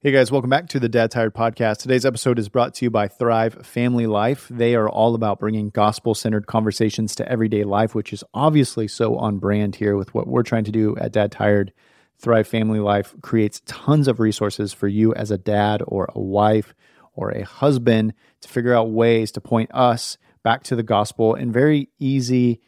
Hey 0.00 0.12
guys, 0.12 0.30
welcome 0.30 0.48
back 0.48 0.68
to 0.68 0.78
the 0.78 0.88
Dad 0.88 1.10
Tired 1.10 1.34
Podcast. 1.34 1.78
Today's 1.78 2.06
episode 2.06 2.38
is 2.38 2.48
brought 2.48 2.72
to 2.74 2.84
you 2.84 2.90
by 2.90 3.08
Thrive 3.08 3.66
Family 3.66 4.06
Life. 4.06 4.46
They 4.48 4.76
are 4.76 4.88
all 4.88 5.16
about 5.16 5.40
bringing 5.40 5.70
gospel 5.70 6.14
centered 6.14 6.46
conversations 6.46 7.16
to 7.16 7.28
everyday 7.28 7.64
life, 7.64 7.96
which 7.96 8.12
is 8.12 8.22
obviously 8.32 8.86
so 8.86 9.16
on 9.16 9.38
brand 9.38 9.74
here 9.74 9.96
with 9.96 10.14
what 10.14 10.28
we're 10.28 10.44
trying 10.44 10.62
to 10.62 10.70
do 10.70 10.96
at 10.98 11.10
Dad 11.10 11.32
Tired. 11.32 11.72
Thrive 12.16 12.46
Family 12.46 12.78
Life 12.78 13.12
creates 13.22 13.60
tons 13.66 14.06
of 14.06 14.20
resources 14.20 14.72
for 14.72 14.86
you 14.86 15.12
as 15.14 15.32
a 15.32 15.36
dad 15.36 15.82
or 15.84 16.08
a 16.14 16.20
wife 16.20 16.76
or 17.14 17.30
a 17.30 17.44
husband 17.44 18.14
to 18.42 18.48
figure 18.48 18.74
out 18.74 18.92
ways 18.92 19.32
to 19.32 19.40
point 19.40 19.74
us 19.74 20.16
back 20.44 20.62
to 20.62 20.76
the 20.76 20.84
gospel 20.84 21.34
in 21.34 21.50
very 21.50 21.88
easy 21.98 22.60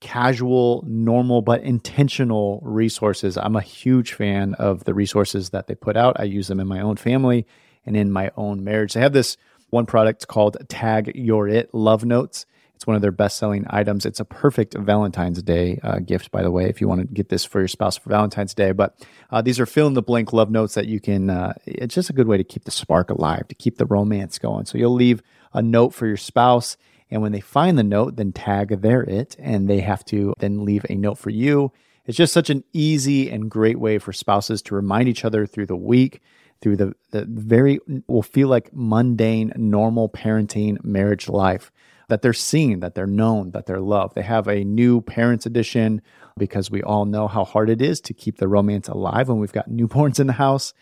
casual, 0.00 0.84
normal, 0.86 1.42
but 1.42 1.62
intentional 1.62 2.60
resources. 2.62 3.36
I'm 3.36 3.56
a 3.56 3.60
huge 3.60 4.12
fan 4.12 4.54
of 4.54 4.84
the 4.84 4.94
resources 4.94 5.50
that 5.50 5.66
they 5.66 5.74
put 5.74 5.96
out. 5.96 6.20
I 6.20 6.24
use 6.24 6.48
them 6.48 6.60
in 6.60 6.66
my 6.66 6.80
own 6.80 6.96
family 6.96 7.46
and 7.84 7.96
in 7.96 8.12
my 8.12 8.30
own 8.36 8.62
marriage. 8.64 8.94
They 8.94 9.00
have 9.00 9.12
this 9.12 9.36
one 9.70 9.86
product 9.86 10.28
called 10.28 10.56
Tag 10.68 11.12
Your 11.14 11.48
It 11.48 11.74
Love 11.74 12.04
Notes. 12.04 12.46
It's 12.74 12.86
one 12.86 12.94
of 12.94 13.02
their 13.02 13.10
best 13.10 13.38
selling 13.38 13.66
items. 13.68 14.06
It's 14.06 14.20
a 14.20 14.24
perfect 14.24 14.74
Valentine's 14.74 15.42
Day 15.42 15.80
uh, 15.82 15.98
gift, 15.98 16.30
by 16.30 16.44
the 16.44 16.50
way, 16.52 16.68
if 16.68 16.80
you 16.80 16.86
want 16.86 17.00
to 17.00 17.06
get 17.08 17.28
this 17.28 17.44
for 17.44 17.58
your 17.58 17.66
spouse 17.66 17.96
for 17.96 18.08
Valentine's 18.08 18.54
Day. 18.54 18.70
But 18.70 19.04
uh, 19.30 19.42
these 19.42 19.58
are 19.58 19.66
fill 19.66 19.88
in 19.88 19.94
the 19.94 20.02
blank 20.02 20.32
love 20.32 20.48
notes 20.48 20.74
that 20.74 20.86
you 20.86 21.00
can, 21.00 21.28
uh, 21.28 21.54
it's 21.66 21.92
just 21.92 22.08
a 22.08 22.12
good 22.12 22.28
way 22.28 22.36
to 22.36 22.44
keep 22.44 22.64
the 22.64 22.70
spark 22.70 23.10
alive, 23.10 23.48
to 23.48 23.56
keep 23.56 23.78
the 23.78 23.86
romance 23.86 24.38
going. 24.38 24.64
So 24.66 24.78
you'll 24.78 24.94
leave 24.94 25.22
a 25.52 25.60
note 25.60 25.92
for 25.92 26.06
your 26.06 26.16
spouse 26.16 26.76
and 27.10 27.22
when 27.22 27.32
they 27.32 27.40
find 27.40 27.78
the 27.78 27.84
note, 27.84 28.16
then 28.16 28.32
tag 28.32 28.80
their 28.82 29.02
it, 29.02 29.36
and 29.38 29.68
they 29.68 29.80
have 29.80 30.04
to 30.06 30.34
then 30.38 30.64
leave 30.64 30.84
a 30.88 30.94
note 30.94 31.18
for 31.18 31.30
you. 31.30 31.72
It's 32.04 32.16
just 32.16 32.32
such 32.32 32.50
an 32.50 32.64
easy 32.72 33.30
and 33.30 33.50
great 33.50 33.78
way 33.78 33.98
for 33.98 34.12
spouses 34.12 34.62
to 34.62 34.74
remind 34.74 35.08
each 35.08 35.24
other 35.24 35.46
through 35.46 35.66
the 35.66 35.76
week, 35.76 36.22
through 36.60 36.76
the, 36.76 36.94
the 37.10 37.26
very, 37.28 37.80
will 38.06 38.22
feel 38.22 38.48
like 38.48 38.70
mundane, 38.72 39.52
normal 39.56 40.08
parenting 40.08 40.82
marriage 40.82 41.28
life 41.28 41.70
that 42.08 42.22
they're 42.22 42.32
seen, 42.32 42.80
that 42.80 42.94
they're 42.94 43.06
known, 43.06 43.50
that 43.50 43.66
they're 43.66 43.80
loved. 43.80 44.14
They 44.14 44.22
have 44.22 44.48
a 44.48 44.64
new 44.64 45.00
parents 45.02 45.46
edition 45.46 46.02
because 46.38 46.70
we 46.70 46.82
all 46.82 47.04
know 47.04 47.28
how 47.28 47.44
hard 47.44 47.68
it 47.70 47.82
is 47.82 48.00
to 48.02 48.14
keep 48.14 48.38
the 48.38 48.48
romance 48.48 48.88
alive 48.88 49.28
when 49.28 49.38
we've 49.38 49.52
got 49.52 49.68
newborns 49.70 50.18
in 50.18 50.26
the 50.26 50.32
house. 50.32 50.72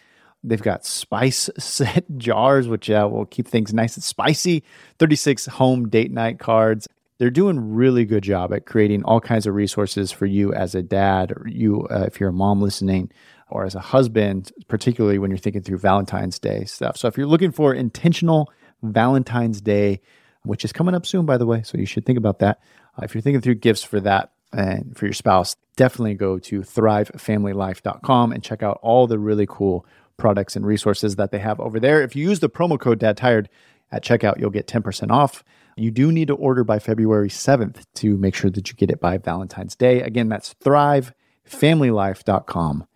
They've 0.47 0.63
got 0.63 0.87
spice 0.87 1.51
set 1.59 2.05
jars, 2.17 2.69
which 2.69 2.89
uh, 2.89 3.09
will 3.11 3.27
keep 3.27 3.49
things 3.49 3.75
nice 3.75 3.97
and 3.97 4.05
spicy. 4.05 4.63
36 4.99 5.47
home 5.47 5.89
date 5.89 6.13
night 6.13 6.39
cards. 6.39 6.87
They're 7.19 7.31
doing 7.31 7.75
really 7.75 8.05
good 8.05 8.23
job 8.23 8.53
at 8.53 8.67
creating 8.67 9.03
all 9.05 9.21
kinds 9.21 9.47
of 9.47 9.55
resources 9.55 10.13
for 10.13 10.27
you 10.27 10.53
as 10.53 10.75
a 10.75 10.83
dad, 10.83 11.33
or 11.33 11.49
you 11.49 11.87
uh, 11.91 12.05
if 12.07 12.21
you're 12.21 12.29
a 12.29 12.33
mom 12.33 12.61
listening, 12.61 13.11
or 13.49 13.65
as 13.65 13.75
a 13.75 13.81
husband, 13.81 14.53
particularly 14.69 15.19
when 15.19 15.31
you're 15.31 15.39
thinking 15.39 15.63
through 15.63 15.79
Valentine's 15.79 16.39
Day 16.39 16.65
stuff. 16.65 16.97
So 16.97 17.09
if 17.09 17.17
you're 17.17 17.27
looking 17.27 17.53
for 17.53 17.73
intentional 17.73 18.53
Valentine's 18.83 19.61
Day, 19.61 20.01
which 20.43 20.65
is 20.65 20.73
coming 20.73 20.95
up 20.95 21.07
soon, 21.07 21.27
by 21.27 21.39
the 21.39 21.47
way, 21.47 21.63
so 21.63 21.79
you 21.79 21.87
should 21.87 22.05
think 22.05 22.19
about 22.19 22.41
that. 22.41 22.61
Uh, 22.99 23.05
if 23.05 23.15
you're 23.15 23.23
thinking 23.23 23.41
through 23.41 23.57
gifts 23.57 23.83
for 23.83 24.01
that 24.01 24.33
and 24.53 24.97
for 24.97 25.07
your 25.07 25.15
spouse, 25.15 25.57
definitely 25.77 26.15
go 26.15 26.39
to 26.39 26.61
thrivefamilylife.com 26.61 28.33
and 28.33 28.43
check 28.43 28.63
out 28.63 28.79
all 28.83 29.07
the 29.07 29.19
really 29.19 29.47
cool 29.49 29.87
products 30.17 30.57
and 30.57 30.67
resources 30.67 31.17
that 31.17 31.31
they 31.31 31.39
have 31.39 31.61
over 31.61 31.79
there. 31.81 32.03
If 32.03 32.17
you 32.17 32.29
use 32.29 32.41
the 32.41 32.49
promo 32.49 32.79
code 32.79 32.99
Dad 32.99 33.17
Tired 33.17 33.49
at 33.93 34.05
checkout, 34.05 34.39
you'll 34.39 34.51
get 34.51 34.67
10% 34.67 35.11
off. 35.11 35.45
You 35.77 35.91
do 35.91 36.11
need 36.11 36.29
to 36.29 36.35
order 36.35 36.65
by 36.65 36.79
February 36.79 37.29
7th 37.29 37.85
to 37.97 38.17
make 38.17 38.35
sure 38.35 38.51
that 38.51 38.71
you 38.71 38.77
get 38.77 38.91
it 38.91 39.01
by 39.01 39.19
Valentine's 39.19 39.77
Day. 39.77 40.01
Again, 40.01 40.29
that's 40.29 40.55
thrivefamilylife.com 40.55 42.87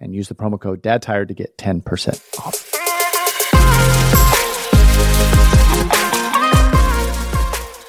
and 0.00 0.14
use 0.14 0.28
the 0.28 0.34
promo 0.34 0.58
code 0.58 0.80
Dad 0.80 1.02
Tired 1.02 1.28
to 1.28 1.34
get 1.34 1.58
10% 1.58 2.40
off. 2.40 2.68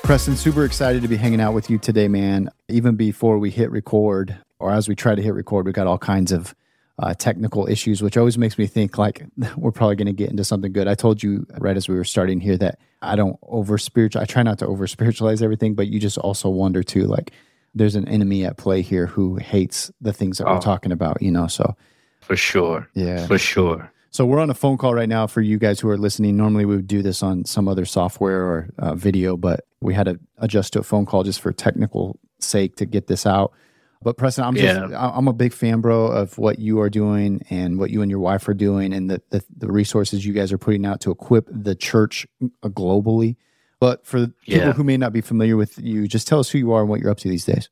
Preston, 0.03 0.35
super 0.35 0.65
excited 0.65 1.01
to 1.03 1.07
be 1.07 1.15
hanging 1.15 1.39
out 1.39 1.53
with 1.53 1.69
you 1.69 1.77
today, 1.77 2.09
man. 2.09 2.49
Even 2.67 2.97
before 2.97 3.37
we 3.37 3.49
hit 3.49 3.71
record, 3.71 4.37
or 4.59 4.71
as 4.71 4.89
we 4.89 4.95
try 4.95 5.15
to 5.15 5.21
hit 5.21 5.33
record, 5.33 5.65
we 5.65 5.71
got 5.71 5.87
all 5.87 5.97
kinds 5.97 6.33
of 6.33 6.53
uh, 7.01 7.15
technical 7.15 7.67
issues, 7.67 8.01
which 8.03 8.15
always 8.15 8.37
makes 8.37 8.57
me 8.57 8.67
think 8.67 8.97
like 8.97 9.25
we're 9.57 9.71
probably 9.71 9.95
going 9.95 10.05
to 10.05 10.13
get 10.13 10.29
into 10.29 10.43
something 10.43 10.71
good. 10.71 10.87
I 10.87 10.95
told 10.95 11.21
you 11.21 11.45
right 11.57 11.75
as 11.75 11.89
we 11.89 11.95
were 11.95 12.03
starting 12.03 12.39
here 12.39 12.57
that 12.57 12.79
I 13.01 13.15
don't 13.15 13.37
over 13.43 13.77
spiritual. 13.77 14.21
I 14.21 14.25
try 14.25 14.43
not 14.43 14.59
to 14.59 14.67
over 14.67 14.85
spiritualize 14.87 15.41
everything, 15.41 15.73
but 15.73 15.87
you 15.87 15.99
just 15.99 16.19
also 16.19 16.49
wonder 16.49 16.83
too, 16.83 17.07
like 17.07 17.31
there's 17.73 17.95
an 17.95 18.07
enemy 18.07 18.45
at 18.45 18.57
play 18.57 18.81
here 18.81 19.07
who 19.07 19.37
hates 19.37 19.91
the 19.99 20.13
things 20.13 20.37
that 20.37 20.47
oh, 20.47 20.53
we're 20.53 20.61
talking 20.61 20.91
about, 20.91 21.21
you 21.21 21.31
know. 21.31 21.47
So 21.47 21.75
for 22.21 22.35
sure, 22.35 22.87
yeah, 22.93 23.25
for 23.25 23.39
sure. 23.39 23.91
So 24.11 24.25
we're 24.25 24.41
on 24.41 24.49
a 24.49 24.53
phone 24.53 24.77
call 24.77 24.93
right 24.93 25.07
now 25.07 25.25
for 25.25 25.41
you 25.41 25.57
guys 25.57 25.79
who 25.79 25.89
are 25.89 25.97
listening. 25.97 26.35
Normally 26.35 26.65
we 26.65 26.75
would 26.75 26.87
do 26.87 27.01
this 27.01 27.23
on 27.23 27.45
some 27.45 27.67
other 27.67 27.85
software 27.85 28.41
or 28.41 28.69
uh, 28.77 28.93
video, 28.93 29.37
but 29.37 29.61
we 29.79 29.93
had 29.93 30.05
to 30.05 30.19
adjust 30.37 30.73
to 30.73 30.79
a 30.79 30.83
phone 30.83 31.05
call 31.05 31.23
just 31.23 31.39
for 31.39 31.53
technical 31.53 32.19
sake 32.39 32.75
to 32.75 32.85
get 32.85 33.07
this 33.07 33.25
out. 33.25 33.53
But 34.03 34.17
Preston, 34.17 34.43
I'm 34.43 34.55
just 34.55 34.91
yeah. 34.91 35.11
I'm 35.15 35.27
a 35.27 35.33
big 35.33 35.53
fan, 35.53 35.79
bro, 35.79 36.07
of 36.07 36.37
what 36.37 36.57
you 36.57 36.79
are 36.81 36.89
doing 36.89 37.45
and 37.51 37.77
what 37.77 37.91
you 37.91 38.01
and 38.01 38.09
your 38.09 38.19
wife 38.19 38.47
are 38.47 38.55
doing, 38.55 38.93
and 38.93 39.09
the, 39.09 39.21
the, 39.29 39.43
the 39.55 39.71
resources 39.71 40.25
you 40.25 40.33
guys 40.33 40.51
are 40.51 40.57
putting 40.57 40.85
out 40.85 41.01
to 41.01 41.11
equip 41.11 41.47
the 41.51 41.75
church 41.75 42.25
globally. 42.63 43.35
But 43.79 44.05
for 44.05 44.27
yeah. 44.45 44.57
people 44.57 44.73
who 44.73 44.83
may 44.83 44.97
not 44.97 45.13
be 45.13 45.21
familiar 45.21 45.55
with 45.55 45.77
you, 45.77 46.07
just 46.07 46.27
tell 46.27 46.39
us 46.39 46.49
who 46.49 46.57
you 46.57 46.71
are 46.71 46.81
and 46.81 46.89
what 46.89 46.99
you're 46.99 47.11
up 47.11 47.19
to 47.19 47.29
these 47.29 47.45
days. 47.45 47.69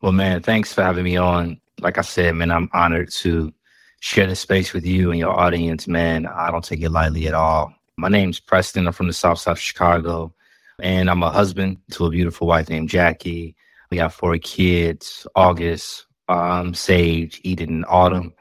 Well, 0.00 0.12
man, 0.12 0.42
thanks 0.42 0.72
for 0.72 0.82
having 0.82 1.04
me 1.04 1.16
on. 1.16 1.60
Like 1.80 1.98
I 1.98 2.02
said, 2.02 2.34
man, 2.34 2.50
I'm 2.50 2.70
honored 2.72 3.10
to 3.12 3.52
share 4.00 4.26
the 4.26 4.36
space 4.36 4.72
with 4.72 4.86
you 4.86 5.10
and 5.10 5.18
your 5.18 5.38
audience, 5.38 5.86
man. 5.86 6.26
I 6.26 6.50
don't 6.50 6.64
take 6.64 6.80
it 6.80 6.90
lightly 6.90 7.26
at 7.26 7.34
all. 7.34 7.74
My 7.98 8.08
name's 8.08 8.40
Preston. 8.40 8.86
I'm 8.86 8.94
from 8.94 9.08
the 9.08 9.12
South 9.12 9.38
Side 9.38 9.52
of 9.52 9.60
Chicago, 9.60 10.34
and 10.82 11.10
I'm 11.10 11.22
a 11.22 11.30
husband 11.30 11.78
to 11.92 12.06
a 12.06 12.10
beautiful 12.10 12.46
wife 12.46 12.70
named 12.70 12.88
Jackie. 12.88 13.56
We 13.90 13.96
got 13.96 14.12
four 14.12 14.38
kids 14.38 15.26
August, 15.34 16.06
um, 16.28 16.74
Sage, 16.74 17.40
Eden, 17.42 17.84
Autumn. 17.88 18.32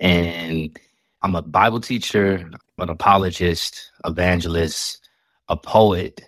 And 0.00 0.76
I'm 1.22 1.36
a 1.36 1.42
Bible 1.42 1.80
teacher, 1.80 2.50
an 2.78 2.88
apologist, 2.90 3.92
evangelist, 4.04 5.08
a 5.48 5.56
poet, 5.56 6.22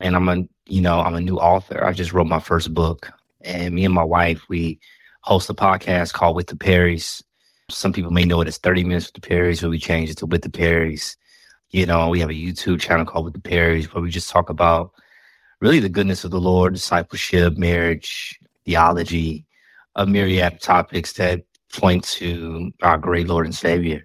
and 0.00 0.16
I'm 0.16 0.28
a 0.28 0.44
you 0.66 0.80
know 0.80 1.00
I'm 1.00 1.14
a 1.14 1.20
new 1.20 1.36
author. 1.36 1.84
I 1.84 1.92
just 1.92 2.12
wrote 2.12 2.26
my 2.26 2.40
first 2.40 2.72
book, 2.72 3.12
and 3.42 3.74
me 3.74 3.84
and 3.84 3.94
my 3.94 4.02
wife 4.04 4.42
we 4.48 4.80
host 5.20 5.50
a 5.50 5.54
podcast 5.54 6.14
called 6.14 6.34
With 6.34 6.46
the 6.46 6.56
Perrys. 6.56 7.22
Some 7.70 7.92
people 7.92 8.10
may 8.10 8.24
know 8.24 8.40
it 8.40 8.48
as 8.48 8.58
30 8.58 8.84
Minutes 8.84 9.06
with 9.12 9.22
the 9.22 9.28
Perrys, 9.28 9.60
but 9.60 9.70
we 9.70 9.78
changed 9.78 10.12
it 10.12 10.18
to 10.18 10.26
With 10.26 10.42
the 10.42 10.48
Perrys. 10.48 11.16
You 11.70 11.86
know, 11.86 12.08
we 12.08 12.20
have 12.20 12.30
a 12.30 12.34
YouTube 12.34 12.80
channel 12.80 13.04
called 13.04 13.26
With 13.26 13.34
the 13.34 13.48
Perrys 13.48 13.92
where 13.92 14.02
we 14.02 14.10
just 14.10 14.30
talk 14.30 14.48
about 14.50 14.92
really 15.62 15.78
the 15.78 15.88
goodness 15.88 16.24
of 16.24 16.32
the 16.32 16.40
Lord, 16.40 16.74
discipleship, 16.74 17.56
marriage, 17.56 18.38
theology, 18.66 19.46
a 19.94 20.04
myriad 20.04 20.54
of 20.54 20.60
topics 20.60 21.12
that 21.14 21.44
point 21.72 22.02
to 22.04 22.72
our 22.82 22.98
great 22.98 23.28
Lord 23.28 23.46
and 23.46 23.54
Savior. 23.54 24.04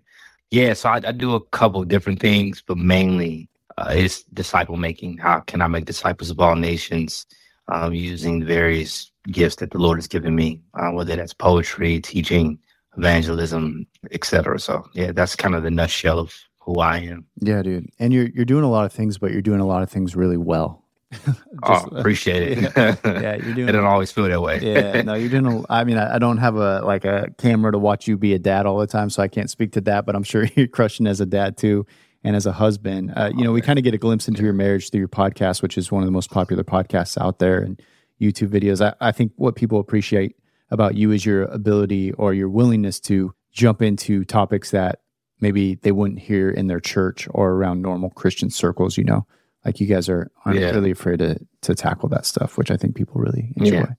Yeah, 0.52 0.74
so 0.74 0.90
I, 0.90 1.02
I 1.04 1.12
do 1.12 1.34
a 1.34 1.42
couple 1.48 1.84
different 1.84 2.20
things, 2.20 2.64
but 2.66 2.78
mainly 2.78 3.50
uh, 3.78 3.90
it's 3.90 4.22
disciple 4.24 4.78
making. 4.78 5.18
How 5.18 5.40
can 5.42 5.62
I 5.62 5.68
make 5.68 5.86
disciples 5.86 6.30
of 6.30 6.40
all 6.40 6.56
nations 6.56 7.26
um, 7.70 7.92
using 7.92 8.40
the 8.40 8.46
various 8.46 9.12
gifts 9.32 9.56
that 9.58 9.72
the 9.72 9.80
Lord 9.80 9.98
has 9.98 10.08
given 10.08 10.36
me, 10.36 10.62
uh, 10.76 10.92
whether 10.92 11.16
that's 11.16 11.34
poetry, 11.34 12.00
teaching, 12.00 12.60
evangelism, 12.98 13.88
etc. 14.12 14.60
So 14.60 14.88
yeah, 14.94 15.12
that's 15.12 15.36
kind 15.36 15.56
of 15.56 15.64
the 15.64 15.72
nutshell 15.72 16.20
of 16.20 16.36
who 16.60 16.80
I 16.80 17.00
am. 17.00 17.26
Yeah, 17.42 17.64
dude. 17.64 17.90
And 18.00 18.14
you're 18.14 18.28
you're 18.28 18.46
doing 18.46 18.64
a 18.64 18.70
lot 18.70 18.86
of 18.86 18.94
things, 18.94 19.18
but 19.18 19.32
you're 19.32 19.42
doing 19.42 19.60
a 19.60 19.68
lot 19.68 19.82
of 19.82 19.90
things 19.90 20.16
really 20.16 20.38
well. 20.38 20.84
Just, 21.26 21.40
oh, 21.64 21.88
appreciate 21.94 22.58
it. 22.58 22.74
yeah, 22.76 22.96
yeah, 23.06 23.36
you're 23.36 23.56
doing. 23.56 23.70
it 23.70 23.72
don't 23.72 23.86
always 23.86 24.12
feel 24.12 24.26
that 24.26 24.42
way. 24.42 24.60
yeah, 24.60 25.02
no, 25.04 25.14
you're 25.14 25.30
doing. 25.30 25.46
A, 25.46 25.64
I 25.70 25.86
mean, 25.86 25.98
I, 25.98 26.16
I, 26.16 26.20
don't 26.20 26.38
have 26.38 26.58
a 26.58 26.82
like 26.82 27.06
a 27.06 27.30
camera 27.38 27.72
to 27.72 27.78
watch 27.78 28.10
you 28.10 28.18
be 28.18 28.34
a 28.34 28.40
dad 28.40 28.66
all 28.66 28.78
the 28.78 28.88
time, 28.88 29.10
so 29.10 29.24
I 29.24 29.30
can't 29.30 29.50
speak 29.50 29.72
to 29.74 29.82
that. 29.82 30.06
But 30.06 30.18
I'm 30.18 30.24
sure 30.24 30.44
you're 30.56 30.68
crushing 30.68 31.08
as 31.08 31.22
a 31.22 31.26
dad 31.26 31.56
too, 31.56 31.86
and 32.26 32.36
as 32.36 32.46
a 32.46 32.52
husband. 32.52 33.14
Uh, 33.16 33.32
you 33.34 33.46
know, 33.46 33.54
we 33.54 33.62
kind 33.62 33.80
of 33.80 33.84
get 33.84 33.94
a 33.94 33.98
glimpse 33.98 34.28
into 34.28 34.44
your 34.44 34.52
marriage 34.52 34.92
through 34.92 35.00
your 35.00 35.08
podcast, 35.08 35.62
which 35.62 35.78
is 35.78 35.92
one 35.92 36.04
of 36.04 36.08
the 36.08 36.12
most 36.12 36.30
popular 36.30 36.66
podcasts 36.66 37.18
out 37.22 37.40
there, 37.40 37.60
and 37.60 37.82
YouTube 38.22 38.50
videos. 38.50 38.86
I, 38.86 38.94
I 39.00 39.14
think 39.14 39.32
what 39.38 39.56
people 39.56 39.80
appreciate 39.80 40.36
about 40.72 40.96
you 40.96 41.12
is 41.12 41.26
your 41.26 41.44
ability 41.44 42.12
or 42.14 42.34
your 42.34 42.50
willingness 42.50 43.00
to 43.00 43.34
jump 43.54 43.82
into 43.82 44.26
topics 44.26 44.72
that 44.72 45.00
maybe 45.40 45.76
they 45.76 45.94
wouldn't 45.94 46.20
hear 46.20 46.50
in 46.50 46.68
their 46.68 46.82
church 46.82 47.30
or 47.32 47.52
around 47.52 47.82
normal 47.82 48.10
Christian 48.10 48.50
circles. 48.50 48.98
You 48.98 49.06
know 49.06 49.26
like 49.68 49.82
you 49.82 49.86
guys 49.86 50.08
are 50.08 50.32
aren't 50.46 50.60
yeah. 50.60 50.72
really 50.72 50.92
afraid 50.92 51.20
to 51.20 51.38
to 51.62 51.76
tackle 51.76 52.10
that 52.10 52.26
stuff, 52.26 52.58
which 52.58 52.72
I 52.72 52.78
think 52.78 52.96
people 52.96 53.22
really 53.22 53.54
enjoy. 53.58 53.76
Yeah. 53.76 53.94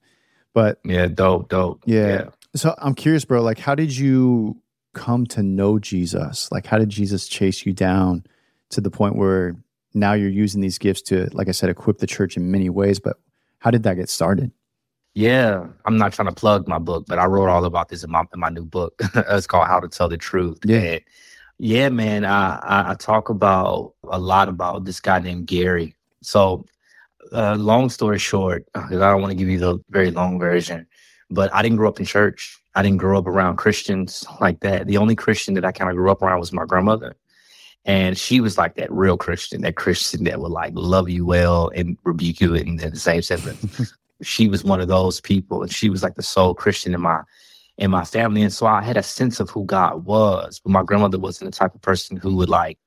But 0.54 0.80
yeah, 0.82 1.06
dope, 1.06 1.50
dope. 1.50 1.82
Yeah. 1.84 2.08
yeah. 2.08 2.24
So 2.56 2.74
I'm 2.78 2.94
curious, 2.94 3.24
bro. 3.26 3.42
Like, 3.42 3.58
how 3.58 3.74
did 3.74 3.96
you 3.96 4.60
come 4.94 5.26
to 5.26 5.42
know 5.42 5.78
Jesus? 5.78 6.50
Like, 6.50 6.66
how 6.66 6.78
did 6.78 6.88
Jesus 6.88 7.28
chase 7.28 7.66
you 7.66 7.74
down 7.74 8.24
to 8.70 8.80
the 8.80 8.90
point 8.90 9.16
where 9.16 9.56
now 9.92 10.14
you're 10.14 10.30
using 10.30 10.62
these 10.62 10.78
gifts 10.78 11.02
to, 11.02 11.28
like 11.32 11.48
I 11.48 11.52
said, 11.52 11.68
equip 11.68 11.98
the 11.98 12.06
church 12.06 12.36
in 12.36 12.50
many 12.50 12.70
ways? 12.70 12.98
But 12.98 13.18
how 13.58 13.70
did 13.70 13.82
that 13.82 13.94
get 13.94 14.08
started? 14.08 14.50
Yeah, 15.14 15.66
I'm 15.84 15.98
not 15.98 16.14
trying 16.14 16.28
to 16.28 16.34
plug 16.34 16.66
my 16.66 16.78
book, 16.78 17.04
but 17.06 17.18
I 17.18 17.26
wrote 17.26 17.48
all 17.48 17.64
about 17.64 17.90
this 17.90 18.04
in 18.04 18.10
my 18.10 18.24
in 18.32 18.40
my 18.40 18.48
new 18.48 18.64
book. 18.64 19.00
it's 19.14 19.46
called 19.46 19.66
How 19.66 19.80
to 19.80 19.88
Tell 19.88 20.08
the 20.08 20.16
Truth. 20.16 20.60
Yeah. 20.64 20.78
And 20.78 21.02
Yeah, 21.58 21.88
man. 21.88 22.25
I, 22.25 22.90
I 22.90 22.94
talk 22.94 23.28
about 23.28 23.94
a 24.05 24.19
lot 24.19 24.49
about 24.49 24.84
this 24.84 25.00
guy 25.00 25.19
named 25.19 25.46
Gary. 25.46 25.96
So, 26.22 26.64
uh, 27.32 27.56
long 27.56 27.90
story 27.90 28.19
short, 28.19 28.64
because 28.72 29.00
I 29.00 29.10
don't 29.10 29.20
want 29.20 29.32
to 29.32 29.37
give 29.37 29.49
you 29.49 29.58
the 29.58 29.78
very 29.90 30.10
long 30.10 30.38
version, 30.38 30.87
but 31.31 31.52
I 31.52 31.62
didn't 31.62 31.76
grow 31.76 31.88
up 31.88 31.99
in 31.99 32.06
church. 32.06 32.58
I 32.75 32.82
didn't 32.82 32.99
grow 32.99 33.19
up 33.19 33.26
around 33.26 33.56
Christians 33.56 34.25
like 34.40 34.60
that. 34.60 34.87
The 34.87 34.99
only 34.99 35.16
Christian 35.16 35.55
that 35.55 35.64
I 35.64 35.72
kind 35.72 35.90
of 35.90 35.96
grew 35.96 36.10
up 36.10 36.22
around 36.22 36.38
was 36.38 36.52
my 36.52 36.64
grandmother. 36.64 37.16
And 37.84 38.16
she 38.16 38.40
was 38.40 38.56
like 38.56 38.76
that 38.76 38.93
real 38.93 39.16
Christian, 39.16 39.62
that 39.62 39.76
Christian 39.76 40.25
that 40.25 40.40
would 40.40 40.52
like 40.52 40.72
love 40.76 41.08
you 41.08 41.26
well 41.26 41.70
and 41.75 41.96
rebuke 42.04 42.40
you 42.40 42.54
in 42.54 42.76
the 42.76 42.94
same 42.96 43.22
sentence. 43.22 43.93
she 44.22 44.46
was 44.46 44.62
one 44.62 44.81
of 44.81 44.88
those 44.88 45.20
people, 45.20 45.62
and 45.62 45.72
she 45.72 45.90
was 45.90 46.02
like 46.02 46.14
the 46.14 46.22
sole 46.22 46.54
Christian 46.54 46.94
in 46.94 47.00
my 47.00 47.22
in 47.78 47.90
my 47.90 48.04
family. 48.04 48.42
And 48.42 48.52
so 48.52 48.66
I 48.66 48.82
had 48.82 48.96
a 48.96 49.02
sense 49.02 49.40
of 49.40 49.48
who 49.50 49.64
God 49.64 50.04
was. 50.04 50.60
But 50.62 50.72
my 50.72 50.82
grandmother 50.82 51.19
wasn't 51.19 51.52
the 51.52 51.56
type 51.56 51.75
of 51.75 51.80
person 51.80 52.16
who 52.16 52.36
would 52.36 52.48
like 52.48 52.78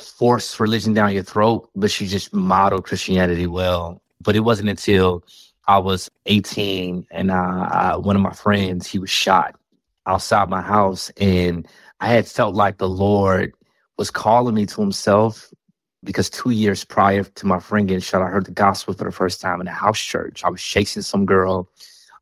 force 0.00 0.58
religion 0.60 0.94
down 0.94 1.12
your 1.12 1.22
throat, 1.22 1.68
but 1.74 1.90
she 1.90 2.06
just 2.06 2.32
modeled 2.32 2.84
Christianity 2.84 3.46
well. 3.46 4.00
But 4.20 4.36
it 4.36 4.40
wasn't 4.40 4.68
until 4.68 5.24
I 5.66 5.78
was 5.78 6.08
18 6.26 7.06
and 7.10 7.30
uh, 7.30 7.98
one 7.98 8.16
of 8.16 8.22
my 8.22 8.32
friends, 8.32 8.86
he 8.86 8.98
was 8.98 9.10
shot 9.10 9.54
outside 10.06 10.48
my 10.48 10.62
house. 10.62 11.10
And 11.18 11.66
I 12.00 12.08
had 12.08 12.26
felt 12.26 12.54
like 12.54 12.78
the 12.78 12.88
Lord 12.88 13.52
was 13.98 14.10
calling 14.10 14.54
me 14.54 14.66
to 14.66 14.80
himself 14.80 15.52
because 16.04 16.30
two 16.30 16.50
years 16.50 16.84
prior 16.84 17.24
to 17.24 17.46
my 17.46 17.58
friend 17.58 17.88
getting 17.88 18.00
shot, 18.00 18.22
I 18.22 18.28
heard 18.28 18.46
the 18.46 18.52
gospel 18.52 18.94
for 18.94 19.04
the 19.04 19.12
first 19.12 19.40
time 19.40 19.60
in 19.60 19.66
a 19.66 19.72
house 19.72 20.00
church. 20.00 20.44
I 20.44 20.48
was 20.48 20.62
chasing 20.62 21.02
some 21.02 21.26
girl. 21.26 21.68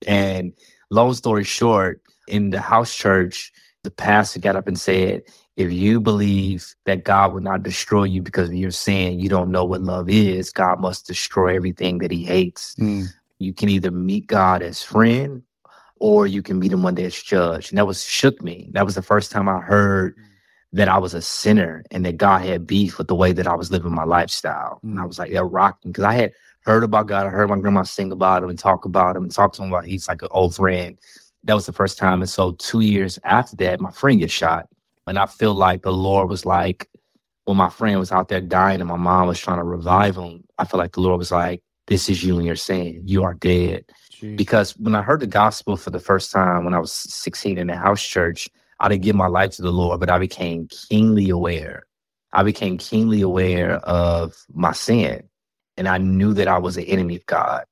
And 0.06 0.52
long 0.90 1.12
story 1.14 1.44
short, 1.44 2.00
in 2.28 2.50
the 2.50 2.60
house 2.60 2.94
church, 2.94 3.52
the 3.82 3.90
pastor 3.90 4.40
got 4.40 4.56
up 4.56 4.66
and 4.66 4.78
said, 4.78 5.22
if 5.56 5.72
you 5.72 6.00
believe 6.00 6.74
that 6.84 7.04
God 7.04 7.32
will 7.32 7.40
not 7.40 7.62
destroy 7.62 8.04
you 8.04 8.20
because 8.20 8.48
of 8.48 8.54
your 8.54 8.70
sin, 8.70 9.18
you 9.18 9.28
don't 9.28 9.50
know 9.50 9.64
what 9.64 9.80
love 9.82 10.10
is. 10.10 10.50
God 10.50 10.80
must 10.80 11.06
destroy 11.06 11.56
everything 11.56 11.98
that 11.98 12.10
he 12.10 12.24
hates. 12.24 12.74
Mm. 12.76 13.06
You 13.38 13.54
can 13.54 13.68
either 13.68 13.90
meet 13.90 14.26
God 14.26 14.62
as 14.62 14.82
friend 14.82 15.42
or 15.98 16.26
you 16.26 16.42
can 16.42 16.58
meet 16.58 16.72
him 16.72 16.82
one 16.82 16.94
day 16.94 17.04
as 17.04 17.20
judge. 17.22 17.70
And 17.70 17.78
that 17.78 17.86
was 17.86 18.04
shook 18.04 18.42
me. 18.42 18.68
That 18.72 18.84
was 18.84 18.94
the 18.94 19.02
first 19.02 19.30
time 19.30 19.48
I 19.48 19.60
heard 19.60 20.14
that 20.72 20.88
I 20.88 20.98
was 20.98 21.14
a 21.14 21.22
sinner 21.22 21.84
and 21.90 22.04
that 22.04 22.18
God 22.18 22.42
had 22.42 22.66
beef 22.66 22.98
with 22.98 23.08
the 23.08 23.14
way 23.14 23.32
that 23.32 23.46
I 23.46 23.54
was 23.54 23.70
living 23.70 23.94
my 23.94 24.04
lifestyle. 24.04 24.80
And 24.82 25.00
I 25.00 25.06
was 25.06 25.18
like, 25.18 25.32
that 25.32 25.44
rocked 25.44 25.86
me 25.86 25.92
because 25.92 26.04
I 26.04 26.12
had 26.12 26.32
heard 26.66 26.84
about 26.84 27.06
God. 27.06 27.26
I 27.26 27.30
heard 27.30 27.48
my 27.48 27.58
grandma 27.58 27.84
sing 27.84 28.12
about 28.12 28.42
him 28.42 28.50
and 28.50 28.58
talk 28.58 28.84
about 28.84 29.16
him 29.16 29.22
and 29.22 29.32
talk 29.32 29.54
to 29.54 29.62
him 29.62 29.72
about 29.72 29.86
he's 29.86 30.08
like 30.08 30.20
an 30.20 30.28
old 30.32 30.54
friend 30.54 30.98
that 31.46 31.54
was 31.54 31.66
the 31.66 31.72
first 31.72 31.96
time. 31.96 32.20
And 32.20 32.28
so 32.28 32.52
two 32.52 32.80
years 32.80 33.18
after 33.24 33.56
that, 33.56 33.80
my 33.80 33.90
friend 33.90 34.18
gets 34.18 34.32
shot. 34.32 34.68
And 35.06 35.18
I 35.18 35.26
feel 35.26 35.54
like 35.54 35.82
the 35.82 35.92
Lord 35.92 36.28
was 36.28 36.44
like, 36.44 36.88
when 37.44 37.56
my 37.56 37.70
friend 37.70 37.98
was 38.00 38.10
out 38.10 38.28
there 38.28 38.40
dying 38.40 38.80
and 38.80 38.88
my 38.88 38.96
mom 38.96 39.28
was 39.28 39.38
trying 39.38 39.58
to 39.58 39.64
revive 39.64 40.16
him, 40.16 40.42
I 40.58 40.64
feel 40.64 40.78
like 40.78 40.92
the 40.92 41.00
Lord 41.00 41.18
was 41.18 41.30
like, 41.30 41.62
This 41.86 42.08
is 42.08 42.24
you 42.24 42.36
and 42.36 42.46
your 42.46 42.56
sin. 42.56 43.00
You 43.04 43.22
are 43.22 43.34
dead. 43.34 43.84
Jeez. 44.12 44.36
Because 44.36 44.76
when 44.76 44.96
I 44.96 45.02
heard 45.02 45.20
the 45.20 45.28
gospel 45.28 45.76
for 45.76 45.90
the 45.90 46.00
first 46.00 46.32
time 46.32 46.64
when 46.64 46.74
I 46.74 46.80
was 46.80 46.92
16 46.92 47.56
in 47.56 47.68
the 47.68 47.76
house 47.76 48.04
church, 48.04 48.48
I 48.80 48.88
didn't 48.88 49.02
give 49.02 49.14
my 49.14 49.28
life 49.28 49.52
to 49.52 49.62
the 49.62 49.70
Lord, 49.70 50.00
but 50.00 50.10
I 50.10 50.18
became 50.18 50.68
keenly 50.68 51.30
aware. 51.30 51.86
I 52.32 52.42
became 52.42 52.78
keenly 52.78 53.22
aware 53.22 53.76
of 53.76 54.34
my 54.52 54.72
sin. 54.72 55.22
And 55.76 55.86
I 55.86 55.98
knew 55.98 56.34
that 56.34 56.48
I 56.48 56.58
was 56.58 56.76
an 56.76 56.84
enemy 56.84 57.16
of 57.16 57.26
God. 57.26 57.64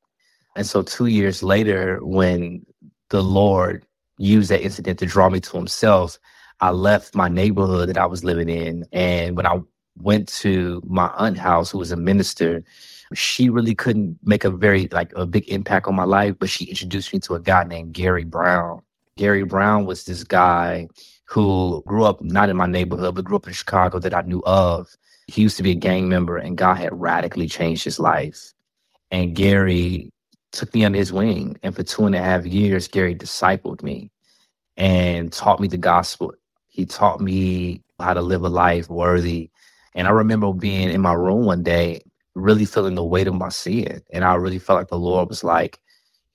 And 0.56 0.66
so 0.66 0.82
two 0.82 1.06
years 1.06 1.42
later, 1.42 1.98
when 2.02 2.64
the 3.14 3.22
Lord 3.22 3.86
used 4.18 4.50
that 4.50 4.62
incident 4.62 4.98
to 4.98 5.06
draw 5.06 5.28
me 5.28 5.38
to 5.38 5.56
himself, 5.56 6.18
I 6.60 6.70
left 6.70 7.14
my 7.14 7.28
neighborhood 7.28 7.88
that 7.88 7.96
I 7.96 8.06
was 8.06 8.24
living 8.24 8.48
in. 8.48 8.84
And 8.90 9.36
when 9.36 9.46
I 9.46 9.60
went 9.96 10.26
to 10.40 10.82
my 10.84 11.06
aunt 11.16 11.38
house, 11.38 11.70
who 11.70 11.78
was 11.78 11.92
a 11.92 11.96
minister, 11.96 12.64
she 13.14 13.48
really 13.50 13.76
couldn't 13.76 14.18
make 14.24 14.42
a 14.42 14.50
very 14.50 14.88
like 14.90 15.12
a 15.14 15.26
big 15.26 15.48
impact 15.48 15.86
on 15.86 15.94
my 15.94 16.02
life, 16.02 16.34
but 16.40 16.50
she 16.50 16.64
introduced 16.64 17.12
me 17.12 17.20
to 17.20 17.36
a 17.36 17.40
guy 17.40 17.62
named 17.62 17.92
Gary 17.92 18.24
Brown. 18.24 18.82
Gary 19.16 19.44
Brown 19.44 19.86
was 19.86 20.06
this 20.06 20.24
guy 20.24 20.88
who 21.26 21.84
grew 21.86 22.02
up 22.02 22.20
not 22.20 22.48
in 22.48 22.56
my 22.56 22.66
neighborhood, 22.66 23.14
but 23.14 23.24
grew 23.24 23.36
up 23.36 23.46
in 23.46 23.52
Chicago 23.52 24.00
that 24.00 24.12
I 24.12 24.22
knew 24.22 24.42
of. 24.44 24.88
He 25.28 25.42
used 25.42 25.56
to 25.58 25.62
be 25.62 25.70
a 25.70 25.76
gang 25.76 26.08
member, 26.08 26.36
and 26.36 26.58
God 26.58 26.78
had 26.78 27.00
radically 27.00 27.46
changed 27.46 27.84
his 27.84 28.00
life. 28.00 28.52
And 29.12 29.36
Gary 29.36 30.10
took 30.54 30.72
me 30.74 30.84
under 30.84 30.98
his 30.98 31.12
wing. 31.12 31.58
And 31.62 31.74
for 31.74 31.82
two 31.82 32.06
and 32.06 32.14
a 32.14 32.22
half 32.22 32.46
years, 32.46 32.88
Gary 32.88 33.14
discipled 33.14 33.82
me 33.82 34.10
and 34.76 35.32
taught 35.32 35.60
me 35.60 35.68
the 35.68 35.76
gospel. 35.76 36.32
He 36.68 36.86
taught 36.86 37.20
me 37.20 37.82
how 38.00 38.14
to 38.14 38.22
live 38.22 38.42
a 38.42 38.48
life 38.48 38.88
worthy. 38.88 39.50
And 39.94 40.08
I 40.08 40.10
remember 40.10 40.52
being 40.52 40.90
in 40.90 41.00
my 41.00 41.12
room 41.12 41.44
one 41.44 41.62
day, 41.62 42.02
really 42.34 42.64
feeling 42.64 42.94
the 42.94 43.04
weight 43.04 43.28
of 43.28 43.34
my 43.34 43.50
sin. 43.50 44.02
And 44.12 44.24
I 44.24 44.34
really 44.34 44.58
felt 44.58 44.78
like 44.78 44.88
the 44.88 44.98
Lord 44.98 45.28
was 45.28 45.44
like, 45.44 45.78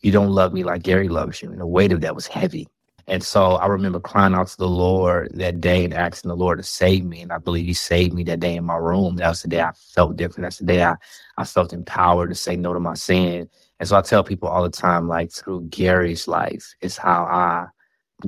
You 0.01 0.11
don't 0.11 0.31
love 0.31 0.53
me 0.53 0.63
like 0.63 0.83
Gary 0.83 1.09
loves 1.09 1.41
you. 1.41 1.51
And 1.51 1.59
the 1.59 1.67
weight 1.67 1.91
of 1.91 2.01
that 2.01 2.15
was 2.15 2.27
heavy. 2.27 2.67
And 3.09 3.23
so 3.23 3.53
I 3.53 3.67
remember 3.67 3.99
crying 3.99 4.35
out 4.35 4.47
to 4.47 4.57
the 4.57 4.67
Lord 4.67 5.31
that 5.33 5.59
day 5.59 5.83
and 5.83 5.93
asking 5.93 6.29
the 6.29 6.35
Lord 6.35 6.59
to 6.59 6.63
save 6.63 7.03
me. 7.05 7.21
And 7.21 7.31
I 7.31 7.37
believe 7.39 7.65
He 7.65 7.73
saved 7.73 8.13
me 8.13 8.23
that 8.25 8.39
day 8.39 8.55
in 8.55 8.65
my 8.65 8.77
room. 8.77 9.15
That 9.15 9.29
was 9.29 9.41
the 9.41 9.47
day 9.47 9.61
I 9.61 9.71
felt 9.73 10.15
different. 10.15 10.45
That's 10.45 10.59
the 10.59 10.65
day 10.65 10.83
I, 10.83 10.95
I 11.37 11.43
felt 11.43 11.73
empowered 11.73 12.29
to 12.29 12.35
say 12.35 12.55
no 12.55 12.73
to 12.73 12.79
my 12.79 12.93
sin 12.93 13.49
and 13.79 13.87
so 13.87 13.97
I 13.97 14.01
tell 14.01 14.23
people 14.23 14.49
all 14.49 14.63
the 14.63 14.69
time, 14.69 15.07
like 15.07 15.31
through 15.31 15.67
Gary's 15.69 16.27
life 16.27 16.73
is 16.81 16.97
how 16.97 17.23
I 17.23 17.67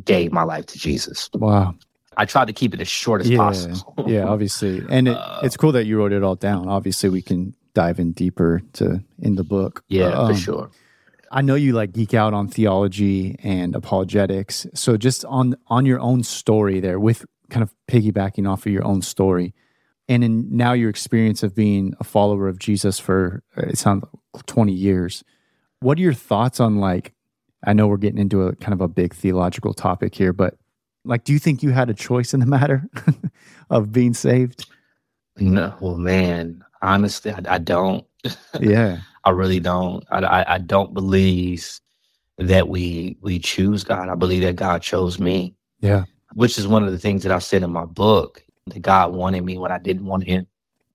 gave 0.06 0.32
my 0.32 0.44
life 0.44 0.66
to 0.68 0.80
Jesus. 0.80 1.30
Wow. 1.34 1.76
I 2.18 2.26
tried 2.26 2.48
to 2.48 2.54
keep 2.54 2.74
it 2.74 2.82
as 2.82 2.88
short 2.88 3.22
as 3.22 3.30
yeah, 3.30 3.38
possible. 3.38 3.96
yeah, 4.08 4.26
obviously. 4.26 4.84
And 4.90 5.10
it, 5.10 5.18
uh, 5.18 5.42
it's 5.44 5.58
cool 5.58 5.72
that 5.74 5.86
you 5.86 5.98
wrote 5.98 6.14
it 6.14 6.24
all 6.24 6.36
down. 6.36 6.68
Obviously, 6.68 7.10
we 7.10 7.22
can 7.22 7.54
dive 7.74 8.00
in 8.00 8.12
deeper 8.12 8.62
to 8.74 9.02
in 9.20 9.36
the 9.36 9.44
book. 9.44 9.84
Yeah, 9.88 10.08
um, 10.08 10.34
for 10.34 10.40
sure. 10.40 10.72
I 11.32 11.42
know 11.42 11.56
you 11.56 11.74
like 11.74 11.94
geek 11.94 12.14
out 12.14 12.34
on 12.34 12.48
theology 12.48 13.38
and 13.42 13.76
apologetics. 13.76 14.68
So 14.74 14.98
just 14.98 15.26
on 15.26 15.56
on 15.68 15.86
your 15.86 16.00
own 16.00 16.24
story 16.24 16.80
there 16.80 17.00
with 17.00 17.26
kind 17.50 17.64
of 17.64 17.74
piggybacking 17.88 18.50
off 18.50 18.66
of 18.66 18.72
your 18.72 18.86
own 18.86 19.02
story 19.02 19.54
and 20.08 20.24
in 20.24 20.56
now 20.56 20.74
your 20.74 20.90
experience 20.90 21.44
of 21.44 21.56
being 21.56 21.94
a 22.00 22.04
follower 22.04 22.48
of 22.48 22.60
Jesus 22.60 23.00
for 23.00 23.44
uh, 23.58 23.64
it 23.64 23.78
sounds 23.78 24.06
like 24.34 24.46
20 24.46 24.72
years 24.72 25.24
what 25.82 25.98
are 25.98 26.02
your 26.02 26.14
thoughts 26.14 26.60
on 26.60 26.78
like 26.78 27.14
I 27.66 27.74
know 27.74 27.88
we're 27.88 27.98
getting 27.98 28.20
into 28.20 28.44
a 28.44 28.56
kind 28.56 28.74
of 28.74 28.82
a 28.82 28.88
big 28.88 29.14
theological 29.14 29.74
topic 29.74 30.16
here, 30.16 30.34
but 30.34 30.56
like 31.04 31.24
do 31.24 31.34
you 31.34 31.40
think 31.40 31.62
you 31.62 31.72
had 31.72 31.90
a 31.90 31.94
choice 31.94 32.34
in 32.34 32.40
the 32.40 32.46
matter 32.58 32.88
of 33.70 33.92
being 33.92 34.14
saved? 34.14 34.68
No, 35.38 35.74
well, 35.80 35.98
man, 35.98 36.64
honestly, 36.82 37.32
I, 37.32 37.42
I 37.48 37.58
don't. 37.58 38.06
Yeah, 38.60 39.00
I 39.24 39.32
really 39.32 39.60
don't. 39.60 40.04
I, 40.12 40.20
I, 40.20 40.56
I 40.56 40.58
don't 40.60 40.94
believe 40.94 41.80
that 42.38 42.68
we 42.70 43.18
we 43.22 43.40
choose 43.40 43.84
God. 43.84 44.10
I 44.10 44.16
believe 44.16 44.44
that 44.44 44.56
God 44.56 44.82
chose 44.82 45.20
me. 45.20 45.56
Yeah, 45.82 46.06
which 46.34 46.58
is 46.58 46.68
one 46.68 46.84
of 46.84 46.92
the 46.92 47.00
things 47.00 47.24
that 47.24 47.32
I 47.32 47.40
said 47.40 47.64
in 47.64 47.72
my 47.72 47.86
book 47.86 48.44
that 48.68 48.82
God 48.82 49.14
wanted 49.14 49.44
me 49.44 49.58
when 49.58 49.72
I 49.72 49.80
didn't 49.80 50.06
want 50.06 50.26
Him. 50.26 50.48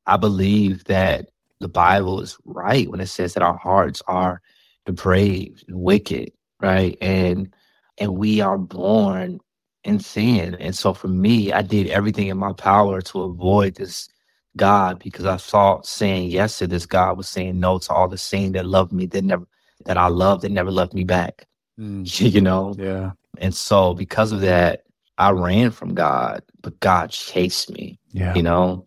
I 0.07 0.17
believe 0.17 0.85
that 0.85 1.29
the 1.61 1.69
Bible 1.69 2.21
is 2.21 2.37
right 2.45 2.89
when 2.91 3.01
it 3.01 3.07
says 3.07 3.35
that 3.35 3.43
our 3.43 3.57
hearts 3.57 4.03
are 4.09 4.41
depraved 4.87 5.65
and 5.69 5.81
wicked, 5.81 6.33
right? 6.61 6.97
And 7.01 7.55
and 7.99 8.17
we 8.17 8.41
are 8.41 8.59
born 8.59 9.41
in 9.85 10.01
sin. 10.01 10.57
And 10.57 10.77
so 10.77 10.95
for 10.95 11.09
me, 11.09 11.53
I 11.53 11.63
did 11.63 11.89
everything 11.89 12.29
in 12.29 12.39
my 12.39 12.53
power 12.53 13.01
to 13.03 13.23
avoid 13.23 13.77
this 13.77 14.09
God 14.57 14.99
because 14.99 15.27
I 15.27 15.37
thought 15.37 15.87
saying 15.87 16.31
yes 16.31 16.59
to 16.59 16.67
this 16.67 16.87
God 16.87 17.17
was 17.17 17.29
saying 17.29 17.61
no 17.61 17.79
to 17.79 17.93
all 17.93 18.09
the 18.09 18.19
sin 18.19 18.53
that 18.53 18.67
loved 18.67 18.93
me 18.93 19.07
that 19.07 19.23
never 19.23 19.47
that 19.85 19.97
I 19.97 20.09
loved 20.09 20.43
that 20.43 20.53
never 20.53 20.71
loved 20.71 20.95
me 20.95 21.05
back. 21.05 21.47
Mm. 21.79 22.21
you 22.33 22.41
know? 22.41 22.75
Yeah. 22.79 23.13
And 23.39 23.55
so 23.55 23.95
because 23.95 24.33
of 24.33 24.41
that, 24.41 24.85
I 25.19 25.31
ran 25.31 25.71
from 25.71 25.95
God, 25.95 26.43
but 26.63 26.79
God 26.81 27.11
chased 27.11 27.71
me. 27.71 27.99
Yeah. 28.13 28.35
You 28.35 28.43
know, 28.43 28.87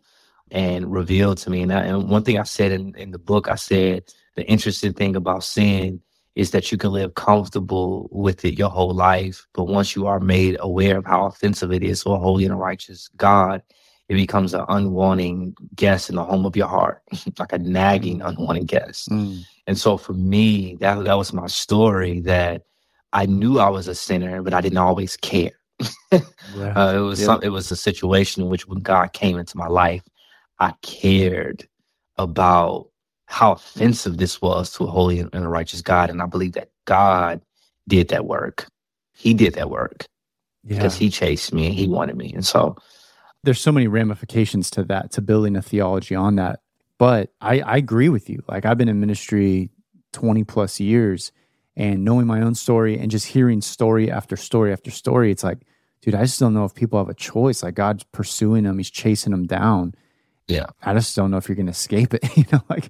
and 0.51 0.91
revealed 0.91 1.37
to 1.39 1.49
me. 1.49 1.61
And, 1.61 1.71
I, 1.73 1.83
and 1.83 2.09
one 2.09 2.23
thing 2.23 2.39
I 2.39 2.43
said 2.43 2.71
in, 2.71 2.95
in 2.95 3.11
the 3.11 3.19
book, 3.19 3.47
I 3.47 3.55
said 3.55 4.11
the 4.35 4.45
interesting 4.47 4.93
thing 4.93 5.15
about 5.15 5.43
sin 5.43 6.01
is 6.35 6.51
that 6.51 6.71
you 6.71 6.77
can 6.77 6.91
live 6.91 7.15
comfortable 7.15 8.07
with 8.11 8.45
it 8.45 8.57
your 8.57 8.69
whole 8.69 8.93
life. 8.93 9.45
But 9.53 9.65
once 9.65 9.95
you 9.95 10.07
are 10.07 10.19
made 10.19 10.57
aware 10.59 10.97
of 10.97 11.05
how 11.05 11.25
offensive 11.25 11.71
it 11.71 11.83
is 11.83 12.03
to 12.03 12.11
a 12.11 12.19
holy 12.19 12.45
and 12.45 12.53
a 12.53 12.57
righteous 12.57 13.09
God, 13.17 13.61
it 14.09 14.15
becomes 14.15 14.55
an 14.55 14.65
unwanting 14.69 15.55
guest 15.75 16.09
in 16.09 16.15
the 16.15 16.23
home 16.23 16.45
of 16.45 16.55
your 16.55 16.67
heart, 16.67 17.03
like 17.39 17.53
a 17.53 17.59
nagging, 17.59 18.21
unwanted 18.21 18.65
guest. 18.65 19.07
Mm. 19.09 19.43
And 19.67 19.77
so 19.77 19.97
for 19.97 20.13
me, 20.13 20.75
that, 20.79 21.03
that 21.03 21.13
was 21.13 21.31
my 21.31 21.45
story 21.45 22.19
that 22.21 22.63
I 23.13 23.27
knew 23.27 23.59
I 23.59 23.69
was 23.69 23.87
a 23.87 23.93
sinner, 23.93 24.41
but 24.41 24.53
I 24.53 24.61
didn't 24.61 24.79
always 24.79 25.15
care. 25.15 25.51
yeah. 26.11 26.19
uh, 26.75 26.93
it 26.95 26.99
was 26.99 27.19
yeah. 27.19 27.25
some, 27.27 27.43
it 27.43 27.49
was 27.49 27.69
a 27.69 27.75
situation 27.75 28.43
in 28.43 28.49
which 28.49 28.67
when 28.67 28.79
God 28.79 29.13
came 29.13 29.37
into 29.37 29.57
my 29.57 29.67
life, 29.67 30.03
I 30.57 30.73
cared 30.81 31.67
about 32.17 32.89
how 33.27 33.53
offensive 33.53 34.17
this 34.17 34.41
was 34.41 34.73
to 34.73 34.85
a 34.85 34.87
holy 34.87 35.19
and 35.19 35.33
a 35.35 35.47
righteous 35.47 35.81
God. 35.81 36.09
And 36.09 36.19
I 36.19 36.25
believe 36.25 36.53
that 36.53 36.71
God 36.85 37.41
did 37.87 38.09
that 38.09 38.25
work. 38.25 38.67
He 39.13 39.35
did 39.35 39.53
that 39.53 39.69
work 39.69 40.07
yeah. 40.63 40.77
because 40.77 40.95
he 40.95 41.11
chased 41.11 41.53
me 41.53 41.67
and 41.67 41.75
he 41.75 41.87
wanted 41.87 42.17
me. 42.17 42.33
And 42.33 42.45
so 42.45 42.75
there's 43.43 43.61
so 43.61 43.71
many 43.71 43.87
ramifications 43.87 44.69
to 44.71 44.83
that, 44.85 45.11
to 45.13 45.21
building 45.21 45.55
a 45.55 45.61
theology 45.61 46.15
on 46.15 46.35
that. 46.35 46.59
But 46.97 47.31
I, 47.39 47.61
I 47.61 47.77
agree 47.77 48.09
with 48.09 48.29
you. 48.29 48.43
Like 48.47 48.65
I've 48.65 48.77
been 48.77 48.89
in 48.89 48.99
ministry 48.99 49.69
20 50.13 50.43
plus 50.43 50.79
years 50.79 51.31
and 51.77 52.03
knowing 52.03 52.27
my 52.27 52.41
own 52.41 52.55
story 52.55 52.97
and 52.99 53.09
just 53.09 53.27
hearing 53.27 53.61
story 53.61 54.11
after 54.11 54.35
story 54.35 54.73
after 54.73 54.91
story, 54.91 55.31
it's 55.31 55.43
like, 55.43 55.59
dude, 56.01 56.15
I 56.15 56.23
just 56.23 56.39
don't 56.39 56.53
know 56.53 56.65
if 56.65 56.73
people 56.75 56.99
have 56.99 57.07
a 57.07 57.13
choice. 57.13 57.63
Like 57.63 57.75
God's 57.75 58.03
pursuing 58.11 58.63
them, 58.65 58.77
He's 58.77 58.89
chasing 58.91 59.31
them 59.31 59.45
down. 59.45 59.93
Yeah. 60.47 60.65
I 60.81 60.93
just 60.93 61.15
don't 61.15 61.31
know 61.31 61.37
if 61.37 61.47
you're 61.47 61.55
going 61.55 61.67
to 61.67 61.71
escape 61.71 62.13
it, 62.13 62.25
you 62.37 62.43
know, 62.51 62.61
like, 62.69 62.89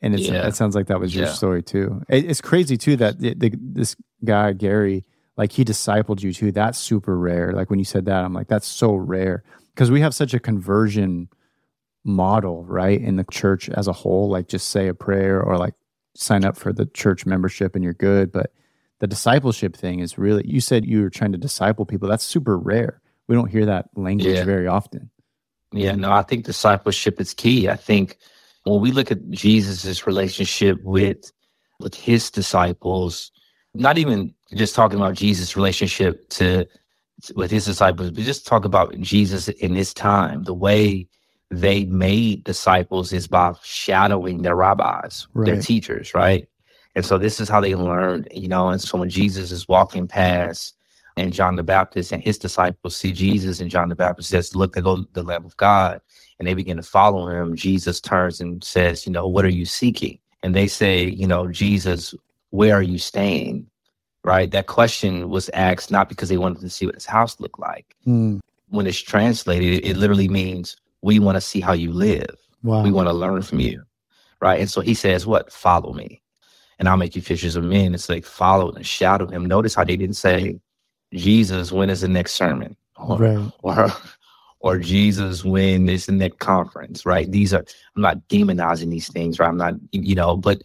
and 0.00 0.14
it's, 0.14 0.28
Yeah. 0.28 0.46
it 0.46 0.54
sounds 0.54 0.74
like 0.74 0.86
that 0.86 1.00
was 1.00 1.14
your 1.14 1.26
Yeah. 1.26 1.32
story 1.32 1.62
too. 1.62 2.02
It, 2.08 2.24
it's 2.30 2.40
crazy 2.40 2.78
too 2.78 2.96
that 2.96 3.18
the, 3.18 3.34
the, 3.34 3.52
this 3.60 3.96
guy, 4.24 4.52
Gary, 4.54 5.04
like 5.36 5.52
he 5.52 5.64
discipled 5.64 6.22
you 6.22 6.32
too. 6.32 6.52
That's 6.52 6.78
super 6.78 7.16
rare. 7.18 7.52
Like 7.52 7.70
when 7.70 7.78
you 7.78 7.84
said 7.84 8.04
that, 8.06 8.24
I'm 8.24 8.34
like, 8.34 8.48
that's 8.48 8.66
so 8.66 8.94
rare 8.94 9.42
because 9.74 9.90
we 9.90 10.00
have 10.00 10.14
such 10.14 10.34
a 10.34 10.38
conversion 10.40 11.28
model, 12.04 12.64
right? 12.64 13.00
In 13.00 13.16
the 13.16 13.24
church 13.30 13.68
as 13.70 13.86
a 13.88 13.92
whole, 13.92 14.28
like 14.28 14.48
just 14.48 14.68
say 14.68 14.88
a 14.88 14.94
prayer 14.94 15.40
or 15.42 15.56
like 15.58 15.74
sign 16.14 16.44
up 16.44 16.56
for 16.56 16.72
the 16.72 16.86
church 16.86 17.26
membership 17.26 17.74
and 17.74 17.84
you're 17.84 17.94
good. 17.94 18.32
But 18.32 18.52
the 18.98 19.06
discipleship 19.06 19.76
thing 19.76 20.00
is 20.00 20.18
really, 20.18 20.46
you 20.46 20.60
said 20.60 20.84
you 20.84 21.02
were 21.02 21.10
trying 21.10 21.32
to 21.32 21.38
disciple 21.38 21.84
people. 21.86 22.08
That's 22.08 22.24
super 22.24 22.58
rare. 22.58 23.00
We 23.28 23.34
don't 23.36 23.50
hear 23.50 23.66
that 23.66 23.88
language 23.96 24.34
Yeah. 24.34 24.44
very 24.44 24.66
often. 24.66 25.10
Yeah, 25.72 25.94
no, 25.94 26.10
I 26.10 26.22
think 26.22 26.44
discipleship 26.44 27.20
is 27.20 27.32
key. 27.32 27.68
I 27.68 27.76
think 27.76 28.16
when 28.64 28.80
we 28.80 28.90
look 28.90 29.10
at 29.12 29.30
Jesus's 29.30 30.06
relationship 30.06 30.78
with 30.82 31.30
with 31.78 31.94
his 31.94 32.30
disciples, 32.30 33.30
not 33.72 33.96
even 33.96 34.34
just 34.54 34.74
talking 34.74 34.98
about 34.98 35.14
Jesus' 35.14 35.56
relationship 35.56 36.28
to 36.30 36.66
with 37.34 37.50
his 37.50 37.66
disciples, 37.66 38.10
but 38.10 38.24
just 38.24 38.46
talk 38.46 38.64
about 38.64 38.98
Jesus 39.00 39.48
in 39.48 39.74
his 39.74 39.92
time. 39.92 40.44
The 40.44 40.54
way 40.54 41.06
they 41.50 41.84
made 41.84 42.44
disciples 42.44 43.12
is 43.12 43.26
by 43.26 43.52
shadowing 43.62 44.42
their 44.42 44.56
rabbis, 44.56 45.26
their 45.34 45.56
teachers, 45.62 46.14
right? 46.14 46.48
And 46.94 47.04
so 47.04 47.18
this 47.18 47.40
is 47.40 47.48
how 47.48 47.60
they 47.60 47.74
learned, 47.74 48.28
you 48.34 48.48
know. 48.48 48.68
And 48.68 48.80
so 48.80 48.98
when 48.98 49.10
Jesus 49.10 49.52
is 49.52 49.68
walking 49.68 50.08
past 50.08 50.74
and 51.16 51.32
John 51.32 51.56
the 51.56 51.62
Baptist 51.62 52.12
and 52.12 52.22
his 52.22 52.38
disciples 52.38 52.96
see 52.96 53.12
Jesus, 53.12 53.60
and 53.60 53.70
John 53.70 53.88
the 53.88 53.94
Baptist 53.96 54.30
says, 54.30 54.56
Look, 54.56 54.72
there 54.72 54.82
go 54.82 55.04
the 55.12 55.22
Lamb 55.22 55.44
of 55.44 55.56
God. 55.56 56.00
And 56.38 56.48
they 56.48 56.54
begin 56.54 56.78
to 56.78 56.82
follow 56.82 57.28
him. 57.28 57.54
Jesus 57.54 58.00
turns 58.00 58.40
and 58.40 58.64
says, 58.64 59.06
You 59.06 59.12
know, 59.12 59.28
what 59.28 59.44
are 59.44 59.50
you 59.50 59.66
seeking? 59.66 60.18
And 60.42 60.54
they 60.54 60.66
say, 60.66 61.04
You 61.04 61.26
know, 61.26 61.48
Jesus, 61.48 62.14
where 62.50 62.74
are 62.74 62.82
you 62.82 62.98
staying? 62.98 63.69
Right? 64.22 64.50
That 64.50 64.66
question 64.66 65.30
was 65.30 65.48
asked 65.54 65.90
not 65.90 66.08
because 66.08 66.28
they 66.28 66.36
wanted 66.36 66.60
to 66.60 66.68
see 66.70 66.84
what 66.86 66.94
his 66.94 67.06
house 67.06 67.40
looked 67.40 67.58
like. 67.58 67.96
Mm, 68.06 68.40
When 68.68 68.86
it's 68.86 68.98
translated, 69.00 69.84
it 69.84 69.96
literally 69.96 70.28
means, 70.28 70.76
We 71.02 71.18
want 71.18 71.36
to 71.36 71.40
see 71.40 71.60
how 71.60 71.72
you 71.72 71.92
live. 71.92 72.36
Wow. 72.62 72.82
we 72.82 72.92
want 72.92 73.08
to 73.08 73.14
learn 73.14 73.40
from 73.42 73.60
you 73.60 73.82
right? 74.42 74.60
And 74.60 74.70
so 74.70 74.80
he 74.80 74.94
says 74.94 75.26
what? 75.26 75.52
Follow 75.52 75.92
me 75.92 76.20
and 76.78 76.88
i'll 76.88 76.96
make 76.96 77.14
you 77.14 77.22
fishers 77.22 77.56
of 77.56 77.64
men. 77.64 77.94
It's 77.94 78.08
like 78.08 78.24
follow 78.24 78.70
and 78.72 78.86
shadow 78.86 79.26
him. 79.26 79.44
Notice 79.46 79.74
how 79.74 79.84
they 79.84 79.96
didn't 79.96 80.16
say 80.16 80.58
jesus 81.12 81.72
when 81.72 81.90
is 81.90 82.00
the 82.00 82.08
next 82.08 82.32
sermon? 82.34 82.76
Or, 82.96 83.18
right. 83.18 83.52
or 83.62 83.88
or 84.60 84.78
jesus 84.78 85.44
when 85.44 85.88
is 85.88 86.06
the 86.06 86.12
next 86.12 86.38
conference? 86.38 87.04
Right? 87.06 87.30
These 87.30 87.54
are 87.54 87.64
i'm 87.96 88.02
not 88.02 88.26
demonizing 88.28 88.90
these 88.90 89.08
things 89.12 89.38
right? 89.38 89.48
I'm 89.48 89.56
not 89.58 89.74
you 89.92 90.14
know 90.14 90.36
but 90.36 90.62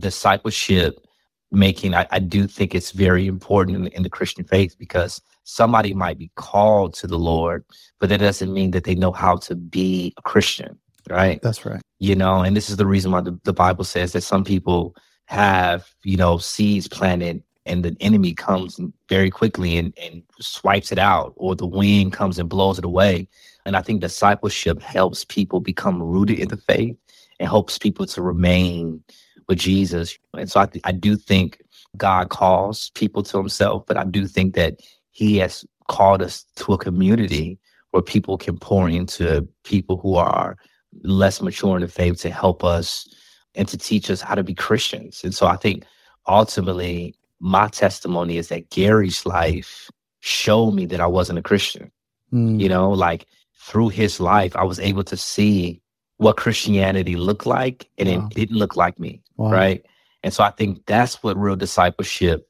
discipleship 0.00 1.06
making 1.50 1.94
i, 1.94 2.06
I 2.10 2.18
do 2.18 2.46
think 2.46 2.74
it's 2.74 2.90
very 2.90 3.26
important 3.26 3.76
in, 3.76 3.86
in 3.88 4.02
the 4.02 4.10
christian 4.10 4.44
faith 4.44 4.76
because 4.78 5.20
somebody 5.44 5.94
might 5.94 6.18
be 6.18 6.30
called 6.36 6.94
to 6.94 7.06
the 7.06 7.18
lord 7.18 7.64
but 7.98 8.08
that 8.10 8.20
doesn't 8.20 8.52
mean 8.52 8.72
that 8.72 8.84
they 8.84 8.94
know 8.94 9.12
how 9.12 9.36
to 9.36 9.54
be 9.54 10.12
a 10.18 10.22
christian 10.22 10.78
right 11.08 11.40
That's 11.42 11.64
right. 11.64 11.80
you 11.98 12.14
know 12.14 12.40
and 12.40 12.56
this 12.56 12.68
is 12.68 12.76
the 12.76 12.86
reason 12.86 13.12
why 13.12 13.22
the, 13.22 13.38
the 13.44 13.52
bible 13.52 13.84
says 13.84 14.12
that 14.12 14.22
some 14.22 14.44
people 14.44 14.94
have 15.26 15.88
you 16.04 16.16
know 16.16 16.38
seeds 16.38 16.88
planted 16.88 17.42
and 17.66 17.84
the 17.84 17.94
enemy 18.00 18.32
comes 18.32 18.80
very 19.10 19.30
quickly 19.30 19.76
and, 19.76 19.92
and 20.02 20.22
swipes 20.40 20.90
it 20.90 20.98
out 20.98 21.34
or 21.36 21.54
the 21.54 21.66
wind 21.66 22.14
comes 22.14 22.38
and 22.38 22.48
blows 22.48 22.78
it 22.78 22.84
away 22.84 23.28
and 23.64 23.76
i 23.76 23.82
think 23.82 24.00
discipleship 24.00 24.80
helps 24.82 25.24
people 25.24 25.60
become 25.60 26.02
rooted 26.02 26.38
in 26.38 26.48
the 26.48 26.56
faith 26.56 26.96
and 27.38 27.48
helps 27.48 27.78
people 27.78 28.06
to 28.06 28.22
remain 28.22 29.02
with 29.48 29.58
jesus 29.58 30.18
and 30.36 30.50
so 30.50 30.60
i, 30.60 30.66
th- 30.66 30.82
I 30.84 30.92
do 30.92 31.16
think 31.16 31.62
god 31.96 32.30
calls 32.30 32.90
people 32.94 33.22
to 33.24 33.38
himself 33.38 33.84
but 33.86 33.96
i 33.96 34.04
do 34.04 34.26
think 34.26 34.54
that 34.54 34.80
he 35.10 35.38
has 35.38 35.64
called 35.88 36.22
us 36.22 36.44
to 36.56 36.74
a 36.74 36.78
community 36.78 37.58
where 37.90 38.02
people 38.02 38.38
can 38.38 38.58
pour 38.58 38.88
into 38.88 39.48
people 39.64 39.96
who 39.98 40.16
are 40.16 40.56
less 41.02 41.40
mature 41.40 41.76
in 41.76 41.82
the 41.82 41.88
faith 41.88 42.18
to 42.20 42.30
help 42.30 42.64
us 42.64 43.08
and 43.54 43.66
to 43.68 43.76
teach 43.76 44.10
us 44.10 44.20
how 44.20 44.34
to 44.34 44.44
be 44.44 44.54
Christians. 44.54 45.22
And 45.24 45.34
so 45.34 45.46
I 45.46 45.56
think 45.56 45.84
ultimately 46.26 47.14
my 47.40 47.68
testimony 47.68 48.36
is 48.36 48.48
that 48.48 48.70
Gary's 48.70 49.24
life 49.26 49.90
showed 50.20 50.72
me 50.72 50.86
that 50.86 51.00
I 51.00 51.06
wasn't 51.06 51.38
a 51.38 51.42
Christian. 51.42 51.90
Mm, 52.32 52.60
You 52.60 52.68
know, 52.68 52.90
like 52.90 53.26
through 53.60 53.88
his 53.90 54.20
life, 54.20 54.54
I 54.56 54.64
was 54.64 54.78
able 54.80 55.04
to 55.04 55.16
see 55.16 55.80
what 56.18 56.36
Christianity 56.36 57.16
looked 57.16 57.46
like 57.46 57.88
and 57.98 58.08
Wow. 58.08 58.26
it 58.30 58.34
didn't 58.34 58.56
look 58.56 58.76
like 58.76 58.98
me. 58.98 59.22
wow. 59.36 59.50
Right. 59.50 59.84
And 60.22 60.32
so 60.34 60.42
I 60.44 60.50
think 60.50 60.84
that's 60.86 61.22
what 61.22 61.36
real 61.36 61.56
discipleship 61.56 62.48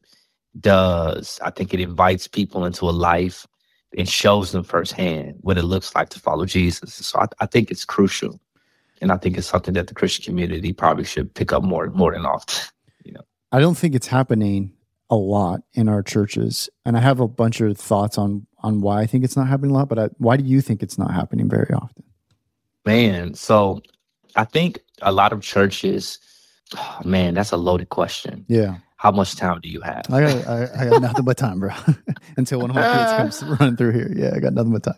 does. 0.60 1.38
I 1.42 1.50
think 1.50 1.72
it 1.74 1.80
invites 1.80 2.26
people 2.26 2.64
into 2.64 2.88
a 2.88 2.90
life 2.90 3.46
and 3.96 4.08
shows 4.08 4.52
them 4.52 4.64
firsthand 4.64 5.36
what 5.40 5.58
it 5.58 5.62
looks 5.64 5.94
like 5.94 6.08
to 6.10 6.20
follow 6.20 6.44
Jesus. 6.46 6.94
So 6.94 7.18
I, 7.20 7.26
I 7.40 7.46
think 7.46 7.70
it's 7.70 7.84
crucial. 7.84 8.40
And 9.00 9.12
I 9.12 9.16
think 9.16 9.38
it's 9.38 9.46
something 9.46 9.74
that 9.74 9.86
the 9.86 9.94
Christian 9.94 10.24
community 10.24 10.72
probably 10.72 11.04
should 11.04 11.32
pick 11.32 11.52
up 11.52 11.62
more 11.62 11.86
more 11.90 12.12
than 12.12 12.26
often. 12.26 12.68
You 13.04 13.12
know, 13.12 13.20
I 13.52 13.60
don't 13.60 13.76
think 13.78 13.94
it's 13.94 14.08
happening 14.08 14.72
a 15.08 15.14
lot 15.14 15.60
in 15.74 15.88
our 15.88 16.02
churches, 16.02 16.68
and 16.84 16.96
I 16.96 17.00
have 17.00 17.20
a 17.20 17.28
bunch 17.28 17.60
of 17.60 17.78
thoughts 17.78 18.18
on 18.18 18.44
on 18.64 18.80
why 18.80 19.00
I 19.02 19.06
think 19.06 19.22
it's 19.24 19.36
not 19.36 19.46
happening 19.46 19.70
a 19.70 19.74
lot. 19.74 19.88
But 19.88 19.98
I, 20.00 20.08
why 20.18 20.36
do 20.36 20.42
you 20.42 20.60
think 20.60 20.82
it's 20.82 20.98
not 20.98 21.12
happening 21.14 21.48
very 21.48 21.72
often? 21.72 22.02
Man, 22.88 23.34
so 23.34 23.82
I 24.34 24.44
think 24.44 24.80
a 25.02 25.12
lot 25.12 25.34
of 25.34 25.42
churches, 25.42 26.18
oh, 26.74 27.00
man, 27.04 27.34
that's 27.34 27.52
a 27.52 27.58
loaded 27.58 27.90
question. 27.90 28.46
Yeah, 28.48 28.76
How 28.96 29.10
much 29.10 29.36
time 29.36 29.60
do 29.60 29.68
you 29.68 29.82
have? 29.82 30.06
I 30.10 30.20
got 30.20 30.46
I, 30.48 30.68
I 30.74 30.84
got 30.86 31.02
nothing 31.02 31.24
but 31.26 31.36
time, 31.36 31.60
bro. 31.60 31.68
Until 32.38 32.60
one 32.62 32.70
of 32.70 32.76
my 32.76 32.88
kids 32.90 33.12
comes 33.12 33.42
running 33.60 33.76
through 33.76 33.92
here, 33.92 34.10
yeah, 34.16 34.32
I 34.34 34.38
got 34.40 34.54
nothing 34.54 34.72
but 34.72 34.84
time. 34.84 34.96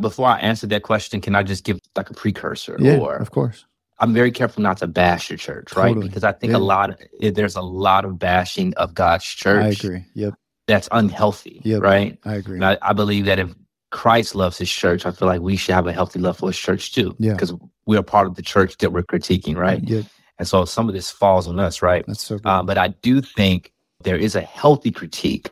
Before 0.00 0.26
I 0.28 0.38
answer 0.38 0.66
that 0.68 0.82
question, 0.82 1.20
can 1.20 1.34
I 1.34 1.42
just 1.42 1.62
give 1.64 1.78
like 1.94 2.08
a 2.08 2.14
precursor? 2.14 2.78
Yeah, 2.80 2.96
or 3.00 3.16
of 3.16 3.30
course. 3.30 3.66
I'm 3.98 4.14
very 4.14 4.30
careful 4.30 4.62
not 4.62 4.78
to 4.78 4.86
bash 4.86 5.28
the 5.28 5.36
church, 5.36 5.76
right? 5.76 5.88
Totally. 5.88 6.08
Because 6.08 6.24
I 6.24 6.32
think 6.32 6.52
Yeah. 6.52 6.58
a 6.58 6.64
lot 6.72 6.98
eh, 7.20 7.32
there's 7.34 7.56
a 7.56 7.60
lot 7.62 8.06
of 8.06 8.18
bashing 8.18 8.72
of 8.76 8.94
God's 8.94 9.24
church 9.24 9.62
I 9.84 9.88
agree. 9.88 10.04
Yep, 10.14 10.34
that's 10.66 10.88
unhealthy, 10.90 11.60
Yep. 11.64 11.82
right? 11.82 12.18
I 12.24 12.34
agree. 12.36 12.56
And 12.56 12.64
I, 12.64 12.78
I 12.80 12.94
believe 12.94 13.26
that 13.26 13.38
if 13.38 13.54
Christ 13.92 14.34
loves 14.34 14.58
his 14.58 14.70
church, 14.70 15.06
I 15.06 15.10
feel 15.10 15.28
like 15.28 15.40
we 15.40 15.56
should 15.56 15.74
have 15.74 15.86
a 15.86 15.92
healthy 15.92 16.18
love 16.18 16.38
for 16.38 16.48
his 16.48 16.58
church 16.58 16.92
too. 16.92 17.14
Yeah. 17.18 17.32
Because 17.32 17.54
we 17.86 17.96
are 17.96 18.02
part 18.02 18.26
of 18.26 18.34
the 18.34 18.42
church 18.42 18.76
that 18.78 18.92
we're 18.92 19.02
critiquing, 19.02 19.56
right? 19.56 19.82
Yeah, 19.82 20.02
And 20.38 20.46
so 20.48 20.64
some 20.64 20.88
of 20.88 20.94
this 20.94 21.10
falls 21.10 21.46
on 21.46 21.58
us, 21.60 21.82
right? 21.82 22.04
that's 22.06 22.24
so 22.24 22.36
good. 22.38 22.46
Uh, 22.48 22.62
but 22.62 22.78
I 22.78 22.88
do 22.88 23.20
think 23.20 23.72
there 24.02 24.16
is 24.16 24.34
a 24.34 24.40
healthy 24.40 24.90
critique 24.90 25.50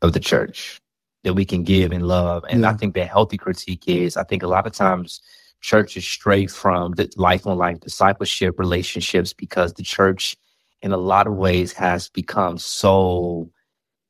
of 0.00 0.12
the 0.12 0.20
church 0.20 0.80
that 1.24 1.34
we 1.34 1.44
can 1.44 1.62
give 1.64 1.92
and 1.92 2.06
love. 2.06 2.44
And 2.48 2.64
I 2.66 2.72
think 2.72 2.94
that 2.94 3.08
healthy 3.08 3.36
critique 3.36 3.84
is, 3.86 4.16
I 4.16 4.24
think 4.24 4.42
a 4.42 4.48
lot 4.48 4.66
of 4.66 4.72
times 4.72 5.20
churches 5.60 6.04
stray 6.06 6.46
from 6.46 6.92
the 6.92 7.08
life 7.16 7.46
on 7.46 7.56
life 7.58 7.78
discipleship 7.80 8.58
relationships 8.58 9.32
because 9.32 9.74
the 9.74 9.84
church, 9.84 10.36
in 10.82 10.90
a 10.92 10.96
lot 10.96 11.28
of 11.28 11.34
ways, 11.34 11.72
has 11.74 12.08
become 12.08 12.58
so 12.58 13.50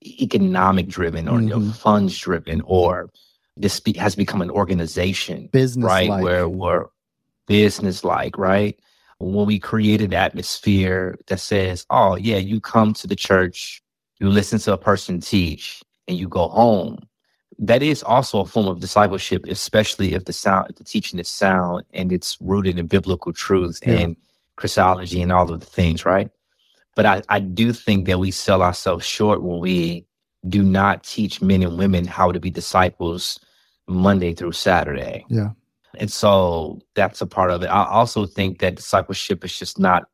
economic 0.04 0.88
driven 0.88 1.28
or 1.28 1.40
you 1.40 1.48
know, 1.48 1.58
Mhm. 1.58 1.74
funds 1.76 2.16
driven 2.18 2.62
or 2.64 3.10
this 3.56 3.80
be, 3.80 3.92
has 3.94 4.14
become 4.14 4.42
an 4.42 4.50
organization 4.50 5.48
Business 5.52 5.84
right 5.86 6.08
where 6.08 6.48
we're 6.48 6.86
business 7.46 8.04
like 8.04 8.38
right? 8.38 8.78
When 9.18 9.46
we 9.46 9.58
create 9.58 10.00
an 10.00 10.14
atmosphere 10.14 11.18
that 11.28 11.40
says 11.40 11.86
oh 11.90 12.16
yeah 12.16 12.38
you 12.38 12.60
come 12.60 12.92
to 12.94 13.06
the 13.06 13.16
church 13.16 13.82
you 14.18 14.28
listen 14.28 14.58
to 14.60 14.72
a 14.72 14.78
person 14.78 15.20
teach 15.20 15.82
and 16.08 16.16
you 16.18 16.28
go 16.28 16.48
home. 16.48 16.98
That 17.58 17.82
is 17.82 18.02
also 18.02 18.40
a 18.40 18.46
form 18.46 18.66
of 18.68 18.80
discipleship 18.80 19.44
especially 19.46 20.14
if 20.14 20.24
the 20.24 20.32
sound 20.32 20.70
if 20.70 20.76
the 20.76 20.84
teaching 20.84 21.18
is 21.20 21.28
sound 21.28 21.84
and 21.92 22.12
it's 22.12 22.38
rooted 22.40 22.78
in 22.78 22.86
biblical 22.86 23.32
truth 23.32 23.80
Yeah. 23.84 23.98
and 23.98 24.16
christology 24.56 25.20
and 25.22 25.32
all 25.32 25.50
of 25.52 25.60
the 25.60 25.66
things 25.66 26.04
right? 26.04 26.30
But 26.94 27.06
I, 27.06 27.22
I 27.28 27.40
do 27.40 27.72
think 27.72 28.06
that 28.06 28.18
we 28.18 28.30
sell 28.30 28.62
ourselves 28.62 29.06
short 29.06 29.42
when 29.42 29.60
we 29.60 30.04
do 30.48 30.62
not 30.62 31.04
teach 31.04 31.40
men 31.42 31.62
and 31.62 31.78
women 31.78 32.04
how 32.06 32.32
to 32.32 32.40
be 32.40 32.50
disciples 32.50 33.38
monday 33.88 34.34
through 34.34 34.52
saturday 34.52 35.24
Yeah. 35.28 35.50
and 35.98 36.10
so 36.10 36.80
that's 36.94 37.20
a 37.20 37.26
part 37.26 37.50
of 37.50 37.62
it. 37.62 37.66
I 37.66 37.84
also 37.86 38.26
think 38.26 38.58
that 38.60 38.76
discipleship 38.76 39.44
is 39.44 39.58
just 39.58 39.78
not 39.78 40.04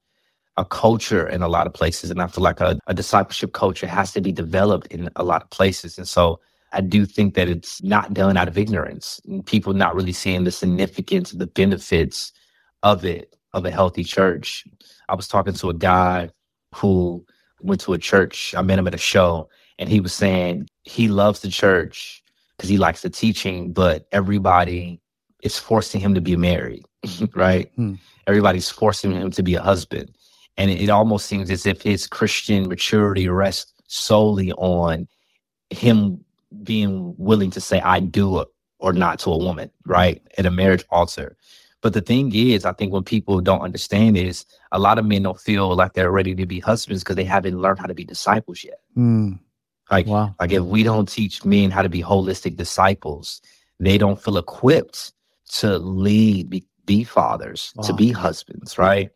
a 0.56 0.64
culture 0.64 1.28
in 1.28 1.40
a 1.40 1.48
lot 1.48 1.68
of 1.68 1.72
places. 1.72 2.10
And 2.10 2.20
I 2.20 2.26
feel 2.26 2.42
like 2.42 2.60
a, 2.60 2.76
a 2.88 2.94
discipleship 2.94 3.52
culture 3.52 3.86
has 3.86 4.12
to 4.14 4.20
be 4.20 4.32
developed 4.32 4.88
in 4.88 5.08
a 5.14 5.22
lot 5.22 5.40
of 5.42 5.50
places. 5.50 5.98
And 5.98 6.08
so 6.08 6.40
I 6.72 6.80
do 6.80 7.06
think 7.06 7.34
that 7.34 7.48
it's 7.48 7.80
not 7.84 8.12
done 8.12 8.36
out 8.36 8.48
of 8.48 8.58
ignorance. 8.58 9.20
People 9.46 9.72
not 9.72 9.94
really 9.94 10.12
seeing 10.12 10.42
the 10.42 10.50
significance, 10.50 11.32
of 11.32 11.38
the 11.38 11.46
benefits 11.46 12.32
of 12.82 13.04
it, 13.04 13.36
of 13.54 13.64
a 13.64 13.70
healthy 13.70 14.02
church. 14.02 14.64
I 15.08 15.14
was 15.14 15.28
talking 15.28 15.54
to 15.54 15.70
a 15.70 15.74
guy 15.74 16.30
who 16.74 17.24
went 17.60 17.80
to 17.82 17.92
a 17.92 17.98
church. 17.98 18.52
I 18.56 18.62
met 18.62 18.80
him 18.80 18.88
at 18.88 18.94
a 18.94 18.98
show, 18.98 19.48
and 19.78 19.88
he 19.88 20.00
was 20.00 20.12
saying 20.12 20.68
he 20.82 21.08
loves 21.08 21.40
the 21.40 21.48
church 21.48 22.22
because 22.56 22.68
he 22.68 22.78
likes 22.78 23.02
the 23.02 23.10
teaching, 23.10 23.72
but 23.72 24.06
everybody 24.12 25.00
is 25.42 25.58
forcing 25.58 26.00
him 26.00 26.14
to 26.14 26.20
be 26.20 26.36
married, 26.36 26.84
right? 27.34 27.70
Hmm. 27.76 27.94
Everybody's 28.26 28.68
forcing 28.68 29.12
him 29.12 29.30
to 29.30 29.42
be 29.42 29.54
a 29.54 29.62
husband. 29.62 30.14
And 30.56 30.70
it 30.70 30.90
almost 30.90 31.26
seems 31.26 31.50
as 31.50 31.66
if 31.66 31.82
his 31.82 32.06
Christian 32.06 32.68
maturity 32.68 33.28
rests 33.28 33.72
solely 33.86 34.52
on 34.52 35.06
him 35.70 36.24
being 36.62 37.14
willing 37.16 37.50
to 37.52 37.60
say, 37.60 37.80
I 37.80 38.00
do 38.00 38.40
it 38.40 38.48
or 38.80 38.92
not 38.92 39.20
to 39.20 39.30
a 39.30 39.38
woman, 39.38 39.70
right? 39.86 40.20
At 40.36 40.46
a 40.46 40.50
marriage 40.50 40.84
altar. 40.90 41.36
But 41.80 41.92
the 41.92 42.00
thing 42.00 42.34
is, 42.34 42.64
I 42.64 42.72
think 42.72 42.92
when 42.92 43.04
people 43.04 43.40
don't 43.40 43.60
understand 43.60 44.16
is 44.16 44.44
a 44.72 44.80
lot 44.80 44.98
of 44.98 45.04
men 45.04 45.22
don't 45.22 45.40
feel 45.40 45.76
like 45.76 45.92
they're 45.92 46.10
ready 46.10 46.34
to 46.34 46.46
be 46.46 46.58
husbands 46.58 47.04
because 47.04 47.16
they 47.16 47.24
haven't 47.24 47.60
learned 47.60 47.78
how 47.78 47.86
to 47.86 47.94
be 47.94 48.04
disciples 48.04 48.64
yet. 48.64 48.80
Mm. 48.96 49.38
Like, 49.90 50.06
wow. 50.06 50.34
like 50.38 50.52
if 50.52 50.62
we 50.62 50.82
don't 50.82 51.08
teach 51.08 51.44
men 51.44 51.70
how 51.70 51.82
to 51.82 51.88
be 51.88 52.02
holistic 52.02 52.56
disciples, 52.56 53.40
they 53.80 53.98
don't 53.98 54.20
feel 54.22 54.36
equipped 54.36 55.12
to 55.54 55.78
lead, 55.78 56.50
be, 56.50 56.64
be 56.84 57.04
fathers, 57.04 57.72
wow. 57.76 57.86
to 57.86 57.94
be 57.94 58.10
husbands, 58.10 58.76
right? 58.76 59.10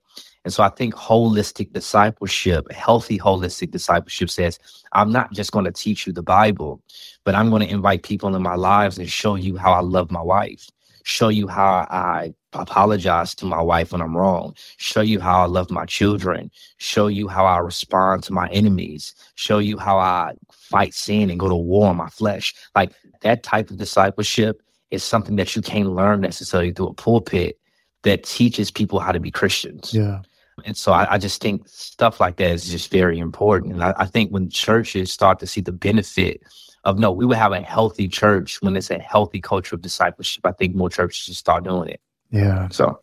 And 0.44 0.52
so 0.52 0.62
I 0.62 0.70
think 0.70 0.94
holistic 0.94 1.72
discipleship, 1.72 2.70
healthy 2.72 3.18
holistic 3.18 3.70
discipleship 3.70 4.28
says, 4.28 4.58
I'm 4.92 5.12
not 5.12 5.32
just 5.32 5.52
going 5.52 5.66
to 5.66 5.72
teach 5.72 6.06
you 6.06 6.12
the 6.12 6.22
Bible, 6.22 6.82
but 7.24 7.34
I'm 7.34 7.50
going 7.50 7.62
to 7.62 7.72
invite 7.72 8.02
people 8.02 8.34
in 8.34 8.42
my 8.42 8.56
lives 8.56 8.98
and 8.98 9.08
show 9.08 9.36
you 9.36 9.56
how 9.56 9.72
I 9.72 9.80
love 9.80 10.10
my 10.10 10.22
wife, 10.22 10.68
show 11.04 11.28
you 11.28 11.48
how 11.48 11.86
I 11.90 12.34
apologize 12.52 13.34
to 13.36 13.46
my 13.46 13.60
wife 13.60 13.92
when 13.92 14.00
I'm 14.00 14.16
wrong, 14.16 14.54
show 14.76 15.00
you 15.00 15.20
how 15.20 15.42
I 15.42 15.46
love 15.46 15.70
my 15.70 15.86
children, 15.86 16.50
show 16.78 17.06
you 17.06 17.28
how 17.28 17.46
I 17.46 17.58
respond 17.58 18.22
to 18.24 18.32
my 18.32 18.48
enemies, 18.48 19.14
show 19.34 19.58
you 19.58 19.78
how 19.78 19.98
I 19.98 20.34
fight 20.52 20.94
sin 20.94 21.30
and 21.30 21.40
go 21.40 21.48
to 21.48 21.54
war 21.54 21.88
on 21.88 21.96
my 21.96 22.08
flesh. 22.08 22.54
Like 22.74 22.92
that 23.22 23.42
type 23.42 23.70
of 23.70 23.78
discipleship 23.78 24.62
is 24.90 25.02
something 25.02 25.36
that 25.36 25.56
you 25.56 25.62
can't 25.62 25.90
learn 25.90 26.20
necessarily 26.20 26.72
through 26.72 26.88
a 26.88 26.94
pulpit 26.94 27.58
that 28.02 28.24
teaches 28.24 28.70
people 28.70 29.00
how 29.00 29.12
to 29.12 29.20
be 29.20 29.30
Christians. 29.30 29.94
Yeah. 29.94 30.22
And 30.64 30.76
so 30.76 30.92
I, 30.92 31.14
I, 31.14 31.18
just 31.18 31.40
think 31.40 31.66
stuff 31.66 32.20
like 32.20 32.36
that 32.36 32.50
is 32.50 32.68
just 32.68 32.90
very 32.90 33.18
important. 33.18 33.72
And 33.72 33.82
I, 33.82 33.94
I, 33.96 34.04
think 34.04 34.30
when 34.30 34.50
churches 34.50 35.10
start 35.10 35.38
to 35.38 35.46
see 35.46 35.62
the 35.62 35.72
benefit 35.72 36.42
of 36.84 36.98
no, 36.98 37.12
we 37.12 37.24
would 37.24 37.36
have 37.36 37.52
a 37.52 37.60
healthy 37.60 38.08
church 38.08 38.60
when 38.60 38.76
it's 38.76 38.90
a 38.90 38.98
healthy 38.98 39.40
culture 39.40 39.74
of 39.74 39.82
discipleship. 39.82 40.44
I 40.44 40.52
think 40.52 40.74
more 40.74 40.90
churches 40.90 41.16
should 41.16 41.36
start 41.36 41.64
doing 41.64 41.88
it. 41.88 42.00
Yeah. 42.30 42.68
So, 42.70 43.00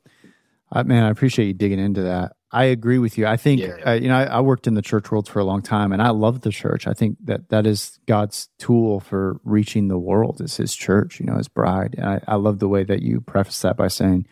uh, 0.71 0.83
man, 0.83 1.03
I 1.03 1.09
appreciate 1.09 1.48
you 1.48 1.53
digging 1.53 1.79
into 1.79 2.01
that. 2.03 2.33
I 2.51 2.65
agree 2.65 2.98
with 2.98 3.17
you. 3.17 3.27
I 3.27 3.38
think 3.38 3.62
yeah. 3.62 3.77
Uh, 3.86 3.93
you 3.93 4.07
know 4.07 4.17
I, 4.17 4.24
I, 4.24 4.41
worked 4.41 4.65
in 4.65 4.74
the 4.74 4.81
church 4.81 5.12
world 5.12 5.27
for 5.27 5.39
a 5.39 5.43
long 5.43 5.62
time, 5.62 5.91
and 5.91 6.01
I 6.01 6.09
love 6.09 6.41
the 6.41 6.50
church. 6.50 6.88
I 6.88 6.93
think 6.93 7.17
that 7.25 7.50
that 7.50 7.67
is 7.67 8.00
God's 8.07 8.50
tool 8.57 9.00
for 9.00 9.39
reaching 9.43 9.88
the 9.88 10.00
world. 10.00 10.41
Is 10.41 10.57
His 10.57 10.75
church, 10.75 11.19
you 11.19 11.27
know, 11.27 11.38
His 11.38 11.48
bride. 11.48 11.93
And 11.98 12.09
I, 12.09 12.21
I 12.27 12.36
love 12.36 12.57
the 12.57 12.67
way 12.67 12.83
that 12.83 13.03
you 13.03 13.21
preface 13.21 13.62
that 13.62 13.77
by 13.77 13.88
saying, 13.88 14.25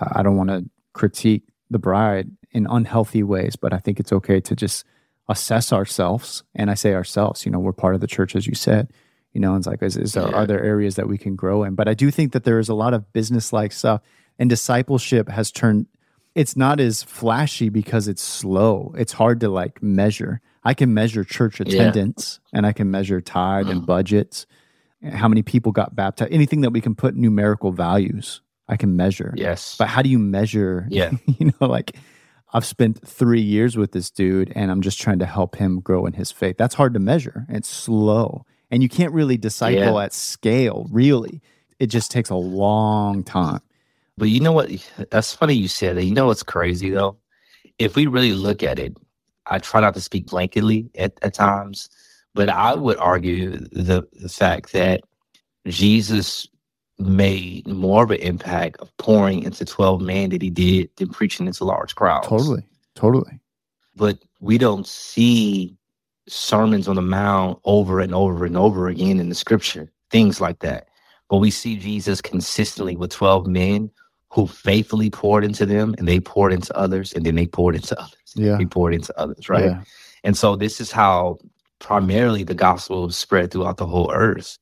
uh, 0.00 0.10
"I 0.12 0.22
don't 0.22 0.36
want 0.36 0.50
to 0.50 0.64
critique 0.92 1.42
the 1.68 1.80
bride 1.80 2.30
in 2.52 2.68
unhealthy 2.70 3.24
ways, 3.24 3.56
but 3.56 3.72
I 3.72 3.78
think 3.78 3.98
it's 3.98 4.12
okay 4.12 4.40
to 4.42 4.54
just 4.54 4.84
assess 5.28 5.72
ourselves. 5.72 6.42
And 6.54 6.70
I 6.70 6.74
say 6.74 6.94
ourselves, 6.94 7.44
you 7.44 7.52
know, 7.52 7.58
we're 7.58 7.72
part 7.72 7.94
of 7.94 8.00
the 8.00 8.06
church, 8.06 8.36
as 8.36 8.46
you 8.46 8.54
said. 8.54 8.92
You 9.32 9.40
know, 9.40 9.50
and 9.50 9.58
it's 9.58 9.66
like, 9.66 9.82
is, 9.82 9.96
is 9.96 10.14
there, 10.14 10.28
yeah. 10.28 10.34
are 10.34 10.46
there 10.46 10.62
areas 10.62 10.94
that 10.94 11.08
we 11.08 11.18
can 11.18 11.36
grow 11.36 11.62
in? 11.62 11.74
But 11.74 11.88
I 11.88 11.94
do 11.94 12.10
think 12.10 12.32
that 12.32 12.44
there 12.44 12.58
is 12.58 12.70
a 12.70 12.74
lot 12.74 12.94
of 12.94 13.12
business 13.12 13.52
like 13.52 13.72
stuff, 13.72 14.00
and 14.38 14.48
discipleship 14.48 15.28
has 15.28 15.50
turned. 15.50 15.86
It's 16.34 16.56
not 16.56 16.80
as 16.80 17.02
flashy 17.02 17.68
because 17.68 18.08
it's 18.08 18.22
slow. 18.22 18.94
It's 18.96 19.12
hard 19.12 19.40
to 19.40 19.50
like 19.50 19.82
measure. 19.82 20.40
I 20.64 20.72
can 20.72 20.94
measure 20.94 21.22
church 21.22 21.60
attendance, 21.60 22.40
yeah. 22.52 22.58
and 22.58 22.66
I 22.66 22.72
can 22.72 22.90
measure 22.90 23.20
tithe 23.20 23.68
and 23.68 23.82
mm. 23.82 23.86
budgets, 23.86 24.46
how 25.04 25.28
many 25.28 25.42
people 25.42 25.70
got 25.70 25.94
baptized, 25.94 26.32
anything 26.32 26.62
that 26.62 26.70
we 26.70 26.80
can 26.80 26.94
put 26.94 27.14
numerical 27.14 27.72
values 27.72 28.40
I 28.68 28.76
can 28.76 28.96
measure. 28.96 29.32
Yes. 29.36 29.76
But 29.78 29.88
how 29.88 30.02
do 30.02 30.08
you 30.08 30.18
measure? 30.18 30.86
Yeah. 30.90 31.12
you 31.26 31.52
know, 31.60 31.66
like 31.66 31.96
I've 32.52 32.64
spent 32.64 33.06
three 33.06 33.40
years 33.40 33.76
with 33.76 33.92
this 33.92 34.10
dude 34.10 34.52
and 34.54 34.70
I'm 34.70 34.80
just 34.80 35.00
trying 35.00 35.18
to 35.18 35.26
help 35.26 35.56
him 35.56 35.80
grow 35.80 36.06
in 36.06 36.12
his 36.12 36.30
faith. 36.30 36.56
That's 36.56 36.74
hard 36.74 36.94
to 36.94 37.00
measure. 37.00 37.46
It's 37.48 37.68
slow. 37.68 38.44
And 38.70 38.82
you 38.82 38.88
can't 38.88 39.12
really 39.12 39.36
disciple 39.36 39.94
yeah. 39.94 40.04
at 40.04 40.12
scale, 40.12 40.86
really. 40.90 41.40
It 41.78 41.86
just 41.86 42.10
takes 42.10 42.30
a 42.30 42.36
long 42.36 43.22
time. 43.22 43.60
But 44.16 44.28
you 44.28 44.40
know 44.40 44.52
what? 44.52 44.70
That's 45.10 45.34
funny 45.34 45.54
you 45.54 45.68
said 45.68 45.96
that. 45.96 46.04
You 46.04 46.14
know 46.14 46.26
what's 46.26 46.42
crazy 46.42 46.90
though? 46.90 47.18
If 47.78 47.96
we 47.96 48.06
really 48.06 48.32
look 48.32 48.62
at 48.62 48.78
it, 48.78 48.96
I 49.46 49.58
try 49.58 49.80
not 49.80 49.94
to 49.94 50.00
speak 50.00 50.26
blanketly 50.26 50.88
at, 50.96 51.12
at 51.22 51.34
times, 51.34 51.88
but 52.34 52.48
I 52.48 52.74
would 52.74 52.96
argue 52.98 53.58
the, 53.58 54.06
the 54.12 54.28
fact 54.28 54.72
that 54.72 55.02
Jesus 55.66 56.48
made 56.98 57.66
more 57.66 58.04
of 58.04 58.10
an 58.10 58.18
impact 58.18 58.78
of 58.80 58.94
pouring 58.96 59.42
into 59.42 59.64
12 59.64 60.00
men 60.00 60.30
that 60.30 60.42
he 60.42 60.50
did 60.50 60.90
than 60.96 61.08
preaching 61.08 61.46
into 61.46 61.64
large 61.64 61.94
crowds. 61.94 62.26
Totally. 62.26 62.64
Totally. 62.94 63.40
But 63.94 64.18
we 64.40 64.58
don't 64.58 64.86
see 64.86 65.76
sermons 66.28 66.88
on 66.88 66.96
the 66.96 67.02
mount 67.02 67.58
over 67.64 68.00
and 68.00 68.14
over 68.14 68.44
and 68.44 68.56
over 68.56 68.88
again 68.88 69.20
in 69.20 69.28
the 69.28 69.34
scripture, 69.34 69.92
things 70.10 70.40
like 70.40 70.60
that. 70.60 70.88
But 71.28 71.38
we 71.38 71.50
see 71.50 71.76
Jesus 71.76 72.20
consistently 72.20 72.96
with 72.96 73.10
12 73.10 73.46
men 73.46 73.90
who 74.30 74.46
faithfully 74.46 75.10
poured 75.10 75.44
into 75.44 75.66
them 75.66 75.94
and 75.98 76.06
they 76.06 76.20
poured 76.20 76.52
into 76.52 76.76
others 76.76 77.12
and 77.12 77.24
then 77.24 77.34
they 77.34 77.46
poured 77.46 77.74
into 77.74 77.98
others. 77.98 78.16
Yeah. 78.34 78.58
He 78.58 78.66
poured 78.66 78.94
into 78.94 79.18
others, 79.18 79.48
right? 79.48 79.64
Yeah. 79.64 79.82
And 80.24 80.36
so 80.36 80.56
this 80.56 80.80
is 80.80 80.90
how 80.90 81.38
primarily 81.78 82.42
the 82.42 82.54
gospel 82.54 83.10
spread 83.10 83.50
throughout 83.50 83.76
the 83.76 83.86
whole 83.86 84.10
earth 84.12 84.58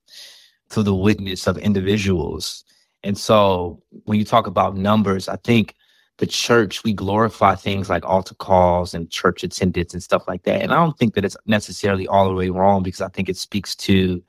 to 0.70 0.83
the 0.83 0.94
witness 0.94 1.46
of 1.46 1.59
individuals. 1.59 2.64
And 3.03 3.16
so 3.18 3.83
when 4.05 4.18
you 4.18 4.24
talk 4.24 4.46
about 4.46 4.77
numbers, 4.77 5.29
I 5.29 5.37
think 5.37 5.74
the 6.18 6.27
church, 6.27 6.85
we 6.85 6.92
glorify 6.92 7.55
things 7.55 7.90
like 7.90 8.05
altar 8.05 8.35
calls 8.35 8.94
and 8.94 9.11
church 9.11 9.42
attendance 9.42 9.92
and 9.92 10.03
stuff 10.03 10.27
like 10.27 10.44
that. 10.44 10.62
And 10.62 10.72
I 10.72 10.77
don't 10.77 10.96
think 10.98 11.14
that 11.14 11.24
it's 11.24 11.37
necessarily 11.46 12.07
all 12.07 12.29
the 12.29 12.35
way 12.35 12.50
wrong 12.50 12.83
because 12.83 13.00
I 13.00 13.09
think 13.09 13.29
it 13.29 13.37
speaks 13.37 13.74
to 13.77 14.22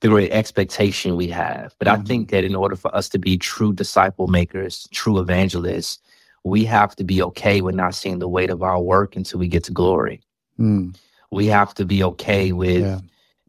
the 0.00 0.08
great 0.08 0.30
expectation 0.32 1.16
we 1.16 1.28
have. 1.28 1.74
But 1.78 1.88
mm-hmm. 1.88 2.02
I 2.02 2.04
think 2.04 2.30
that 2.30 2.44
in 2.44 2.54
order 2.54 2.76
for 2.76 2.94
us 2.94 3.08
to 3.10 3.18
be 3.18 3.36
true 3.36 3.72
disciple 3.72 4.28
makers, 4.28 4.88
true 4.92 5.18
evangelists, 5.18 5.98
we 6.44 6.64
have 6.66 6.94
to 6.96 7.04
be 7.04 7.22
okay 7.22 7.60
with 7.60 7.74
not 7.74 7.94
seeing 7.94 8.18
the 8.18 8.28
weight 8.28 8.50
of 8.50 8.62
our 8.62 8.80
work 8.80 9.16
until 9.16 9.40
we 9.40 9.48
get 9.48 9.64
to 9.64 9.72
glory. 9.72 10.20
Mm. 10.58 10.96
We 11.30 11.46
have 11.46 11.74
to 11.74 11.84
be 11.84 12.04
okay 12.04 12.52
with 12.52 12.82
yeah 12.82 13.00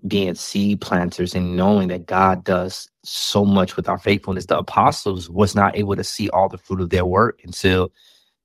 being 0.07 0.35
seed 0.35 0.81
planters 0.81 1.33
and 1.33 1.55
knowing 1.55 1.87
that 1.87 2.05
God 2.05 2.43
does 2.43 2.89
so 3.03 3.45
much 3.45 3.75
with 3.75 3.89
our 3.89 3.97
faithfulness. 3.97 4.45
The 4.45 4.57
apostles 4.57 5.29
was 5.29 5.55
not 5.55 5.75
able 5.75 5.95
to 5.95 6.03
see 6.03 6.29
all 6.29 6.49
the 6.49 6.57
fruit 6.57 6.81
of 6.81 6.89
their 6.89 7.05
work 7.05 7.41
until 7.43 7.91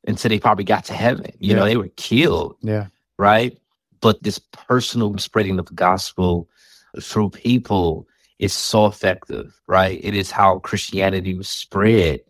until 0.06 0.30
they 0.30 0.38
probably 0.38 0.64
got 0.64 0.84
to 0.86 0.94
heaven. 0.94 1.32
You 1.38 1.50
yeah. 1.50 1.56
know, 1.56 1.64
they 1.66 1.76
were 1.76 1.90
killed. 1.96 2.56
Yeah. 2.62 2.86
Right. 3.18 3.58
But 4.00 4.22
this 4.22 4.38
personal 4.38 5.16
spreading 5.18 5.58
of 5.58 5.66
the 5.66 5.74
gospel 5.74 6.48
through 7.00 7.30
people 7.30 8.06
is 8.38 8.54
so 8.54 8.86
effective, 8.86 9.60
right? 9.66 10.00
It 10.02 10.14
is 10.14 10.30
how 10.30 10.60
Christianity 10.60 11.34
was 11.34 11.48
spread 11.48 12.20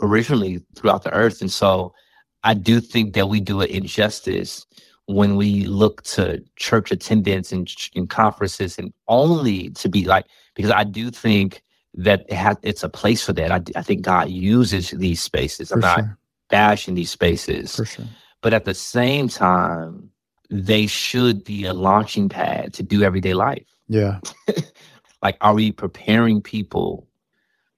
originally 0.00 0.60
throughout 0.74 1.04
the 1.04 1.14
earth. 1.14 1.40
And 1.40 1.52
so 1.52 1.94
I 2.42 2.54
do 2.54 2.80
think 2.80 3.14
that 3.14 3.28
we 3.28 3.40
do 3.40 3.60
an 3.60 3.68
injustice 3.68 4.66
when 5.06 5.36
we 5.36 5.64
look 5.64 6.02
to 6.02 6.42
church 6.56 6.92
attendance 6.92 7.52
and, 7.52 7.72
in 7.94 8.06
conferences 8.06 8.78
and 8.78 8.92
only 9.08 9.70
to 9.70 9.88
be 9.88 10.04
like 10.04 10.26
because 10.54 10.70
I 10.70 10.84
do 10.84 11.10
think 11.10 11.62
that 11.94 12.24
it 12.28 12.34
has 12.34 12.56
it's 12.62 12.82
a 12.82 12.88
place 12.88 13.24
for 13.24 13.32
that. 13.34 13.50
I, 13.50 13.60
I 13.78 13.82
think 13.82 14.02
God 14.02 14.30
uses 14.30 14.90
these 14.90 15.20
spaces. 15.20 15.68
For 15.68 15.74
I'm 15.74 15.80
not 15.80 15.98
sure. 15.98 16.18
bashing 16.48 16.94
these 16.94 17.10
spaces, 17.10 17.74
sure. 17.74 18.06
But 18.42 18.52
at 18.52 18.64
the 18.64 18.74
same 18.74 19.28
time, 19.28 20.10
they 20.50 20.86
should 20.86 21.44
be 21.44 21.64
a 21.64 21.72
launching 21.72 22.28
pad 22.28 22.74
to 22.74 22.82
do 22.82 23.02
everyday 23.02 23.34
life. 23.34 23.66
Yeah. 23.88 24.20
like, 25.22 25.36
are 25.40 25.54
we 25.54 25.72
preparing 25.72 26.42
people 26.42 27.06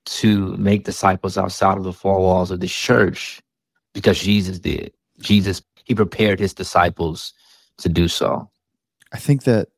to 0.06 0.56
make 0.56 0.84
disciples 0.84 1.38
outside 1.38 1.76
of 1.76 1.84
the 1.84 1.92
four 1.92 2.18
walls 2.18 2.50
of 2.50 2.60
the 2.60 2.66
church 2.66 3.40
because 3.92 4.18
Jesus 4.18 4.58
did? 4.58 4.92
Jesus 5.20 5.62
he 5.84 5.94
prepared 5.94 6.40
his 6.40 6.54
disciples 6.54 7.32
to 7.78 7.88
do 7.88 8.08
so. 8.08 8.50
I 9.12 9.18
think 9.18 9.44
that 9.44 9.68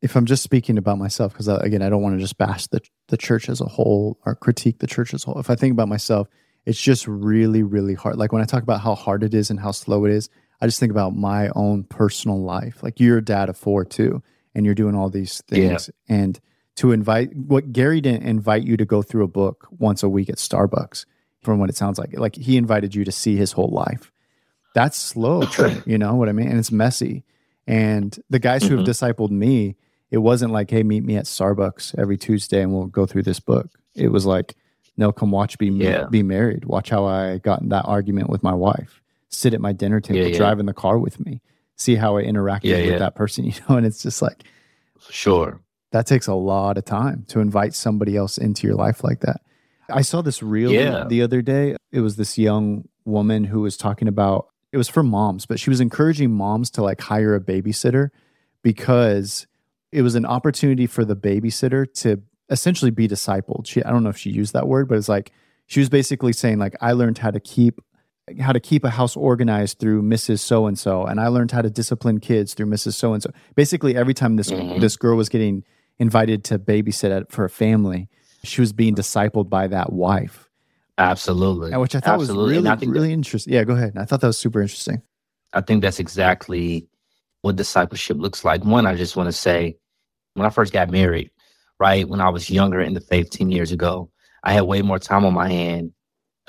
if 0.00 0.16
I'm 0.16 0.26
just 0.26 0.42
speaking 0.42 0.78
about 0.78 0.98
myself, 0.98 1.32
because 1.32 1.48
again, 1.48 1.82
I 1.82 1.88
don't 1.88 2.02
want 2.02 2.16
to 2.16 2.20
just 2.20 2.36
bash 2.36 2.66
the, 2.66 2.80
the 3.08 3.16
church 3.16 3.48
as 3.48 3.60
a 3.60 3.66
whole 3.66 4.18
or 4.26 4.34
critique 4.34 4.78
the 4.78 4.86
church 4.86 5.14
as 5.14 5.24
a 5.24 5.26
whole. 5.26 5.38
If 5.38 5.48
I 5.48 5.54
think 5.54 5.72
about 5.72 5.88
myself, 5.88 6.28
it's 6.66 6.80
just 6.80 7.06
really, 7.06 7.62
really 7.62 7.94
hard. 7.94 8.16
Like 8.16 8.32
when 8.32 8.42
I 8.42 8.46
talk 8.46 8.62
about 8.62 8.80
how 8.80 8.94
hard 8.94 9.22
it 9.22 9.34
is 9.34 9.50
and 9.50 9.60
how 9.60 9.70
slow 9.70 10.04
it 10.04 10.12
is, 10.12 10.28
I 10.60 10.66
just 10.66 10.78
think 10.78 10.92
about 10.92 11.16
my 11.16 11.48
own 11.54 11.84
personal 11.84 12.40
life. 12.42 12.82
Like 12.82 13.00
you're 13.00 13.18
a 13.18 13.24
dad 13.24 13.48
of 13.48 13.56
four 13.56 13.84
too, 13.84 14.22
and 14.54 14.64
you're 14.64 14.74
doing 14.74 14.94
all 14.94 15.08
these 15.08 15.40
things. 15.48 15.90
Yeah. 16.08 16.16
And 16.16 16.40
to 16.76 16.92
invite 16.92 17.34
what 17.34 17.72
Gary 17.72 18.00
didn't 18.00 18.22
invite 18.24 18.64
you 18.64 18.76
to 18.76 18.84
go 18.84 19.02
through 19.02 19.24
a 19.24 19.28
book 19.28 19.66
once 19.70 20.02
a 20.02 20.08
week 20.08 20.28
at 20.28 20.36
Starbucks, 20.36 21.04
from 21.42 21.58
what 21.58 21.68
it 21.68 21.76
sounds 21.76 21.98
like. 21.98 22.16
Like 22.16 22.36
he 22.36 22.56
invited 22.56 22.94
you 22.94 23.04
to 23.04 23.12
see 23.12 23.36
his 23.36 23.52
whole 23.52 23.68
life. 23.68 24.12
That's 24.74 24.96
slow, 24.96 25.42
you 25.86 25.98
know 25.98 26.14
what 26.14 26.28
I 26.28 26.32
mean? 26.32 26.48
And 26.48 26.58
it's 26.58 26.72
messy. 26.72 27.24
And 27.66 28.16
the 28.30 28.38
guys 28.38 28.62
mm-hmm. 28.62 28.70
who 28.70 28.76
have 28.78 28.86
mm-hmm. 28.86 29.22
discipled 29.22 29.30
me, 29.30 29.76
it 30.10 30.18
wasn't 30.18 30.52
like, 30.52 30.70
hey, 30.70 30.82
meet 30.82 31.04
me 31.04 31.16
at 31.16 31.24
Starbucks 31.24 31.98
every 31.98 32.18
Tuesday 32.18 32.62
and 32.62 32.72
we'll 32.72 32.86
go 32.86 33.06
through 33.06 33.22
this 33.22 33.40
book. 33.40 33.70
It 33.94 34.08
was 34.08 34.26
like, 34.26 34.56
no, 34.96 35.12
come 35.12 35.30
watch 35.30 35.58
be 35.58 35.68
yeah. 35.68 36.04
be 36.10 36.22
married. 36.22 36.66
Watch 36.66 36.90
how 36.90 37.06
I 37.06 37.38
got 37.38 37.62
in 37.62 37.70
that 37.70 37.86
argument 37.86 38.28
with 38.28 38.42
my 38.42 38.52
wife. 38.52 39.00
Sit 39.30 39.54
at 39.54 39.60
my 39.60 39.72
dinner 39.72 40.00
table, 40.00 40.20
yeah, 40.20 40.26
yeah. 40.26 40.36
drive 40.36 40.60
in 40.60 40.66
the 40.66 40.74
car 40.74 40.98
with 40.98 41.18
me. 41.18 41.40
See 41.76 41.96
how 41.96 42.18
I 42.18 42.24
interacted 42.24 42.90
with 42.90 42.98
that 42.98 43.14
person, 43.14 43.44
you 43.46 43.54
know. 43.68 43.76
And 43.76 43.86
it's 43.86 44.02
just 44.02 44.20
like, 44.20 44.44
sure, 45.08 45.60
that 45.92 46.06
takes 46.06 46.26
a 46.26 46.34
lot 46.34 46.76
of 46.76 46.84
time 46.84 47.24
to 47.28 47.40
invite 47.40 47.74
somebody 47.74 48.16
else 48.16 48.36
into 48.36 48.66
your 48.66 48.76
life 48.76 49.02
like 49.02 49.20
that. 49.20 49.40
I 49.90 50.02
saw 50.02 50.22
this 50.22 50.42
reel 50.42 51.08
the 51.08 51.22
other 51.22 51.42
day. 51.42 51.76
It 51.90 52.00
was 52.00 52.16
this 52.16 52.36
young 52.38 52.88
woman 53.04 53.44
who 53.44 53.60
was 53.60 53.76
talking 53.76 54.08
about 54.08 54.48
it 54.72 54.78
was 54.78 54.88
for 54.88 55.02
moms, 55.02 55.46
but 55.46 55.60
she 55.60 55.70
was 55.70 55.80
encouraging 55.80 56.32
moms 56.32 56.70
to 56.70 56.82
like 56.82 57.00
hire 57.00 57.34
a 57.34 57.40
babysitter 57.40 58.08
because 58.62 59.46
it 59.92 60.02
was 60.02 60.14
an 60.14 60.24
opportunity 60.24 60.86
for 60.86 61.04
the 61.04 61.14
babysitter 61.14 61.92
to 62.00 62.22
essentially 62.48 62.90
be 62.90 63.06
discipled. 63.06 63.66
She 63.66 63.82
I 63.84 63.90
don't 63.90 64.02
know 64.02 64.10
if 64.10 64.16
she 64.16 64.30
used 64.30 64.54
that 64.54 64.66
word, 64.66 64.88
but 64.88 64.98
it's 64.98 65.08
like 65.08 65.32
she 65.66 65.80
was 65.80 65.88
basically 65.88 66.32
saying 66.32 66.58
like 66.58 66.74
I 66.80 66.92
learned 66.92 67.18
how 67.18 67.30
to 67.30 67.40
keep 67.40 67.80
how 68.40 68.52
to 68.52 68.60
keep 68.60 68.84
a 68.84 68.90
house 68.90 69.16
organized 69.16 69.78
through 69.78 70.02
Mrs. 70.02 70.38
So 70.38 70.66
and 70.66 70.78
so, 70.78 71.04
and 71.04 71.20
I 71.20 71.28
learned 71.28 71.50
how 71.50 71.62
to 71.62 71.70
discipline 71.70 72.20
kids 72.20 72.54
through 72.54 72.66
Mrs. 72.66 72.94
So 72.94 73.12
and 73.12 73.22
so. 73.22 73.30
Basically, 73.54 73.96
every 73.96 74.14
time 74.14 74.36
this 74.36 74.50
mm-hmm. 74.50 74.80
this 74.80 74.96
girl 74.96 75.16
was 75.16 75.28
getting 75.28 75.64
invited 75.98 76.44
to 76.44 76.58
babysit 76.58 77.14
at, 77.14 77.30
for 77.30 77.44
a 77.44 77.50
family, 77.50 78.08
she 78.44 78.60
was 78.60 78.72
being 78.72 78.94
discipled 78.94 79.48
by 79.48 79.66
that 79.66 79.92
wife. 79.92 80.48
Absolutely, 81.02 81.76
which 81.76 81.94
I 81.94 82.00
thought 82.00 82.20
Absolutely. 82.20 82.58
was 82.58 82.64
really 82.64 82.86
really 82.86 83.08
that, 83.08 83.14
interesting. 83.14 83.52
Yeah, 83.52 83.64
go 83.64 83.74
ahead. 83.74 83.94
I 83.96 84.04
thought 84.04 84.20
that 84.20 84.26
was 84.28 84.38
super 84.38 84.60
interesting. 84.60 85.02
I 85.52 85.60
think 85.60 85.82
that's 85.82 85.98
exactly 85.98 86.88
what 87.42 87.56
discipleship 87.56 88.16
looks 88.18 88.44
like. 88.44 88.64
One, 88.64 88.86
I 88.86 88.94
just 88.94 89.16
want 89.16 89.26
to 89.26 89.32
say, 89.32 89.76
when 90.34 90.46
I 90.46 90.50
first 90.50 90.72
got 90.72 90.90
married, 90.90 91.30
right 91.78 92.08
when 92.08 92.20
I 92.20 92.28
was 92.30 92.48
younger 92.48 92.80
in 92.80 92.94
the 92.94 93.00
faith 93.00 93.30
ten 93.30 93.50
years 93.50 93.72
ago, 93.72 94.10
I 94.42 94.52
had 94.52 94.62
way 94.62 94.82
more 94.82 94.98
time 94.98 95.24
on 95.24 95.34
my 95.34 95.48
hand 95.48 95.92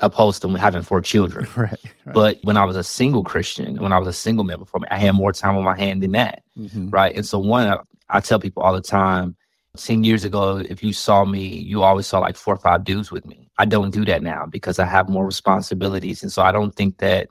opposed 0.00 0.42
to 0.42 0.48
having 0.54 0.82
four 0.82 1.00
children. 1.00 1.46
Right, 1.56 1.70
right, 2.04 2.14
But 2.14 2.38
when 2.42 2.56
I 2.56 2.64
was 2.64 2.76
a 2.76 2.84
single 2.84 3.24
Christian, 3.24 3.76
when 3.80 3.92
I 3.92 3.98
was 3.98 4.08
a 4.08 4.12
single 4.12 4.44
man 4.44 4.58
before 4.58 4.80
me, 4.80 4.88
I 4.90 4.98
had 4.98 5.12
more 5.14 5.32
time 5.32 5.56
on 5.56 5.64
my 5.64 5.78
hand 5.78 6.02
than 6.02 6.12
that. 6.12 6.42
Mm-hmm. 6.58 6.90
Right. 6.90 7.14
And 7.14 7.24
so 7.24 7.38
one, 7.38 7.66
I, 7.68 7.78
I, 8.08 8.20
tell 8.20 8.40
people 8.40 8.62
all 8.62 8.74
the 8.74 8.82
time, 8.82 9.36
10 9.76 10.04
years 10.04 10.24
ago, 10.24 10.58
if 10.58 10.82
you 10.82 10.92
saw 10.92 11.24
me, 11.24 11.46
you 11.46 11.82
always 11.82 12.06
saw 12.06 12.20
like 12.20 12.36
four 12.36 12.54
or 12.54 12.58
five 12.58 12.84
dudes 12.84 13.10
with 13.10 13.26
me. 13.26 13.48
I 13.58 13.64
don't 13.64 13.90
do 13.90 14.04
that 14.04 14.22
now 14.22 14.46
because 14.46 14.78
I 14.78 14.84
have 14.84 15.08
more 15.08 15.26
responsibilities. 15.26 16.22
And 16.22 16.32
so 16.32 16.42
I 16.42 16.52
don't 16.52 16.74
think 16.74 16.98
that 16.98 17.28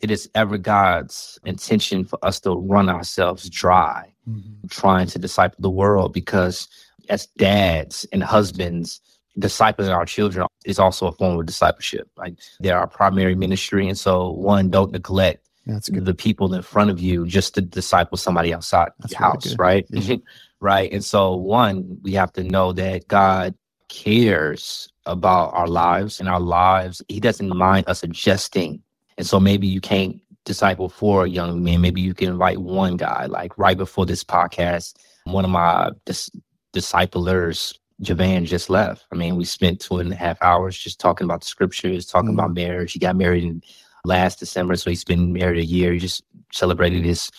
it 0.00 0.10
is 0.10 0.28
ever 0.34 0.58
God's 0.58 1.38
intention 1.44 2.04
for 2.04 2.18
us 2.24 2.40
to 2.40 2.54
run 2.54 2.88
ourselves 2.88 3.48
dry, 3.48 4.12
mm-hmm. 4.28 4.66
trying 4.68 5.06
to 5.08 5.18
disciple 5.18 5.58
the 5.60 5.70
world 5.70 6.12
because 6.12 6.68
as 7.08 7.26
dads 7.36 8.06
and 8.12 8.22
husbands, 8.22 9.00
discipling 9.38 9.94
our 9.94 10.04
children 10.04 10.46
is 10.64 10.78
also 10.78 11.06
a 11.06 11.12
form 11.12 11.38
of 11.38 11.46
discipleship. 11.46 12.08
Like 12.16 12.34
they're 12.60 12.78
our 12.78 12.86
primary 12.86 13.34
ministry. 13.34 13.88
And 13.88 13.98
so 13.98 14.30
one, 14.30 14.70
don't 14.70 14.92
neglect 14.92 15.46
the 15.66 16.14
people 16.14 16.52
in 16.54 16.62
front 16.62 16.90
of 16.90 17.00
you 17.00 17.26
just 17.26 17.54
to 17.54 17.60
disciple 17.60 18.18
somebody 18.18 18.52
outside 18.52 18.90
That's 18.98 19.12
your 19.12 19.20
house, 19.20 19.56
right? 19.56 19.86
Yeah. 19.90 20.16
right. 20.62 20.92
And 20.92 21.04
so 21.04 21.34
one, 21.34 21.98
we 22.02 22.12
have 22.12 22.32
to 22.34 22.42
know 22.42 22.72
that 22.72 23.08
God 23.08 23.54
cares 23.88 24.88
about 25.04 25.52
our 25.52 25.66
lives 25.66 26.20
and 26.20 26.28
our 26.28 26.40
lives. 26.40 27.02
He 27.08 27.20
doesn't 27.20 27.54
mind 27.54 27.88
us 27.88 28.02
adjusting. 28.02 28.82
And 29.18 29.26
so 29.26 29.38
maybe 29.38 29.66
you 29.66 29.80
can't 29.80 30.20
disciple 30.44 30.88
four 30.88 31.26
young 31.26 31.62
men. 31.62 31.80
Maybe 31.80 32.00
you 32.00 32.14
can 32.14 32.28
invite 32.28 32.58
one 32.58 32.96
guy. 32.96 33.26
Like 33.26 33.56
right 33.58 33.76
before 33.76 34.06
this 34.06 34.24
podcast, 34.24 34.94
one 35.24 35.44
of 35.44 35.50
my 35.50 35.90
dis- 36.06 36.30
disciplers 36.72 37.78
Javan 38.00 38.44
just 38.44 38.68
left. 38.68 39.06
I 39.12 39.16
mean, 39.16 39.36
we 39.36 39.44
spent 39.44 39.80
two 39.80 39.98
and 39.98 40.12
a 40.12 40.16
half 40.16 40.36
hours 40.42 40.76
just 40.76 40.98
talking 40.98 41.24
about 41.24 41.40
the 41.40 41.46
scriptures, 41.46 42.06
talking 42.06 42.30
mm-hmm. 42.30 42.38
about 42.38 42.54
marriage. 42.54 42.92
He 42.92 42.98
got 42.98 43.16
married 43.16 43.44
in 43.44 43.62
last 44.04 44.40
December, 44.40 44.74
so 44.76 44.90
he's 44.90 45.04
been 45.04 45.32
married 45.32 45.58
a 45.58 45.64
year. 45.64 45.92
He 45.92 46.00
just 46.00 46.24
celebrated 46.52 47.04
his 47.04 47.30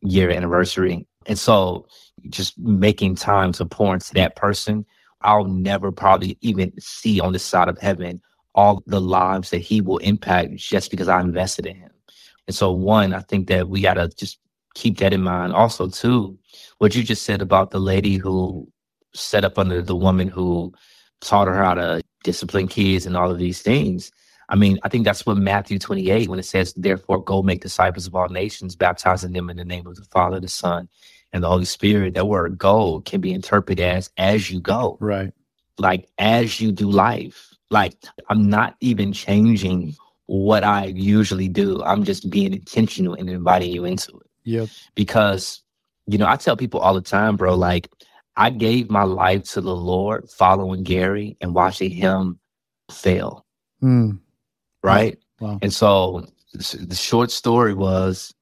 year 0.00 0.30
anniversary. 0.30 1.06
And 1.26 1.38
so 1.38 1.86
just 2.28 2.58
making 2.58 3.16
time 3.16 3.52
to 3.52 3.66
pour 3.66 3.94
into 3.94 4.14
that 4.14 4.36
person, 4.36 4.84
I'll 5.22 5.44
never 5.44 5.92
probably 5.92 6.38
even 6.40 6.72
see 6.78 7.20
on 7.20 7.32
this 7.32 7.44
side 7.44 7.68
of 7.68 7.78
heaven 7.78 8.20
all 8.54 8.82
the 8.86 9.00
lives 9.00 9.50
that 9.50 9.58
he 9.58 9.80
will 9.80 9.98
impact 9.98 10.56
just 10.56 10.90
because 10.90 11.08
I 11.08 11.20
invested 11.20 11.66
in 11.66 11.76
him. 11.76 11.90
And 12.46 12.54
so 12.54 12.72
one, 12.72 13.12
I 13.12 13.20
think 13.20 13.48
that 13.48 13.68
we 13.68 13.80
gotta 13.80 14.08
just 14.08 14.38
keep 14.74 14.98
that 14.98 15.12
in 15.12 15.22
mind. 15.22 15.52
Also, 15.52 15.88
too, 15.88 16.38
what 16.78 16.94
you 16.94 17.02
just 17.02 17.24
said 17.24 17.42
about 17.42 17.70
the 17.70 17.80
lady 17.80 18.16
who 18.16 18.70
set 19.14 19.44
up 19.44 19.58
under 19.58 19.82
the 19.82 19.96
woman 19.96 20.28
who 20.28 20.72
taught 21.20 21.48
her 21.48 21.54
how 21.54 21.74
to 21.74 22.02
discipline 22.22 22.68
kids 22.68 23.06
and 23.06 23.16
all 23.16 23.30
of 23.30 23.38
these 23.38 23.62
things. 23.62 24.12
I 24.48 24.54
mean, 24.54 24.78
I 24.82 24.88
think 24.88 25.04
that's 25.04 25.26
what 25.26 25.38
Matthew 25.38 25.78
28, 25.78 26.28
when 26.28 26.38
it 26.38 26.44
says, 26.44 26.72
therefore, 26.74 27.22
go 27.22 27.42
make 27.42 27.62
disciples 27.62 28.06
of 28.06 28.14
all 28.14 28.28
nations, 28.28 28.76
baptizing 28.76 29.32
them 29.32 29.50
in 29.50 29.56
the 29.56 29.64
name 29.64 29.86
of 29.86 29.96
the 29.96 30.04
Father, 30.04 30.38
the 30.38 30.48
Son, 30.48 30.88
and 31.36 31.44
the 31.44 31.48
Holy 31.48 31.64
Spirit. 31.64 32.14
That 32.14 32.26
word 32.26 32.58
go 32.58 33.00
can 33.00 33.20
be 33.20 33.32
interpreted 33.32 33.84
as 33.84 34.10
as 34.16 34.50
you 34.50 34.60
go. 34.60 34.96
Right. 35.00 35.32
Like 35.78 36.08
as 36.18 36.60
you 36.60 36.72
do 36.72 36.90
life. 36.90 37.54
Like 37.70 37.94
I'm 38.28 38.48
not 38.48 38.76
even 38.80 39.12
changing 39.12 39.94
what 40.26 40.64
I 40.64 40.86
usually 40.86 41.48
do. 41.48 41.82
I'm 41.84 42.02
just 42.04 42.30
being 42.30 42.52
intentional 42.52 43.14
and 43.14 43.30
inviting 43.30 43.70
you 43.70 43.84
into 43.84 44.16
it. 44.16 44.26
Yep. 44.44 44.68
Because, 44.94 45.62
you 46.06 46.18
know, 46.18 46.26
I 46.26 46.36
tell 46.36 46.56
people 46.56 46.80
all 46.80 46.94
the 46.94 47.00
time, 47.00 47.36
bro, 47.36 47.54
like 47.54 47.88
I 48.36 48.50
gave 48.50 48.90
my 48.90 49.04
life 49.04 49.44
to 49.52 49.60
the 49.60 49.74
Lord 49.74 50.28
following 50.30 50.82
Gary 50.82 51.36
and 51.40 51.54
watching 51.54 51.90
him 51.90 52.38
fail. 52.90 53.44
Mm. 53.82 54.20
Right. 54.82 55.18
Wow. 55.40 55.58
And 55.62 55.72
so 55.72 56.26
the 56.54 56.94
short 56.94 57.30
story 57.30 57.74
was 57.74 58.34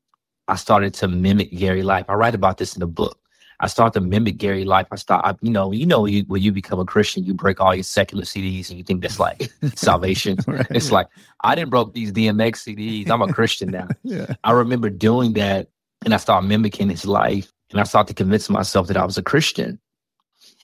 I 0.48 0.56
started 0.56 0.94
to 0.94 1.08
mimic 1.08 1.50
Gary 1.50 1.82
life. 1.82 2.06
I 2.08 2.14
write 2.14 2.34
about 2.34 2.58
this 2.58 2.74
in 2.74 2.80
the 2.80 2.86
book. 2.86 3.18
I 3.60 3.66
started 3.66 3.98
to 3.98 4.04
mimic 4.04 4.36
Gary 4.36 4.64
life. 4.64 4.86
I 4.90 4.96
start, 4.96 5.24
I, 5.24 5.34
you 5.40 5.50
know, 5.50 5.72
you 5.72 5.86
know, 5.86 6.06
you, 6.06 6.24
when 6.26 6.42
you 6.42 6.52
become 6.52 6.80
a 6.80 6.84
Christian, 6.84 7.24
you 7.24 7.34
break 7.34 7.60
all 7.60 7.74
your 7.74 7.84
secular 7.84 8.24
CDs 8.24 8.68
and 8.68 8.78
you 8.78 8.84
think 8.84 9.00
that's 9.00 9.20
like 9.20 9.50
salvation. 9.74 10.38
right. 10.46 10.66
It's 10.70 10.90
like 10.90 11.06
I 11.42 11.54
didn't 11.54 11.70
broke 11.70 11.94
these 11.94 12.12
DMX 12.12 12.56
CDs. 12.56 13.10
I'm 13.10 13.22
a 13.22 13.32
Christian 13.32 13.70
now. 13.70 13.88
yeah. 14.02 14.34
I 14.44 14.52
remember 14.52 14.90
doing 14.90 15.34
that, 15.34 15.68
and 16.04 16.12
I 16.12 16.18
started 16.18 16.48
mimicking 16.48 16.90
his 16.90 17.06
life, 17.06 17.52
and 17.70 17.80
I 17.80 17.84
started 17.84 18.08
to 18.08 18.22
convince 18.22 18.50
myself 18.50 18.88
that 18.88 18.96
I 18.96 19.04
was 19.04 19.16
a 19.16 19.22
Christian. 19.22 19.78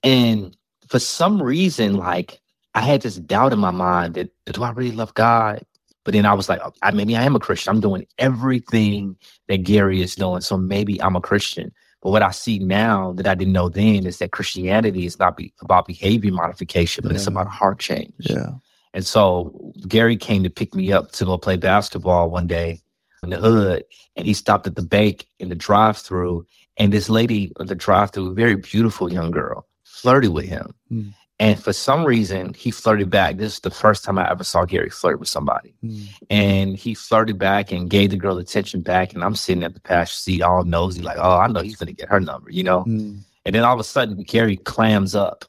And 0.02 0.56
for 0.88 0.98
some 0.98 1.40
reason, 1.40 1.96
like 1.96 2.40
I 2.74 2.82
had 2.82 3.02
this 3.02 3.16
doubt 3.16 3.52
in 3.52 3.58
my 3.58 3.70
mind 3.70 4.14
that 4.14 4.30
do 4.46 4.62
I 4.62 4.70
really 4.72 4.92
love 4.92 5.14
God? 5.14 5.64
But 6.04 6.14
then 6.14 6.24
I 6.24 6.32
was 6.32 6.48
like, 6.48 6.60
I, 6.82 6.90
maybe 6.92 7.16
I 7.16 7.24
am 7.24 7.36
a 7.36 7.40
Christian. 7.40 7.74
I'm 7.74 7.80
doing 7.80 8.06
everything 8.18 9.16
that 9.48 9.58
Gary 9.58 10.00
is 10.00 10.14
doing. 10.14 10.40
So 10.40 10.56
maybe 10.56 11.00
I'm 11.02 11.16
a 11.16 11.20
Christian. 11.20 11.72
But 12.02 12.10
what 12.10 12.22
I 12.22 12.30
see 12.30 12.58
now 12.58 13.12
that 13.12 13.26
I 13.26 13.34
didn't 13.34 13.52
know 13.52 13.68
then 13.68 14.06
is 14.06 14.18
that 14.18 14.32
Christianity 14.32 15.04
is 15.04 15.18
not 15.18 15.36
be, 15.36 15.52
about 15.60 15.86
behavior 15.86 16.32
modification, 16.32 17.02
but 17.02 17.12
yeah. 17.12 17.16
it's 17.16 17.26
about 17.26 17.48
heart 17.48 17.78
change. 17.78 18.14
Yeah. 18.20 18.52
And 18.94 19.06
so 19.06 19.72
Gary 19.86 20.16
came 20.16 20.42
to 20.42 20.50
pick 20.50 20.74
me 20.74 20.92
up 20.92 21.12
to 21.12 21.24
go 21.26 21.36
play 21.36 21.56
basketball 21.56 22.30
one 22.30 22.46
day 22.46 22.80
in 23.22 23.30
the 23.30 23.36
hood, 23.36 23.84
and 24.16 24.26
he 24.26 24.32
stopped 24.32 24.66
at 24.66 24.76
the 24.76 24.82
bank 24.82 25.26
in 25.38 25.50
the 25.50 25.54
drive-through, 25.54 26.46
and 26.78 26.90
this 26.90 27.10
lady 27.10 27.52
at 27.60 27.66
the 27.66 27.74
drive-through, 27.74 28.30
a 28.30 28.34
very 28.34 28.56
beautiful 28.56 29.12
young 29.12 29.30
girl, 29.30 29.66
flirted 29.84 30.30
with 30.30 30.46
him. 30.46 30.74
Mm. 30.90 31.12
And 31.40 31.58
for 31.58 31.72
some 31.72 32.04
reason, 32.04 32.52
he 32.52 32.70
flirted 32.70 33.08
back. 33.08 33.38
This 33.38 33.54
is 33.54 33.60
the 33.60 33.70
first 33.70 34.04
time 34.04 34.18
I 34.18 34.30
ever 34.30 34.44
saw 34.44 34.66
Gary 34.66 34.90
flirt 34.90 35.18
with 35.18 35.28
somebody. 35.30 35.74
Mm. 35.82 36.08
And 36.28 36.76
he 36.76 36.92
flirted 36.92 37.38
back 37.38 37.72
and 37.72 37.88
gave 37.88 38.10
the 38.10 38.18
girl 38.18 38.36
attention 38.36 38.82
back. 38.82 39.14
And 39.14 39.24
I'm 39.24 39.34
sitting 39.34 39.64
at 39.64 39.72
the 39.72 39.80
passenger 39.80 40.12
seat, 40.12 40.42
all 40.42 40.64
nosy, 40.64 41.00
like, 41.00 41.16
oh, 41.18 41.38
I 41.38 41.46
know 41.46 41.62
he's 41.62 41.76
going 41.76 41.86
to 41.86 41.94
get 41.94 42.10
her 42.10 42.20
number, 42.20 42.50
you 42.50 42.62
know? 42.62 42.84
Mm. 42.84 43.20
And 43.46 43.54
then 43.54 43.64
all 43.64 43.72
of 43.72 43.80
a 43.80 43.84
sudden, 43.84 44.22
Gary 44.22 44.58
clams 44.58 45.14
up 45.14 45.46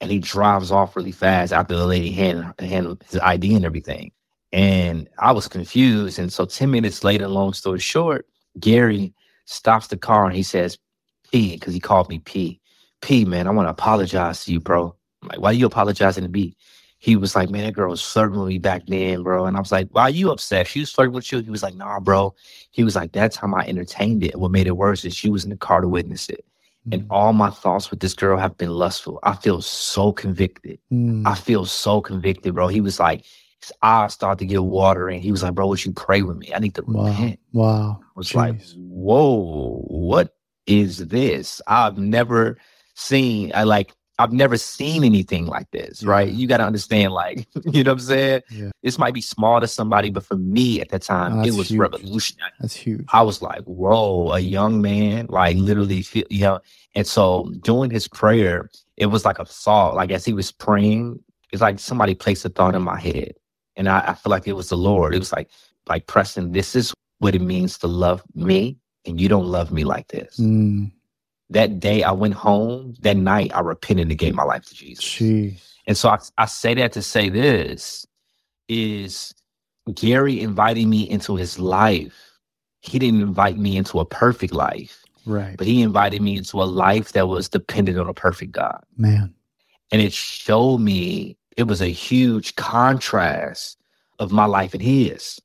and 0.00 0.12
he 0.12 0.20
drives 0.20 0.70
off 0.70 0.94
really 0.94 1.10
fast 1.10 1.52
after 1.52 1.76
the 1.76 1.86
lady 1.86 2.12
hand, 2.12 2.54
hand 2.60 3.02
his 3.10 3.18
ID 3.18 3.56
and 3.56 3.64
everything. 3.64 4.12
And 4.52 5.08
I 5.18 5.32
was 5.32 5.48
confused. 5.48 6.20
And 6.20 6.32
so 6.32 6.44
10 6.44 6.70
minutes 6.70 7.02
later, 7.02 7.26
long 7.26 7.52
story 7.52 7.80
short, 7.80 8.26
Gary 8.60 9.12
stops 9.46 9.88
the 9.88 9.96
car 9.96 10.24
and 10.24 10.36
he 10.36 10.44
says, 10.44 10.78
P, 11.32 11.54
because 11.54 11.74
he 11.74 11.80
called 11.80 12.08
me 12.08 12.20
P. 12.20 12.60
P, 13.00 13.24
man, 13.24 13.48
I 13.48 13.50
want 13.50 13.66
to 13.66 13.70
apologize 13.70 14.44
to 14.44 14.52
you, 14.52 14.60
bro. 14.60 14.94
I'm 15.22 15.28
like, 15.28 15.40
why 15.40 15.50
are 15.50 15.54
you 15.54 15.66
apologizing 15.66 16.24
to 16.24 16.30
me? 16.30 16.56
He 16.98 17.16
was 17.16 17.34
like, 17.34 17.50
man, 17.50 17.64
that 17.64 17.72
girl 17.74 17.90
was 17.90 18.02
flirting 18.02 18.38
with 18.38 18.48
me 18.48 18.58
back 18.58 18.86
then, 18.86 19.22
bro. 19.24 19.46
And 19.46 19.56
I 19.56 19.60
was 19.60 19.72
like, 19.72 19.88
why 19.90 20.02
are 20.02 20.10
you 20.10 20.30
upset? 20.30 20.68
She 20.68 20.80
was 20.80 20.92
flirting 20.92 21.14
with 21.14 21.32
you. 21.32 21.40
He 21.40 21.50
was 21.50 21.62
like, 21.62 21.74
nah, 21.74 21.98
bro. 21.98 22.34
He 22.70 22.84
was 22.84 22.94
like, 22.94 23.12
that 23.12 23.32
time 23.32 23.54
I 23.54 23.66
entertained 23.66 24.22
it. 24.22 24.38
What 24.38 24.52
made 24.52 24.66
it 24.68 24.76
worse 24.76 25.04
is 25.04 25.14
she 25.14 25.28
was 25.28 25.42
in 25.44 25.50
the 25.50 25.56
car 25.56 25.80
to 25.80 25.88
witness 25.88 26.28
it. 26.28 26.44
and 26.90 27.06
all 27.10 27.32
my 27.32 27.50
thoughts 27.50 27.90
with 27.90 28.00
this 28.00 28.14
girl 28.14 28.36
have 28.38 28.56
been 28.56 28.70
lustful. 28.70 29.18
I 29.22 29.34
feel 29.36 29.62
so 29.62 30.12
convicted. 30.12 30.78
Mm. 30.92 31.26
I 31.26 31.34
feel 31.36 31.64
so 31.64 32.00
convicted, 32.00 32.54
bro. 32.54 32.68
He 32.68 32.80
was 32.80 32.98
like, 33.00 33.24
his 33.60 33.72
eyes 33.82 34.14
started 34.14 34.38
to 34.40 34.46
get 34.46 34.64
watering. 34.64 35.20
He 35.20 35.30
was 35.30 35.42
like, 35.44 35.54
bro, 35.54 35.68
would 35.68 35.84
you 35.84 35.92
pray 35.92 36.22
with 36.22 36.36
me? 36.36 36.52
I 36.54 36.58
need 36.58 36.74
to 36.76 36.82
Wow. 36.86 37.06
repent. 37.06 37.38
Wow. 37.52 38.00
I 38.02 38.06
was 38.16 38.34
like, 38.34 38.60
whoa, 38.76 39.84
what 39.88 40.34
is 40.66 40.98
this? 41.08 41.60
I've 41.66 41.98
never 41.98 42.58
seen, 42.94 43.52
I 43.54 43.62
like, 43.64 43.92
I've 44.22 44.32
never 44.32 44.56
seen 44.56 45.04
anything 45.04 45.46
like 45.46 45.70
this, 45.70 46.02
right? 46.04 46.28
You 46.30 46.46
got 46.46 46.58
to 46.58 46.64
understand, 46.64 47.12
like, 47.12 47.46
you 47.64 47.82
know 47.84 47.90
what 47.92 48.00
I'm 48.00 48.06
saying? 48.06 48.42
Yeah. 48.50 48.70
This 48.82 48.98
might 48.98 49.14
be 49.14 49.20
small 49.20 49.60
to 49.60 49.66
somebody, 49.66 50.10
but 50.10 50.24
for 50.24 50.36
me 50.36 50.80
at 50.80 50.88
that 50.90 51.02
time, 51.02 51.40
Oh, 51.40 51.44
it 51.44 51.54
was 51.54 51.68
huge. 51.68 51.80
revolutionary. 51.80 52.52
That's 52.60 52.74
huge. 52.74 53.04
I 53.12 53.22
was 53.22 53.42
like, 53.42 53.62
whoa, 53.64 54.30
a 54.32 54.38
young 54.40 54.80
man, 54.80 55.26
like 55.28 55.56
literally, 55.56 56.02
feel, 56.02 56.24
you 56.30 56.40
know. 56.42 56.60
And 56.94 57.06
so 57.06 57.50
during 57.60 57.90
his 57.90 58.06
prayer, 58.08 58.70
it 58.96 59.06
was 59.06 59.24
like 59.24 59.38
a 59.38 59.44
thought, 59.44 59.94
like 59.94 60.10
as 60.10 60.24
he 60.24 60.32
was 60.32 60.52
praying, 60.52 61.18
it's 61.52 61.62
like 61.62 61.78
somebody 61.78 62.14
placed 62.14 62.44
a 62.44 62.48
thought 62.48 62.74
in 62.74 62.82
my 62.82 62.98
head. 63.00 63.32
And 63.76 63.88
I, 63.88 64.00
I 64.08 64.14
feel 64.14 64.30
like 64.30 64.46
it 64.46 64.52
was 64.54 64.68
the 64.68 64.76
Lord. 64.76 65.14
It 65.14 65.18
was 65.18 65.32
like, 65.32 65.48
like 65.88 66.06
Preston, 66.06 66.52
this 66.52 66.76
is 66.76 66.92
what 67.18 67.34
it 67.34 67.40
means 67.42 67.78
to 67.78 67.86
love 67.86 68.22
me, 68.34 68.76
and 69.06 69.20
you 69.20 69.28
don't 69.28 69.46
love 69.46 69.72
me 69.72 69.84
like 69.84 70.08
this. 70.08 70.38
Mm. 70.38 70.92
That 71.52 71.80
day 71.80 72.02
I 72.02 72.12
went 72.12 72.34
home, 72.34 72.94
that 73.00 73.16
night 73.16 73.50
I 73.54 73.60
repented 73.60 74.08
and 74.08 74.18
gave 74.18 74.34
my 74.34 74.42
life 74.44 74.64
to 74.66 74.74
Jesus. 74.74 75.04
Jeez. 75.04 75.72
And 75.86 75.96
so 75.96 76.08
I, 76.10 76.18
I 76.38 76.46
say 76.46 76.74
that 76.74 76.92
to 76.92 77.02
say 77.02 77.28
this 77.28 78.06
is 78.68 79.34
Gary 79.94 80.40
inviting 80.40 80.88
me 80.88 81.08
into 81.08 81.36
his 81.36 81.58
life. 81.58 82.38
He 82.80 82.98
didn't 82.98 83.20
invite 83.22 83.58
me 83.58 83.76
into 83.76 84.00
a 84.00 84.04
perfect 84.04 84.52
life, 84.54 85.04
Right. 85.26 85.56
but 85.56 85.66
he 85.66 85.82
invited 85.82 86.22
me 86.22 86.36
into 86.36 86.62
a 86.62 86.64
life 86.64 87.12
that 87.12 87.28
was 87.28 87.48
dependent 87.48 87.98
on 87.98 88.08
a 88.08 88.14
perfect 88.14 88.52
God. 88.52 88.82
Man. 88.96 89.34
And 89.92 90.00
it 90.00 90.12
showed 90.12 90.78
me 90.78 91.36
it 91.56 91.64
was 91.64 91.82
a 91.82 91.88
huge 91.88 92.56
contrast 92.56 93.76
of 94.18 94.32
my 94.32 94.46
life 94.46 94.72
and 94.72 94.82
his. 94.82 95.38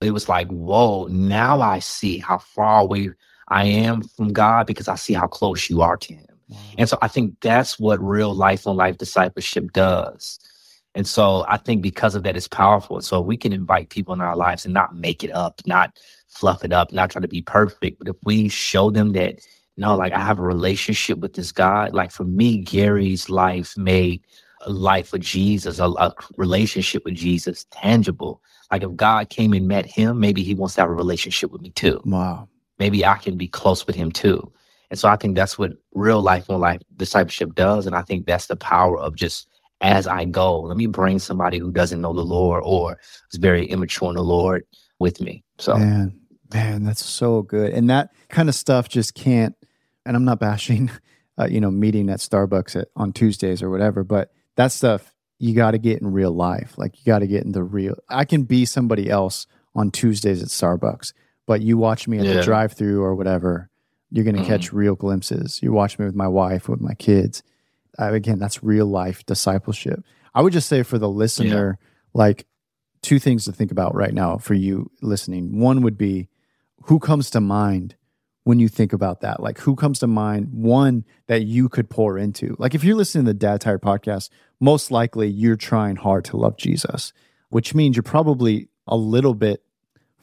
It 0.00 0.10
was 0.10 0.28
like, 0.28 0.48
whoa, 0.48 1.06
now 1.06 1.60
I 1.60 1.78
see 1.78 2.18
how 2.18 2.38
far 2.38 2.80
away 2.82 3.10
I 3.48 3.64
am 3.64 4.02
from 4.02 4.32
God 4.32 4.66
because 4.66 4.88
I 4.88 4.96
see 4.96 5.12
how 5.12 5.26
close 5.26 5.70
you 5.70 5.82
are 5.82 5.96
to 5.96 6.14
him. 6.14 6.26
And 6.78 6.88
so 6.88 6.98
I 7.02 7.08
think 7.08 7.36
that's 7.40 7.78
what 7.78 8.00
real 8.02 8.34
life 8.34 8.66
on 8.66 8.76
life 8.76 8.98
discipleship 8.98 9.72
does. 9.72 10.38
And 10.94 11.06
so 11.06 11.44
I 11.48 11.56
think 11.58 11.82
because 11.82 12.14
of 12.14 12.22
that, 12.22 12.36
it's 12.36 12.48
powerful. 12.48 13.00
So 13.02 13.20
we 13.20 13.36
can 13.36 13.52
invite 13.52 13.90
people 13.90 14.14
in 14.14 14.20
our 14.20 14.36
lives 14.36 14.64
and 14.64 14.72
not 14.72 14.96
make 14.96 15.22
it 15.22 15.30
up, 15.32 15.60
not 15.66 15.98
fluff 16.28 16.64
it 16.64 16.72
up, 16.72 16.92
not 16.92 17.10
try 17.10 17.20
to 17.20 17.28
be 17.28 17.42
perfect. 17.42 17.98
But 17.98 18.08
if 18.08 18.16
we 18.24 18.48
show 18.48 18.90
them 18.90 19.12
that, 19.12 19.40
no, 19.76 19.94
like 19.96 20.12
I 20.12 20.20
have 20.20 20.38
a 20.38 20.42
relationship 20.42 21.18
with 21.18 21.34
this 21.34 21.52
God, 21.52 21.92
like 21.92 22.10
for 22.10 22.24
me, 22.24 22.58
Gary's 22.58 23.28
life 23.28 23.76
made 23.76 24.22
a 24.62 24.70
life 24.70 25.12
with 25.12 25.22
Jesus, 25.22 25.78
a, 25.78 25.84
a 25.84 26.14
relationship 26.36 27.04
with 27.04 27.14
Jesus 27.14 27.66
tangible. 27.70 28.40
Like 28.70 28.82
if 28.82 28.96
God 28.96 29.28
came 29.28 29.52
and 29.52 29.68
met 29.68 29.84
him, 29.84 30.18
maybe 30.18 30.42
he 30.42 30.54
wants 30.54 30.76
to 30.76 30.80
have 30.80 30.90
a 30.90 30.94
relationship 30.94 31.52
with 31.52 31.60
me 31.60 31.70
too 31.70 32.00
Wow. 32.04 32.48
Maybe 32.78 33.04
I 33.04 33.16
can 33.16 33.36
be 33.36 33.48
close 33.48 33.86
with 33.86 33.96
him 33.96 34.12
too. 34.12 34.52
And 34.90 34.98
so 34.98 35.08
I 35.08 35.16
think 35.16 35.34
that's 35.34 35.58
what 35.58 35.72
real 35.94 36.22
life 36.22 36.48
on 36.48 36.60
life 36.60 36.80
discipleship 36.96 37.54
does. 37.54 37.86
And 37.86 37.96
I 37.96 38.02
think 38.02 38.26
that's 38.26 38.46
the 38.46 38.56
power 38.56 38.98
of 38.98 39.16
just 39.16 39.48
as 39.80 40.06
I 40.06 40.24
go, 40.24 40.60
let 40.60 40.76
me 40.76 40.86
bring 40.86 41.18
somebody 41.18 41.58
who 41.58 41.70
doesn't 41.70 42.00
know 42.00 42.12
the 42.12 42.22
Lord 42.22 42.62
or 42.64 42.98
is 43.32 43.38
very 43.38 43.66
immature 43.66 44.08
in 44.08 44.16
the 44.16 44.22
Lord 44.22 44.64
with 44.98 45.20
me. 45.20 45.44
So 45.58 45.76
Man, 45.76 46.18
man, 46.52 46.84
that's 46.84 47.04
so 47.04 47.42
good. 47.42 47.72
And 47.72 47.90
that 47.90 48.10
kind 48.28 48.48
of 48.48 48.54
stuff 48.54 48.88
just 48.88 49.14
can't. 49.14 49.54
And 50.04 50.16
I'm 50.16 50.24
not 50.24 50.38
bashing, 50.38 50.90
uh, 51.38 51.46
you 51.46 51.60
know, 51.60 51.70
meeting 51.70 52.08
at 52.08 52.20
Starbucks 52.20 52.80
at, 52.80 52.88
on 52.96 53.12
Tuesdays 53.12 53.62
or 53.62 53.70
whatever, 53.70 54.04
but 54.04 54.30
that 54.56 54.72
stuff 54.72 55.12
you 55.38 55.54
got 55.54 55.72
to 55.72 55.78
get 55.78 56.00
in 56.00 56.12
real 56.12 56.32
life. 56.32 56.78
Like 56.78 56.96
you 56.98 57.04
got 57.04 57.18
to 57.18 57.26
get 57.26 57.44
in 57.44 57.52
the 57.52 57.62
real. 57.62 57.96
I 58.08 58.24
can 58.24 58.44
be 58.44 58.64
somebody 58.64 59.10
else 59.10 59.46
on 59.74 59.90
Tuesdays 59.90 60.42
at 60.42 60.48
Starbucks, 60.48 61.12
but 61.46 61.62
you 61.62 61.78
watch 61.78 62.06
me 62.08 62.18
at 62.18 62.24
the 62.26 62.42
drive-through 62.42 63.02
or 63.02 63.14
whatever, 63.14 63.70
you're 64.10 64.24
going 64.24 64.36
to 64.36 64.42
Mhm. 64.42 64.46
catch 64.46 64.72
real 64.72 64.94
glimpses. 64.94 65.60
You 65.62 65.72
watch 65.72 65.98
me 65.98 66.04
with 66.04 66.14
my 66.14 66.28
wife, 66.28 66.68
with 66.68 66.80
my 66.80 66.94
kids. 66.94 67.42
Uh, 67.98 68.12
again, 68.12 68.38
that's 68.38 68.62
real 68.62 68.86
life 68.86 69.24
discipleship. 69.26 70.02
I 70.34 70.42
would 70.42 70.52
just 70.52 70.68
say 70.68 70.82
for 70.82 70.98
the 70.98 71.08
listener, 71.08 71.78
like 72.14 72.46
two 73.02 73.18
things 73.18 73.44
to 73.44 73.52
think 73.52 73.70
about 73.70 73.94
right 73.94 74.12
now 74.14 74.36
for 74.38 74.54
you 74.54 74.90
listening. 75.00 75.58
One 75.58 75.80
would 75.82 75.96
be 75.96 76.28
who 76.84 76.98
comes 76.98 77.30
to 77.30 77.40
mind 77.40 77.94
when 78.44 78.58
you 78.60 78.68
think 78.68 78.92
about 78.92 79.20
that? 79.22 79.40
Like 79.42 79.58
who 79.60 79.74
comes 79.74 79.98
to 80.00 80.06
mind 80.06 80.48
one 80.52 81.04
that 81.26 81.42
you 81.44 81.68
could 81.68 81.88
pour 81.90 82.16
into? 82.18 82.54
Like 82.58 82.74
if 82.74 82.84
you're 82.84 82.96
listening 82.96 83.24
to 83.24 83.30
the 83.32 83.38
Dad 83.38 83.60
Tired 83.60 83.82
podcast, 83.82 84.28
most 84.60 84.90
likely 84.90 85.28
you're 85.28 85.56
trying 85.56 85.96
hard 85.96 86.24
to 86.26 86.36
love 86.36 86.56
Jesus, 86.56 87.12
which 87.48 87.74
means 87.74 87.96
you're 87.96 88.02
probably 88.02 88.68
a 88.86 88.96
little 88.96 89.34
bit 89.34 89.62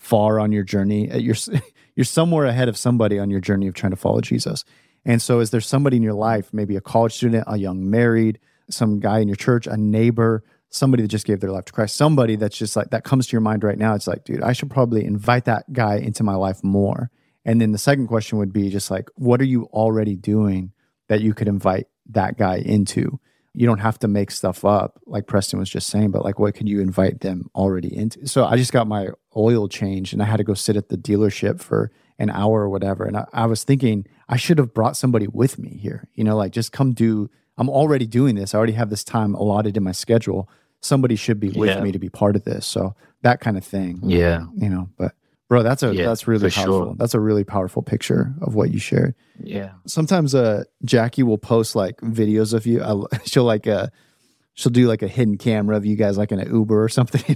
far 0.03 0.39
on 0.39 0.51
your 0.51 0.63
journey. 0.63 1.09
Uh, 1.09 1.17
You're 1.17 1.35
you're 1.95 2.03
somewhere 2.03 2.45
ahead 2.45 2.67
of 2.67 2.77
somebody 2.77 3.19
on 3.19 3.29
your 3.29 3.39
journey 3.39 3.67
of 3.67 3.73
trying 3.73 3.91
to 3.91 3.97
follow 3.97 4.19
Jesus. 4.19 4.65
And 5.05 5.21
so 5.21 5.39
is 5.39 5.51
there 5.51 5.61
somebody 5.61 5.97
in 5.97 6.03
your 6.03 6.13
life, 6.13 6.53
maybe 6.53 6.75
a 6.75 6.81
college 6.81 7.13
student, 7.13 7.43
a 7.47 7.57
young 7.57 7.89
married, 7.89 8.39
some 8.69 8.99
guy 8.99 9.19
in 9.19 9.27
your 9.27 9.35
church, 9.35 9.67
a 9.67 9.77
neighbor, 9.77 10.43
somebody 10.69 11.03
that 11.03 11.09
just 11.09 11.25
gave 11.25 11.39
their 11.39 11.51
life 11.51 11.65
to 11.65 11.73
Christ, 11.73 11.95
somebody 11.95 12.35
that's 12.35 12.57
just 12.57 12.75
like 12.75 12.89
that 12.89 13.03
comes 13.03 13.27
to 13.27 13.31
your 13.31 13.41
mind 13.41 13.63
right 13.63 13.77
now. 13.77 13.95
It's 13.95 14.07
like, 14.07 14.23
dude, 14.23 14.41
I 14.41 14.53
should 14.53 14.69
probably 14.69 15.05
invite 15.05 15.45
that 15.45 15.71
guy 15.71 15.97
into 15.97 16.23
my 16.23 16.35
life 16.35 16.63
more. 16.63 17.11
And 17.45 17.61
then 17.61 17.71
the 17.71 17.77
second 17.77 18.07
question 18.07 18.37
would 18.39 18.53
be 18.53 18.69
just 18.69 18.89
like, 18.89 19.09
what 19.15 19.39
are 19.41 19.45
you 19.45 19.65
already 19.65 20.15
doing 20.15 20.71
that 21.09 21.21
you 21.21 21.33
could 21.33 21.47
invite 21.47 21.87
that 22.09 22.37
guy 22.37 22.57
into? 22.57 23.19
You 23.53 23.67
don't 23.67 23.79
have 23.79 23.99
to 23.99 24.07
make 24.07 24.31
stuff 24.31 24.65
up, 24.65 24.99
like 25.05 25.27
Preston 25.27 25.59
was 25.59 25.69
just 25.69 25.87
saying, 25.87 26.09
but 26.11 26.23
like, 26.23 26.39
what 26.39 26.55
could 26.55 26.67
you 26.67 26.81
invite 26.81 27.19
them 27.21 27.49
already 27.53 27.95
into? 27.95 28.25
So 28.27 28.45
I 28.45 28.57
just 28.57 28.73
got 28.73 28.87
my 28.87 29.09
oil 29.37 29.67
changed 29.67 30.11
and 30.13 30.21
I 30.23 30.25
had 30.25 30.37
to 30.37 30.43
go 30.43 30.53
sit 30.55 30.75
at 30.75 30.89
the 30.89 30.97
dealership 30.97 31.61
for 31.61 31.91
an 32.17 32.29
hour 32.31 32.61
or 32.61 32.69
whatever. 32.69 33.03
And 33.05 33.15
I, 33.17 33.25
I 33.31 33.45
was 33.45 33.63
thinking, 33.63 34.07
I 34.27 34.37
should 34.37 34.57
have 34.57 34.73
brought 34.73 34.97
somebody 34.97 35.27
with 35.27 35.59
me 35.59 35.77
here, 35.77 36.07
you 36.15 36.23
know, 36.23 36.35
like 36.35 36.51
just 36.51 36.71
come 36.71 36.93
do, 36.93 37.29
I'm 37.57 37.69
already 37.69 38.07
doing 38.07 38.33
this. 38.35 38.55
I 38.55 38.57
already 38.57 38.73
have 38.73 38.89
this 38.89 39.03
time 39.03 39.35
allotted 39.35 39.77
in 39.77 39.83
my 39.83 39.91
schedule. 39.91 40.49
Somebody 40.81 41.15
should 41.15 41.39
be 41.39 41.49
with 41.49 41.69
Yeah. 41.69 41.81
me 41.81 41.91
to 41.91 41.99
be 41.99 42.09
part 42.09 42.35
of 42.35 42.43
this. 42.45 42.65
So 42.65 42.95
that 43.21 43.39
kind 43.39 43.55
of 43.57 43.63
thing 43.63 43.99
yeah, 44.03 44.45
you 44.55 44.67
know 44.69 44.89
but 44.97 45.13
bro 45.49 45.63
that's 45.63 45.83
a 45.83 45.93
Yeah, 45.93 46.05
that's 46.05 46.27
really 46.27 46.49
powerful 46.49 46.85
sure. 46.87 46.95
that's 46.97 47.13
a 47.13 47.19
really 47.19 47.43
powerful 47.43 47.81
picture 47.81 48.33
of 48.41 48.55
what 48.55 48.71
you 48.71 48.79
shared. 48.79 49.15
Yeah, 49.43 49.71
sometimes 49.85 50.33
uh 50.35 50.63
jackie 50.85 51.23
will 51.23 51.37
post 51.37 51.75
like 51.75 51.97
videos 52.01 52.53
of 52.53 52.65
you. 52.65 52.83
I, 52.83 53.17
she'll 53.25 53.43
like 53.43 53.67
uh 53.67 53.87
she'll 54.55 54.71
do 54.71 54.87
like 54.87 55.01
a 55.01 55.07
hidden 55.07 55.37
camera 55.37 55.75
of 55.77 55.85
you 55.85 55.95
guys 55.95 56.17
like 56.17 56.31
in 56.31 56.39
an 56.39 56.53
uber 56.53 56.83
or 56.83 56.89
something. 56.97 57.35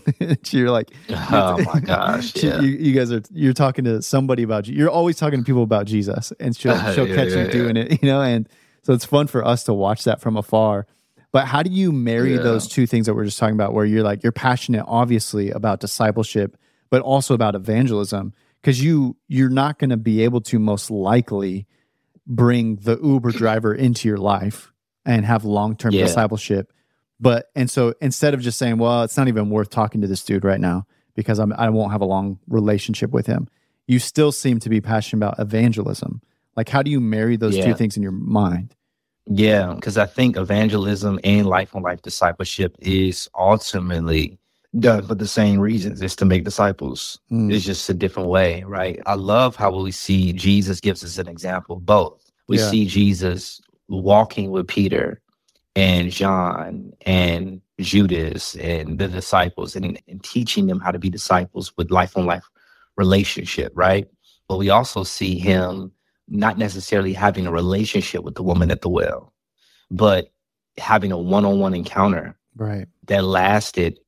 You're 0.51 0.71
like 0.71 0.91
Oh 1.09 1.63
my 1.73 1.79
gosh, 1.79 2.35
yeah. 2.35 2.61
you, 2.61 2.69
you 2.69 2.93
guys 2.93 3.11
are 3.11 3.21
you're 3.31 3.53
talking 3.53 3.85
to 3.85 4.01
somebody 4.01 4.43
about 4.43 4.67
you 4.67 4.75
you're 4.75 4.89
always 4.89 5.17
talking 5.17 5.39
to 5.39 5.45
people 5.45 5.63
about 5.63 5.85
jesus 5.87 6.31
and 6.39 6.55
she'll 6.55 6.77
she'll 6.93 7.07
Yeah, 7.07 7.15
catch 7.15 7.29
yeah, 7.29 7.45
you 7.45 7.51
doing 7.51 7.77
it 7.77 8.01
you 8.03 8.07
know? 8.09 8.21
And 8.21 8.47
so 8.83 8.93
it's 8.93 9.05
fun 9.05 9.27
for 9.27 9.43
us 9.45 9.63
to 9.65 9.73
watch 9.73 10.05
that 10.05 10.21
from 10.21 10.37
afar. 10.37 10.85
But 11.33 11.45
how 11.45 11.61
do 11.61 11.69
you 11.69 11.91
marry 11.91 12.37
those 12.37 12.67
two 12.69 12.87
things 12.87 13.05
that 13.05 13.13
we're 13.13 13.25
just 13.25 13.37
talking 13.37 13.53
about 13.55 13.73
where 13.73 13.85
you're 13.85 14.03
like 14.03 14.23
you're 14.23 14.31
passionate 14.31 14.85
obviously 14.87 15.51
about 15.51 15.81
discipleship 15.81 16.55
but 16.89 17.01
also 17.01 17.33
about 17.33 17.55
evangelism 17.55 18.33
because 18.61 18.83
you 18.83 19.15
you're 19.27 19.49
not 19.49 19.79
going 19.79 19.89
to 19.89 19.97
be 19.97 20.21
able 20.23 20.41
to 20.41 20.59
most 20.59 20.89
likely 20.91 21.67
bring 22.25 22.75
the 22.77 22.99
uber 23.01 23.31
driver 23.31 23.73
into 23.73 24.07
your 24.07 24.17
life 24.17 24.71
and 25.05 25.25
have 25.25 25.45
long-term 25.45 25.93
Yeah. 25.93 26.03
discipleship. 26.03 26.73
But 27.19 27.47
and 27.55 27.69
so 27.69 27.93
instead 28.01 28.33
of 28.33 28.41
just 28.41 28.57
saying 28.57 28.77
well 28.77 29.03
it's 29.03 29.17
not 29.17 29.27
even 29.27 29.49
worth 29.49 29.69
talking 29.69 30.01
to 30.01 30.07
this 30.07 30.23
dude 30.23 30.43
right 30.43 30.59
now 30.59 30.85
because 31.15 31.39
I'm, 31.39 31.51
i 31.53 31.69
won't 31.69 31.91
have 31.91 32.01
a 32.01 32.05
long 32.05 32.39
relationship 32.47 33.09
with 33.11 33.25
him 33.25 33.47
you 33.87 33.97
still 33.99 34.31
seem 34.31 34.59
to 34.59 34.69
be 34.69 34.81
passionate 34.81 35.25
about 35.25 35.39
evangelism. 35.39 36.21
Like 36.55 36.69
how 36.69 36.83
do 36.83 36.91
you 36.91 36.99
marry 36.99 37.37
those 37.37 37.55
two 37.55 37.73
things 37.73 37.95
in 37.97 38.03
your 38.03 38.11
mind? 38.11 38.75
Yeah, 39.29 39.73
because 39.73 39.97
I 39.97 40.05
think 40.05 40.37
evangelism 40.37 41.19
and 41.23 41.47
life 41.47 41.75
on 41.75 41.81
life 41.83 42.01
discipleship 42.01 42.75
is 42.79 43.29
ultimately 43.35 44.37
done 44.79 45.05
for 45.05 45.15
the 45.15 45.27
same 45.27 45.59
reasons. 45.59 46.01
It's 46.01 46.15
to 46.17 46.25
make 46.25 46.43
disciples. 46.43 47.19
Mm. 47.31 47.53
It's 47.53 47.65
just 47.65 47.89
a 47.89 47.93
different 47.93 48.29
way, 48.29 48.63
right? 48.63 48.99
I 49.05 49.15
love 49.15 49.55
how 49.55 49.75
we 49.75 49.91
see 49.91 50.33
Jesus 50.33 50.79
gives 50.81 51.03
us 51.03 51.17
an 51.17 51.27
example 51.27 51.77
of 51.77 51.85
both. 51.85 52.23
We 52.47 52.57
Yeah. 52.57 52.69
see 52.69 52.85
Jesus 52.85 53.61
walking 53.87 54.51
with 54.51 54.67
Peter 54.67 55.21
and 55.75 56.11
John 56.11 56.93
and 57.05 57.61
Judas 57.79 58.55
and 58.55 58.97
the 58.99 59.07
disciples 59.07 59.75
and, 59.75 60.01
and 60.07 60.23
teaching 60.23 60.67
them 60.67 60.79
how 60.79 60.91
to 60.91 60.99
be 60.99 61.09
disciples 61.09 61.71
with 61.77 61.91
life 61.91 62.17
on 62.17 62.25
life 62.25 62.45
relationship, 62.97 63.71
right? 63.75 64.07
But 64.47 64.57
we 64.57 64.69
also 64.69 65.03
see 65.03 65.37
him 65.37 65.91
not 66.27 66.57
necessarily 66.57 67.13
having 67.13 67.47
a 67.47 67.51
relationship 67.51 68.23
with 68.23 68.35
the 68.35 68.43
woman 68.43 68.71
at 68.71 68.81
the 68.81 68.89
well, 68.89 69.33
but 69.91 70.31
having 70.77 71.11
a 71.11 71.17
one 71.17 71.45
on 71.45 71.59
one 71.59 71.73
encounter 71.73 72.37
right 72.55 72.87
that 73.07 73.23
lasted. 73.23 73.99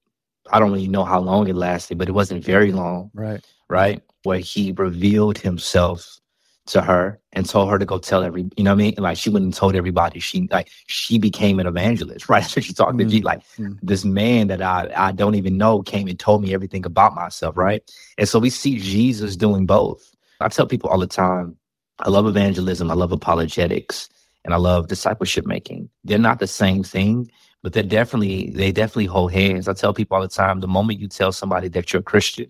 I 0.51 0.59
don't 0.59 0.71
really 0.71 0.87
know 0.87 1.05
how 1.05 1.19
long 1.19 1.47
it 1.47 1.55
lasted, 1.55 1.97
but 1.97 2.09
it 2.09 2.13
wasn't 2.13 2.43
very 2.43 2.71
long, 2.71 3.11
right 3.13 3.43
right? 3.69 4.01
Where 4.23 4.39
he 4.39 4.73
revealed 4.73 5.37
himself 5.37 6.19
to 6.67 6.81
her 6.81 7.19
and 7.33 7.47
told 7.47 7.69
her 7.69 7.79
to 7.79 7.85
go 7.85 7.97
tell 7.97 8.23
every, 8.23 8.43
you 8.55 8.63
know 8.63 8.71
what 8.71 8.81
I 8.81 8.83
mean? 8.83 8.95
Like 8.97 9.17
she 9.17 9.29
went 9.29 9.43
and 9.43 9.53
told 9.53 9.75
everybody. 9.75 10.19
She 10.19 10.47
like 10.51 10.69
she 10.87 11.17
became 11.17 11.59
an 11.59 11.67
evangelist 11.67 12.29
right 12.29 12.43
after 12.43 12.61
she 12.61 12.73
talked 12.73 12.91
mm-hmm. 12.91 13.09
to 13.09 13.17
G. 13.17 13.21
Like 13.21 13.39
mm-hmm. 13.57 13.73
this 13.81 14.03
man 14.03 14.47
that 14.47 14.61
I 14.61 14.91
I 14.95 15.11
don't 15.11 15.35
even 15.35 15.57
know 15.57 15.81
came 15.81 16.07
and 16.07 16.19
told 16.19 16.41
me 16.41 16.53
everything 16.53 16.85
about 16.85 17.15
myself, 17.15 17.55
right? 17.55 17.81
And 18.17 18.27
so 18.27 18.39
we 18.39 18.49
see 18.49 18.77
Jesus 18.77 19.35
doing 19.35 19.65
both. 19.65 20.15
I 20.41 20.49
tell 20.49 20.67
people 20.67 20.89
all 20.89 20.99
the 20.99 21.07
time, 21.07 21.57
I 21.99 22.09
love 22.09 22.25
evangelism, 22.25 22.89
I 22.89 22.93
love 22.93 23.11
apologetics, 23.11 24.09
and 24.45 24.53
I 24.53 24.57
love 24.57 24.87
discipleship 24.87 25.45
making. 25.45 25.89
They're 26.05 26.17
not 26.17 26.39
the 26.39 26.47
same 26.47 26.83
thing, 26.83 27.29
but 27.63 27.73
they're 27.73 27.83
definitely 27.83 28.51
they 28.51 28.71
definitely 28.71 29.05
hold 29.05 29.31
hands. 29.31 29.67
I 29.67 29.73
tell 29.73 29.93
people 29.93 30.15
all 30.15 30.21
the 30.21 30.27
time, 30.27 30.59
the 30.59 30.67
moment 30.67 30.99
you 30.99 31.07
tell 31.07 31.31
somebody 31.31 31.67
that 31.69 31.91
you're 31.91 32.01
a 32.01 32.03
Christian, 32.03 32.49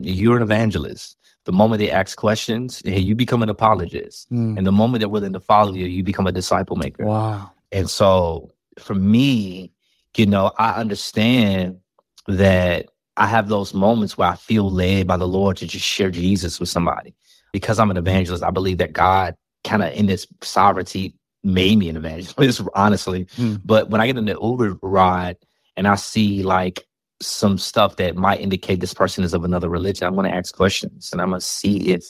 you're 0.00 0.36
an 0.36 0.42
evangelist 0.42 1.18
the 1.48 1.52
moment 1.52 1.78
they 1.78 1.90
ask 1.90 2.18
questions, 2.18 2.82
you 2.84 3.14
become 3.14 3.42
an 3.42 3.48
apologist. 3.48 4.30
Mm. 4.30 4.58
And 4.58 4.66
the 4.66 4.70
moment 4.70 5.00
they're 5.00 5.08
willing 5.08 5.32
to 5.32 5.40
follow 5.40 5.72
you, 5.72 5.86
you 5.86 6.04
become 6.04 6.26
a 6.26 6.32
disciple 6.32 6.76
maker. 6.76 7.06
Wow. 7.06 7.50
And 7.72 7.88
so 7.88 8.50
for 8.78 8.94
me, 8.94 9.72
you 10.14 10.26
know, 10.26 10.52
I 10.58 10.72
understand 10.72 11.78
that 12.26 12.90
I 13.16 13.26
have 13.28 13.48
those 13.48 13.72
moments 13.72 14.18
where 14.18 14.28
I 14.28 14.36
feel 14.36 14.70
led 14.70 15.06
by 15.06 15.16
the 15.16 15.26
Lord 15.26 15.56
to 15.56 15.66
just 15.66 15.86
share 15.86 16.10
Jesus 16.10 16.60
with 16.60 16.68
somebody. 16.68 17.14
Because 17.50 17.78
I'm 17.78 17.90
an 17.90 17.96
evangelist, 17.96 18.44
I 18.44 18.50
believe 18.50 18.76
that 18.76 18.92
God 18.92 19.34
kind 19.64 19.82
of 19.82 19.94
in 19.94 20.04
this 20.04 20.26
sovereignty 20.42 21.14
made 21.48 21.78
me 21.78 21.88
an 21.88 21.96
evangelist, 21.96 22.62
honestly. 22.74 23.24
Mm. 23.36 23.60
But 23.64 23.90
when 23.90 24.00
I 24.00 24.06
get 24.06 24.16
in 24.16 24.26
the 24.26 24.38
Uber 24.40 24.78
ride 24.82 25.36
and 25.76 25.88
I 25.88 25.96
see 25.96 26.42
like 26.42 26.86
some 27.20 27.58
stuff 27.58 27.96
that 27.96 28.16
might 28.16 28.40
indicate 28.40 28.80
this 28.80 28.94
person 28.94 29.24
is 29.24 29.34
of 29.34 29.44
another 29.44 29.68
religion, 29.68 30.06
I'm 30.06 30.14
going 30.14 30.30
to 30.30 30.36
ask 30.36 30.54
questions 30.54 31.10
and 31.12 31.20
I'm 31.20 31.30
going 31.30 31.40
to 31.40 31.46
see 31.46 31.90
if 31.90 32.04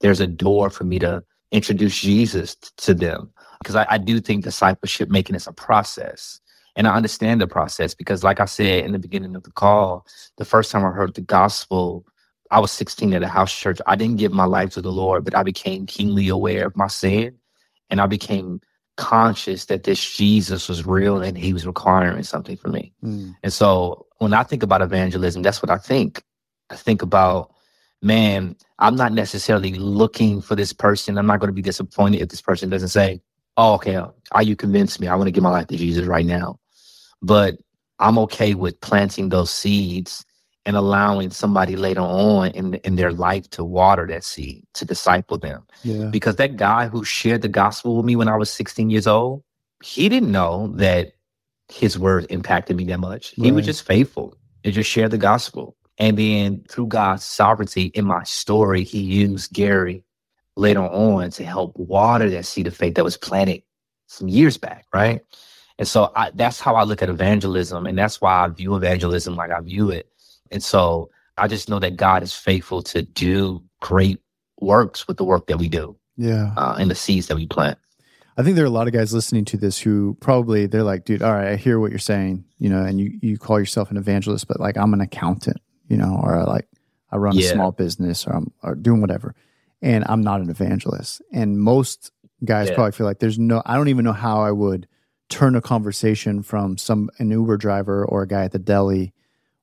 there's 0.00 0.20
a 0.20 0.26
door 0.26 0.70
for 0.70 0.84
me 0.84 0.98
to 1.00 1.22
introduce 1.52 2.00
Jesus 2.00 2.54
to 2.54 2.94
them. 2.94 3.30
Because 3.58 3.76
I, 3.76 3.86
I 3.90 3.98
do 3.98 4.20
think 4.20 4.44
discipleship 4.44 5.08
making 5.08 5.36
is 5.36 5.46
a 5.46 5.52
process. 5.52 6.40
And 6.76 6.88
I 6.88 6.96
understand 6.96 7.40
the 7.40 7.46
process 7.46 7.94
because, 7.94 8.24
like 8.24 8.40
I 8.40 8.46
said 8.46 8.84
in 8.84 8.92
the 8.92 8.98
beginning 8.98 9.36
of 9.36 9.44
the 9.44 9.52
call, 9.52 10.06
the 10.38 10.44
first 10.44 10.72
time 10.72 10.84
I 10.84 10.90
heard 10.90 11.14
the 11.14 11.20
gospel, 11.20 12.04
I 12.50 12.58
was 12.58 12.72
16 12.72 13.14
at 13.14 13.22
a 13.22 13.28
house 13.28 13.56
church. 13.56 13.78
I 13.86 13.96
didn't 13.96 14.18
give 14.18 14.32
my 14.32 14.44
life 14.44 14.70
to 14.70 14.82
the 14.82 14.92
Lord, 14.92 15.24
but 15.24 15.36
I 15.36 15.44
became 15.44 15.86
keenly 15.86 16.28
aware 16.28 16.66
of 16.66 16.76
my 16.76 16.88
sin. 16.88 17.36
And 17.90 18.00
I 18.00 18.06
became 18.06 18.60
conscious 18.96 19.66
that 19.66 19.84
this 19.84 20.14
Jesus 20.14 20.68
was 20.68 20.86
real 20.86 21.22
and 21.22 21.36
he 21.36 21.52
was 21.52 21.66
requiring 21.66 22.22
something 22.22 22.56
from 22.56 22.72
me. 22.72 22.92
Mm. 23.02 23.36
And 23.42 23.52
so 23.52 24.06
when 24.18 24.32
I 24.34 24.42
think 24.42 24.62
about 24.62 24.82
evangelism, 24.82 25.42
that's 25.42 25.62
what 25.62 25.70
I 25.70 25.78
think. 25.78 26.22
I 26.70 26.76
think 26.76 27.02
about, 27.02 27.52
man, 28.02 28.56
I'm 28.78 28.96
not 28.96 29.12
necessarily 29.12 29.74
looking 29.74 30.40
for 30.40 30.54
this 30.54 30.72
person. 30.72 31.18
I'm 31.18 31.26
not 31.26 31.40
going 31.40 31.48
to 31.48 31.54
be 31.54 31.62
disappointed 31.62 32.20
if 32.20 32.28
this 32.28 32.42
person 32.42 32.70
doesn't 32.70 32.88
say, 32.88 33.20
oh, 33.56 33.74
okay, 33.74 34.00
are 34.32 34.42
you 34.42 34.56
convinced 34.56 35.00
me? 35.00 35.08
I 35.08 35.14
want 35.14 35.26
to 35.26 35.32
give 35.32 35.42
my 35.42 35.50
life 35.50 35.68
to 35.68 35.76
Jesus 35.76 36.06
right 36.06 36.26
now. 36.26 36.58
But 37.22 37.56
I'm 37.98 38.18
okay 38.18 38.54
with 38.54 38.80
planting 38.80 39.28
those 39.28 39.50
seeds 39.50 40.24
and 40.66 40.76
allowing 40.76 41.30
somebody 41.30 41.76
later 41.76 42.00
on 42.00 42.48
in 42.52 42.74
in 42.74 42.96
their 42.96 43.12
life 43.12 43.48
to 43.50 43.64
water 43.64 44.06
that 44.06 44.24
seed 44.24 44.64
to 44.74 44.84
disciple 44.84 45.38
them 45.38 45.62
yeah. 45.82 46.06
because 46.06 46.36
that 46.36 46.56
guy 46.56 46.88
who 46.88 47.04
shared 47.04 47.42
the 47.42 47.48
gospel 47.48 47.96
with 47.96 48.06
me 48.06 48.16
when 48.16 48.28
i 48.28 48.36
was 48.36 48.50
16 48.50 48.90
years 48.90 49.06
old 49.06 49.42
he 49.82 50.08
didn't 50.08 50.32
know 50.32 50.68
that 50.76 51.12
his 51.68 51.98
word 51.98 52.26
impacted 52.30 52.76
me 52.76 52.84
that 52.84 53.00
much 53.00 53.34
right. 53.38 53.46
he 53.46 53.52
was 53.52 53.66
just 53.66 53.86
faithful 53.86 54.36
and 54.64 54.72
just 54.72 54.90
shared 54.90 55.10
the 55.10 55.18
gospel 55.18 55.76
and 55.98 56.18
then 56.18 56.64
through 56.68 56.86
god's 56.86 57.24
sovereignty 57.24 57.86
in 57.86 58.04
my 58.04 58.22
story 58.24 58.84
he 58.84 59.00
used 59.00 59.52
gary 59.52 60.02
later 60.56 60.82
on 60.82 61.30
to 61.30 61.44
help 61.44 61.76
water 61.76 62.30
that 62.30 62.46
seed 62.46 62.66
of 62.66 62.76
faith 62.76 62.94
that 62.94 63.04
was 63.04 63.16
planted 63.16 63.62
some 64.06 64.28
years 64.28 64.56
back 64.56 64.86
right 64.92 65.22
and 65.76 65.88
so 65.88 66.12
I, 66.14 66.30
that's 66.34 66.60
how 66.60 66.76
i 66.76 66.84
look 66.84 67.02
at 67.02 67.08
evangelism 67.08 67.86
and 67.86 67.98
that's 67.98 68.20
why 68.20 68.44
i 68.44 68.48
view 68.48 68.76
evangelism 68.76 69.34
like 69.36 69.50
i 69.50 69.60
view 69.60 69.90
it 69.90 70.08
and 70.54 70.62
so 70.62 71.10
I 71.36 71.48
just 71.48 71.68
know 71.68 71.80
that 71.80 71.96
God 71.96 72.22
is 72.22 72.32
faithful 72.32 72.82
to 72.84 73.02
do 73.02 73.62
great 73.80 74.20
works 74.60 75.06
with 75.06 75.18
the 75.18 75.24
work 75.24 75.48
that 75.48 75.58
we 75.58 75.68
do. 75.68 75.96
Yeah. 76.16 76.54
Uh, 76.56 76.76
and 76.78 76.90
the 76.90 76.94
seeds 76.94 77.26
that 77.26 77.36
we 77.36 77.46
plant. 77.46 77.76
I 78.36 78.42
think 78.42 78.56
there 78.56 78.64
are 78.64 78.68
a 78.68 78.70
lot 78.70 78.86
of 78.86 78.92
guys 78.92 79.12
listening 79.12 79.44
to 79.46 79.56
this 79.56 79.78
who 79.78 80.16
probably 80.20 80.66
they're 80.66 80.82
like, 80.82 81.04
dude, 81.04 81.22
all 81.22 81.34
right, 81.34 81.48
I 81.48 81.56
hear 81.56 81.78
what 81.78 81.90
you're 81.90 81.98
saying, 81.98 82.44
you 82.58 82.68
know, 82.68 82.82
and 82.82 83.00
you 83.00 83.18
you 83.20 83.38
call 83.38 83.58
yourself 83.58 83.90
an 83.90 83.96
evangelist, 83.96 84.48
but 84.48 84.58
like 84.58 84.76
I'm 84.76 84.94
an 84.94 85.00
accountant, 85.00 85.60
you 85.88 85.96
know, 85.96 86.20
or 86.22 86.42
like 86.44 86.68
I 87.10 87.16
run 87.16 87.36
yeah. 87.36 87.50
a 87.50 87.52
small 87.52 87.70
business 87.70 88.26
or 88.26 88.34
I'm 88.34 88.52
or 88.62 88.74
doing 88.74 89.00
whatever, 89.00 89.36
and 89.82 90.04
I'm 90.08 90.22
not 90.22 90.40
an 90.40 90.50
evangelist. 90.50 91.22
And 91.32 91.60
most 91.60 92.10
guys 92.44 92.68
yeah. 92.68 92.74
probably 92.74 92.92
feel 92.92 93.06
like 93.06 93.20
there's 93.20 93.38
no, 93.38 93.62
I 93.66 93.76
don't 93.76 93.88
even 93.88 94.04
know 94.04 94.12
how 94.12 94.42
I 94.42 94.50
would 94.50 94.88
turn 95.28 95.54
a 95.54 95.60
conversation 95.60 96.42
from 96.42 96.76
some 96.76 97.10
an 97.18 97.30
Uber 97.30 97.56
driver 97.56 98.04
or 98.04 98.22
a 98.22 98.28
guy 98.28 98.44
at 98.44 98.52
the 98.52 98.58
deli 98.58 99.12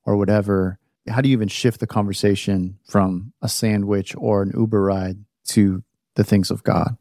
or 0.04 0.16
whatever, 0.16 0.78
how 1.08 1.20
do 1.20 1.28
you 1.28 1.32
even 1.32 1.48
shift 1.48 1.80
the 1.80 1.86
conversation 1.86 2.78
from 2.88 3.32
a 3.42 3.48
sandwich 3.48 4.14
or 4.16 4.42
an 4.42 4.52
Uber 4.56 4.82
ride 4.82 5.16
to 5.48 5.82
the 6.14 6.24
things 6.24 6.50
of 6.50 6.62
God? 6.62 6.96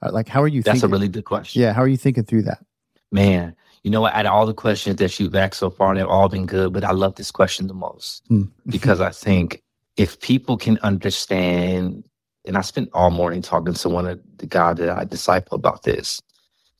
Uh, 0.00 0.10
like, 0.12 0.28
how 0.28 0.42
are 0.42 0.48
you? 0.48 0.62
That's 0.62 0.80
thinking? 0.80 0.90
a 0.90 0.92
really 0.92 1.08
good 1.08 1.24
question. 1.24 1.62
Yeah, 1.62 1.72
how 1.72 1.82
are 1.82 1.88
you 1.88 1.96
thinking 1.96 2.24
through 2.24 2.42
that? 2.42 2.64
Man, 3.10 3.54
you 3.82 3.90
know 3.90 4.00
what? 4.00 4.14
Out 4.14 4.26
of 4.26 4.32
all 4.32 4.46
the 4.46 4.54
questions 4.54 4.96
that 4.96 5.18
you've 5.18 5.34
asked 5.34 5.58
so 5.58 5.70
far, 5.70 5.94
they've 5.94 6.06
all 6.06 6.28
been 6.28 6.46
good, 6.46 6.72
but 6.72 6.84
I 6.84 6.92
love 6.92 7.16
this 7.16 7.30
question 7.30 7.66
the 7.66 7.74
most 7.74 8.28
mm. 8.28 8.48
because 8.66 9.00
I 9.00 9.10
think 9.10 9.62
if 9.96 10.20
people 10.20 10.56
can 10.56 10.78
understand, 10.78 12.04
and 12.46 12.56
I 12.56 12.62
spent 12.62 12.90
all 12.92 13.10
morning 13.10 13.42
talking 13.42 13.74
to 13.74 13.88
one 13.88 14.06
of 14.06 14.20
the 14.36 14.46
guys 14.46 14.76
that 14.76 14.90
I 14.90 15.04
disciple 15.04 15.56
about 15.56 15.82
this 15.82 16.20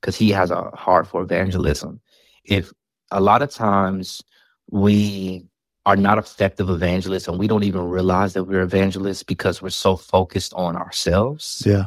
because 0.01 0.17
he 0.17 0.31
has 0.31 0.51
a 0.51 0.71
heart 0.75 1.07
for 1.07 1.23
evangelism. 1.23 2.01
If 2.45 2.73
a 3.11 3.21
lot 3.21 3.43
of 3.43 3.51
times 3.51 4.23
we 4.71 5.45
are 5.85 5.97
not 5.97 6.19
effective 6.19 6.71
evangelists 6.71 7.27
and 7.27 7.39
we 7.39 7.49
don't 7.49 7.65
even 7.65 7.83
realize 7.83 8.35
that 8.35 8.45
we're 8.45 8.63
evangelists 8.63 9.23
because 9.23 9.61
we're 9.61 9.71
so 9.71 9.97
focused 9.97 10.55
on 10.55 10.77
ourselves. 10.77 11.63
Yeah. 11.67 11.87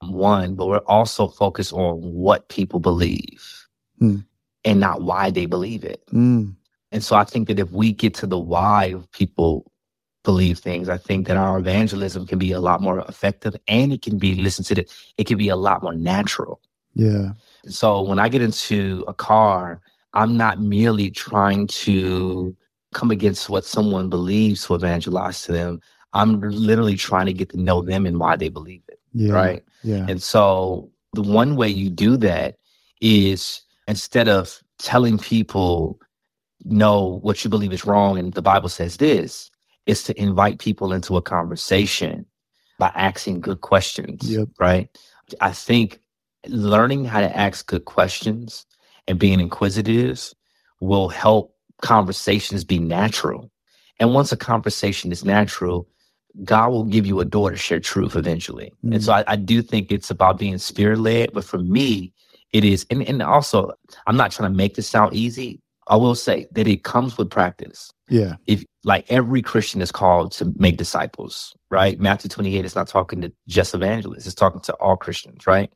One, 0.00 0.54
but 0.54 0.66
we're 0.66 0.78
also 0.78 1.28
focused 1.28 1.72
on 1.72 2.00
what 2.00 2.48
people 2.48 2.80
believe 2.80 3.66
mm. 4.00 4.24
and 4.64 4.80
not 4.80 5.02
why 5.02 5.30
they 5.30 5.46
believe 5.46 5.84
it. 5.84 6.02
Mm. 6.12 6.54
And 6.92 7.04
so 7.04 7.16
I 7.16 7.24
think 7.24 7.48
that 7.48 7.58
if 7.58 7.70
we 7.70 7.92
get 7.92 8.14
to 8.14 8.26
the 8.26 8.38
why 8.38 8.86
of 8.86 9.10
people 9.12 9.70
believe 10.24 10.58
things, 10.58 10.88
I 10.88 10.98
think 10.98 11.28
that 11.28 11.36
our 11.36 11.58
evangelism 11.58 12.26
can 12.26 12.38
be 12.38 12.52
a 12.52 12.60
lot 12.60 12.82
more 12.82 13.00
effective 13.00 13.56
and 13.68 13.92
it 13.92 14.02
can 14.02 14.18
be, 14.18 14.34
listen 14.34 14.64
to 14.66 14.80
it, 14.80 14.92
it 15.16 15.26
can 15.26 15.38
be 15.38 15.48
a 15.48 15.56
lot 15.56 15.82
more 15.82 15.94
natural. 15.94 16.60
Yeah. 16.94 17.30
So 17.68 18.02
when 18.02 18.18
I 18.18 18.28
get 18.28 18.42
into 18.42 19.04
a 19.06 19.14
car, 19.14 19.80
I'm 20.14 20.36
not 20.36 20.60
merely 20.60 21.10
trying 21.10 21.66
to 21.68 22.56
come 22.96 23.10
against 23.10 23.50
what 23.50 23.64
someone 23.64 24.08
believes 24.08 24.64
to 24.66 24.74
evangelize 24.74 25.42
to 25.42 25.52
them. 25.52 25.80
I'm 26.14 26.40
literally 26.40 26.96
trying 26.96 27.26
to 27.26 27.34
get 27.34 27.50
to 27.50 27.60
know 27.60 27.82
them 27.82 28.06
and 28.06 28.18
why 28.18 28.36
they 28.36 28.48
believe 28.48 28.82
it. 28.88 28.98
Yeah, 29.12 29.32
right. 29.32 29.62
Yeah. 29.82 30.06
And 30.08 30.22
so 30.22 30.90
the 31.12 31.22
one 31.22 31.56
way 31.56 31.68
you 31.68 31.90
do 31.90 32.16
that 32.16 32.56
is 33.02 33.60
instead 33.86 34.28
of 34.28 34.62
telling 34.78 35.18
people, 35.18 36.00
no, 36.64 37.18
what 37.20 37.44
you 37.44 37.50
believe 37.50 37.74
is 37.74 37.84
wrong 37.84 38.18
and 38.18 38.32
the 38.32 38.40
Bible 38.40 38.70
says 38.70 38.96
this, 38.96 39.50
is 39.84 40.02
to 40.04 40.18
invite 40.20 40.58
people 40.58 40.94
into 40.94 41.18
a 41.18 41.22
conversation 41.22 42.24
by 42.78 42.90
asking 42.94 43.42
good 43.42 43.60
questions. 43.60 44.30
Yep. 44.30 44.48
Right. 44.58 44.88
I 45.42 45.52
think 45.52 46.00
learning 46.48 47.04
how 47.04 47.20
to 47.20 47.36
ask 47.36 47.66
good 47.66 47.84
questions 47.84 48.64
and 49.06 49.18
being 49.18 49.38
inquisitive 49.38 50.32
will 50.80 51.10
help 51.10 51.55
conversations 51.82 52.64
be 52.64 52.78
natural. 52.78 53.50
And 53.98 54.14
once 54.14 54.32
a 54.32 54.36
conversation 54.36 55.12
is 55.12 55.24
natural, 55.24 55.88
God 56.44 56.70
will 56.70 56.84
give 56.84 57.06
you 57.06 57.20
a 57.20 57.24
door 57.24 57.50
to 57.50 57.56
share 57.56 57.80
truth 57.80 58.16
eventually. 58.16 58.72
Mm-hmm. 58.84 58.92
And 58.94 59.04
so 59.04 59.12
mm. 59.12 59.16
I, 59.16 59.32
I, 59.32 59.36
do 59.36 59.62
think 59.62 59.90
it's 59.90 60.10
about 60.10 60.38
being 60.38 60.58
spirit 60.58 60.98
led. 60.98 61.32
But 61.32 61.44
for 61.44 61.58
me, 61.58 62.12
it 62.52 62.64
is, 62.64 62.86
and, 62.90 63.02
and 63.02 63.22
also, 63.22 63.72
I'm 64.06 64.16
not 64.16 64.32
trying 64.32 64.50
to 64.50 64.56
make 64.56 64.74
this 64.74 64.88
sound 64.88 65.14
easy. 65.14 65.60
I 65.88 65.96
will 65.96 66.14
say 66.14 66.46
that 66.52 66.66
it 66.66 66.84
comes 66.84 67.16
with 67.16 67.30
practice. 67.30 67.92
Yeah. 68.08 68.36
If 68.46 68.64
like 68.84 69.04
every 69.08 69.40
Christian 69.40 69.80
is 69.80 69.92
called 69.92 70.32
to 70.32 70.52
make 70.56 70.76
disciples, 70.76 71.56
right? 71.70 71.98
Matthew 71.98 72.28
28 72.28 72.64
is 72.64 72.74
not 72.74 72.88
talking 72.88 73.20
to 73.20 73.32
just 73.48 73.74
evangelists, 73.74 74.26
it's 74.26 74.34
talking 74.34 74.60
to 74.62 74.74
all 74.74 74.96
Christians, 74.96 75.46
right? 75.46 75.72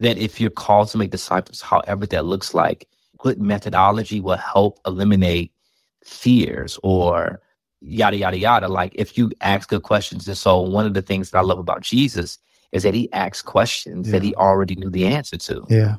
That 0.00 0.18
if 0.18 0.40
you're 0.40 0.50
called 0.50 0.88
to 0.88 0.98
make 0.98 1.10
disciples, 1.10 1.60
however 1.60 2.06
that 2.06 2.24
looks 2.24 2.54
like, 2.54 2.88
good 3.22 3.40
methodology 3.40 4.20
will 4.20 4.36
help 4.36 4.80
eliminate 4.84 5.50
fears 6.04 6.78
or 6.82 7.40
yada 7.80 8.16
yada 8.16 8.36
yada. 8.36 8.68
Like 8.68 8.92
if 8.94 9.16
you 9.16 9.30
ask 9.40 9.68
good 9.68 9.84
questions, 9.84 10.28
and 10.28 10.36
so 10.36 10.60
one 10.60 10.86
of 10.86 10.94
the 10.94 11.02
things 11.02 11.30
that 11.30 11.38
I 11.38 11.42
love 11.42 11.58
about 11.58 11.82
Jesus 11.82 12.38
is 12.72 12.82
that 12.82 12.94
he 12.94 13.12
asks 13.12 13.42
questions 13.42 14.06
yeah. 14.06 14.12
that 14.12 14.22
he 14.22 14.34
already 14.34 14.74
knew 14.74 14.90
the 14.90 15.06
answer 15.06 15.38
to. 15.38 15.64
Yeah. 15.68 15.96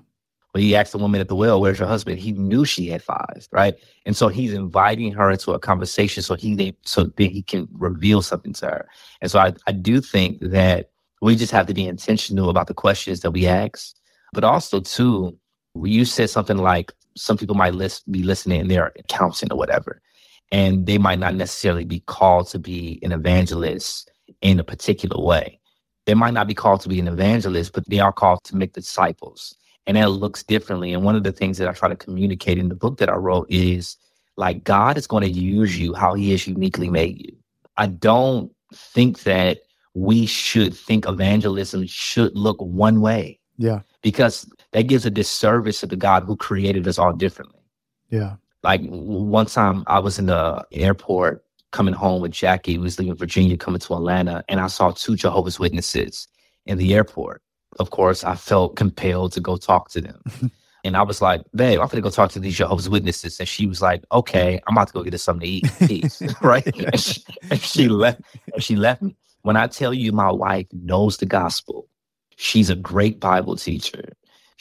When 0.51 0.63
he 0.63 0.75
asked 0.75 0.91
the 0.91 0.99
woman 0.99 1.21
at 1.21 1.29
the 1.29 1.35
well, 1.35 1.59
"Where's 1.61 1.79
your 1.79 1.87
husband?" 1.87 2.19
He 2.19 2.31
knew 2.33 2.65
she 2.65 2.87
had 2.87 3.01
five, 3.01 3.47
right? 3.51 3.75
And 4.05 4.15
so 4.15 4.27
he's 4.27 4.53
inviting 4.53 5.11
her 5.13 5.31
into 5.31 5.53
a 5.53 5.59
conversation 5.59 6.21
so 6.23 6.35
he 6.35 6.75
so 6.85 7.05
that 7.05 7.31
he 7.31 7.41
can 7.41 7.67
reveal 7.71 8.21
something 8.21 8.53
to 8.61 8.65
her. 8.65 8.89
And 9.21 9.31
so 9.31 9.39
I, 9.39 9.53
I 9.65 9.71
do 9.71 10.01
think 10.01 10.39
that 10.41 10.89
We 11.21 11.37
just 11.37 11.53
have 11.53 11.67
to 11.67 11.73
be 11.73 11.87
intentional 11.87 12.49
about 12.49 12.67
the 12.67 12.73
questions 12.73 13.21
that 13.21 13.31
we 13.31 13.47
ask. 13.47 13.95
But 14.33 14.43
also, 14.43 14.81
too, 14.81 15.37
you 15.73 16.03
said 16.05 16.29
something 16.29 16.57
like 16.57 16.91
some 17.15 17.37
people 17.37 17.55
might 17.55 17.75
list, 17.75 18.09
be 18.11 18.23
listening 18.23 18.61
and 18.61 18.71
they're 18.71 18.91
accountant 18.97 19.51
or 19.51 19.57
whatever, 19.57 20.01
and 20.51 20.85
they 20.85 20.97
might 20.97 21.19
not 21.19 21.35
necessarily 21.35 21.85
be 21.85 22.01
called 22.01 22.47
to 22.49 22.59
be 22.59 22.99
an 23.03 23.11
evangelist 23.11 24.11
in 24.41 24.59
a 24.59 24.63
particular 24.63 25.23
way. 25.23 25.59
They 26.05 26.13
might 26.13 26.33
not 26.33 26.47
be 26.47 26.53
called 26.53 26.81
to 26.81 26.89
be 26.89 26.99
an 26.99 27.07
evangelist, 27.07 27.73
but 27.73 27.87
they 27.87 27.99
are 27.99 28.11
called 28.11 28.43
to 28.45 28.55
make 28.55 28.73
disciples. 28.73 29.55
And 29.85 29.97
that 29.97 30.09
looks 30.09 30.43
differently. 30.43 30.93
And 30.93 31.03
one 31.03 31.15
of 31.15 31.23
the 31.23 31.31
things 31.31 31.57
that 31.57 31.67
I 31.67 31.73
try 31.73 31.89
to 31.89 31.95
communicate 31.95 32.57
in 32.57 32.69
the 32.69 32.75
book 32.75 32.97
that 32.97 33.09
I 33.09 33.15
wrote 33.15 33.47
is 33.49 33.97
like 34.37 34.63
God 34.63 34.97
is 34.97 35.07
going 35.07 35.23
to 35.23 35.29
use 35.29 35.77
you 35.77 35.93
how 35.93 36.13
he 36.13 36.31
has 36.31 36.47
uniquely 36.47 36.89
made 36.89 37.25
you. 37.25 37.35
I 37.77 37.87
don't 37.87 38.51
think 38.73 39.23
that 39.23 39.59
we 39.93 40.25
should 40.25 40.75
think 40.75 41.07
evangelism 41.07 41.85
should 41.85 42.35
look 42.35 42.57
one 42.59 43.01
way. 43.01 43.39
Yeah. 43.57 43.81
Because 44.01 44.49
that 44.73 44.87
gives 44.87 45.05
a 45.05 45.11
disservice 45.11 45.79
to 45.79 45.87
the 45.87 45.95
God 45.95 46.23
who 46.23 46.35
created 46.35 46.87
us 46.87 46.99
all 46.99 47.13
differently. 47.13 47.61
Yeah. 48.09 48.35
Like 48.63 48.81
one 48.85 49.45
time 49.45 49.83
I 49.87 49.99
was 49.99 50.19
in 50.19 50.25
the 50.25 50.65
airport 50.71 51.43
coming 51.71 51.93
home 51.93 52.21
with 52.21 52.31
Jackie, 52.31 52.75
who 52.75 52.81
was 52.81 52.99
leaving 52.99 53.15
Virginia, 53.15 53.57
coming 53.57 53.79
to 53.79 53.93
Atlanta, 53.93 54.43
and 54.47 54.59
I 54.59 54.67
saw 54.67 54.91
two 54.91 55.15
Jehovah's 55.15 55.59
Witnesses 55.59 56.27
in 56.65 56.77
the 56.77 56.93
airport. 56.93 57.41
Of 57.79 57.89
course, 57.89 58.23
I 58.23 58.35
felt 58.35 58.75
compelled 58.75 59.33
to 59.33 59.39
go 59.39 59.57
talk 59.57 59.89
to 59.91 60.01
them. 60.01 60.21
and 60.83 60.95
I 60.95 61.01
was 61.01 61.21
like, 61.21 61.41
babe, 61.55 61.79
I'm 61.79 61.87
gonna 61.87 62.01
go 62.01 62.09
talk 62.09 62.31
to 62.31 62.39
these 62.39 62.57
Jehovah's 62.57 62.89
Witnesses. 62.89 63.39
And 63.39 63.49
she 63.49 63.65
was 63.65 63.81
like, 63.81 64.03
okay, 64.11 64.59
I'm 64.67 64.75
about 64.75 64.87
to 64.87 64.93
go 64.93 65.03
get 65.03 65.13
us 65.13 65.23
something 65.23 65.47
to 65.47 65.53
eat. 65.53 65.71
Peace. 65.87 66.21
right. 66.41 66.65
And 66.65 66.99
she, 66.99 67.23
and 67.49 67.59
she 67.59 67.87
left 67.87 68.21
and 68.53 68.63
she 68.63 68.75
left 68.75 69.01
me. 69.01 69.15
When 69.41 69.57
I 69.57 69.67
tell 69.67 69.93
you 69.93 70.11
my 70.13 70.31
wife 70.31 70.67
knows 70.71 71.17
the 71.17 71.25
gospel, 71.25 71.87
she's 72.37 72.69
a 72.69 72.75
great 72.75 73.19
Bible 73.19 73.55
teacher. 73.57 74.13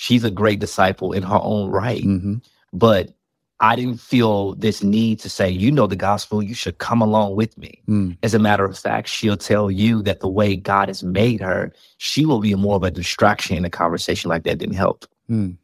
She's 0.02 0.24
a 0.24 0.32
great 0.32 0.58
disciple 0.58 1.12
in 1.12 1.22
her 1.22 1.38
own 1.40 1.70
right. 1.70 2.02
Mm-hmm. 2.02 2.38
But 2.72 3.14
I 3.60 3.76
didn't 3.76 4.00
feel 4.00 4.56
this 4.56 4.82
need 4.82 5.20
to 5.20 5.30
say, 5.30 5.48
you 5.48 5.70
know, 5.70 5.86
the 5.86 5.94
gospel, 5.94 6.42
you 6.42 6.54
should 6.54 6.78
come 6.78 7.00
along 7.00 7.36
with 7.36 7.56
me. 7.56 7.80
Mm. 7.88 8.18
As 8.24 8.34
a 8.34 8.40
matter 8.40 8.64
of 8.64 8.76
fact, 8.76 9.06
she'll 9.06 9.36
tell 9.36 9.70
you 9.70 10.02
that 10.02 10.18
the 10.18 10.28
way 10.28 10.56
God 10.56 10.88
has 10.88 11.04
made 11.04 11.40
her, 11.40 11.72
she 11.98 12.26
will 12.26 12.40
be 12.40 12.52
more 12.56 12.74
of 12.74 12.82
a 12.82 12.90
distraction 12.90 13.56
in 13.56 13.64
a 13.64 13.70
conversation 13.70 14.28
like 14.28 14.42
that 14.42 14.58
didn't 14.58 14.74
help. 14.74 15.06
Mm. 15.30 15.56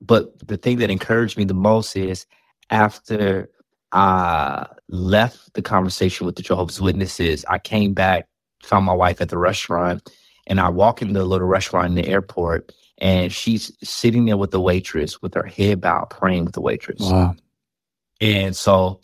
But 0.00 0.38
the 0.48 0.56
thing 0.56 0.78
that 0.78 0.88
encouraged 0.90 1.36
me 1.36 1.44
the 1.44 1.52
most 1.52 1.94
is 1.94 2.24
after 2.70 3.50
I 3.92 4.68
left 4.88 5.52
the 5.52 5.60
conversation 5.60 6.24
with 6.24 6.36
the 6.36 6.42
Jehovah's 6.42 6.80
Witnesses, 6.80 7.44
I 7.46 7.58
came 7.58 7.92
back, 7.92 8.26
found 8.62 8.86
my 8.86 8.94
wife 8.94 9.20
at 9.20 9.28
the 9.28 9.36
restaurant, 9.36 10.10
and 10.46 10.60
I 10.60 10.70
walk 10.70 11.02
into 11.02 11.12
the 11.12 11.26
little 11.26 11.46
restaurant 11.46 11.88
in 11.88 11.94
the 11.96 12.08
airport, 12.08 12.72
and 12.98 13.32
she's 13.32 13.72
sitting 13.82 14.24
there 14.26 14.36
with 14.36 14.50
the 14.50 14.60
waitress 14.60 15.20
with 15.22 15.34
her 15.34 15.46
head 15.46 15.80
bowed, 15.80 16.10
praying 16.10 16.44
with 16.44 16.54
the 16.54 16.60
waitress. 16.60 17.00
Wow. 17.00 17.34
And 18.20 18.54
so 18.54 19.00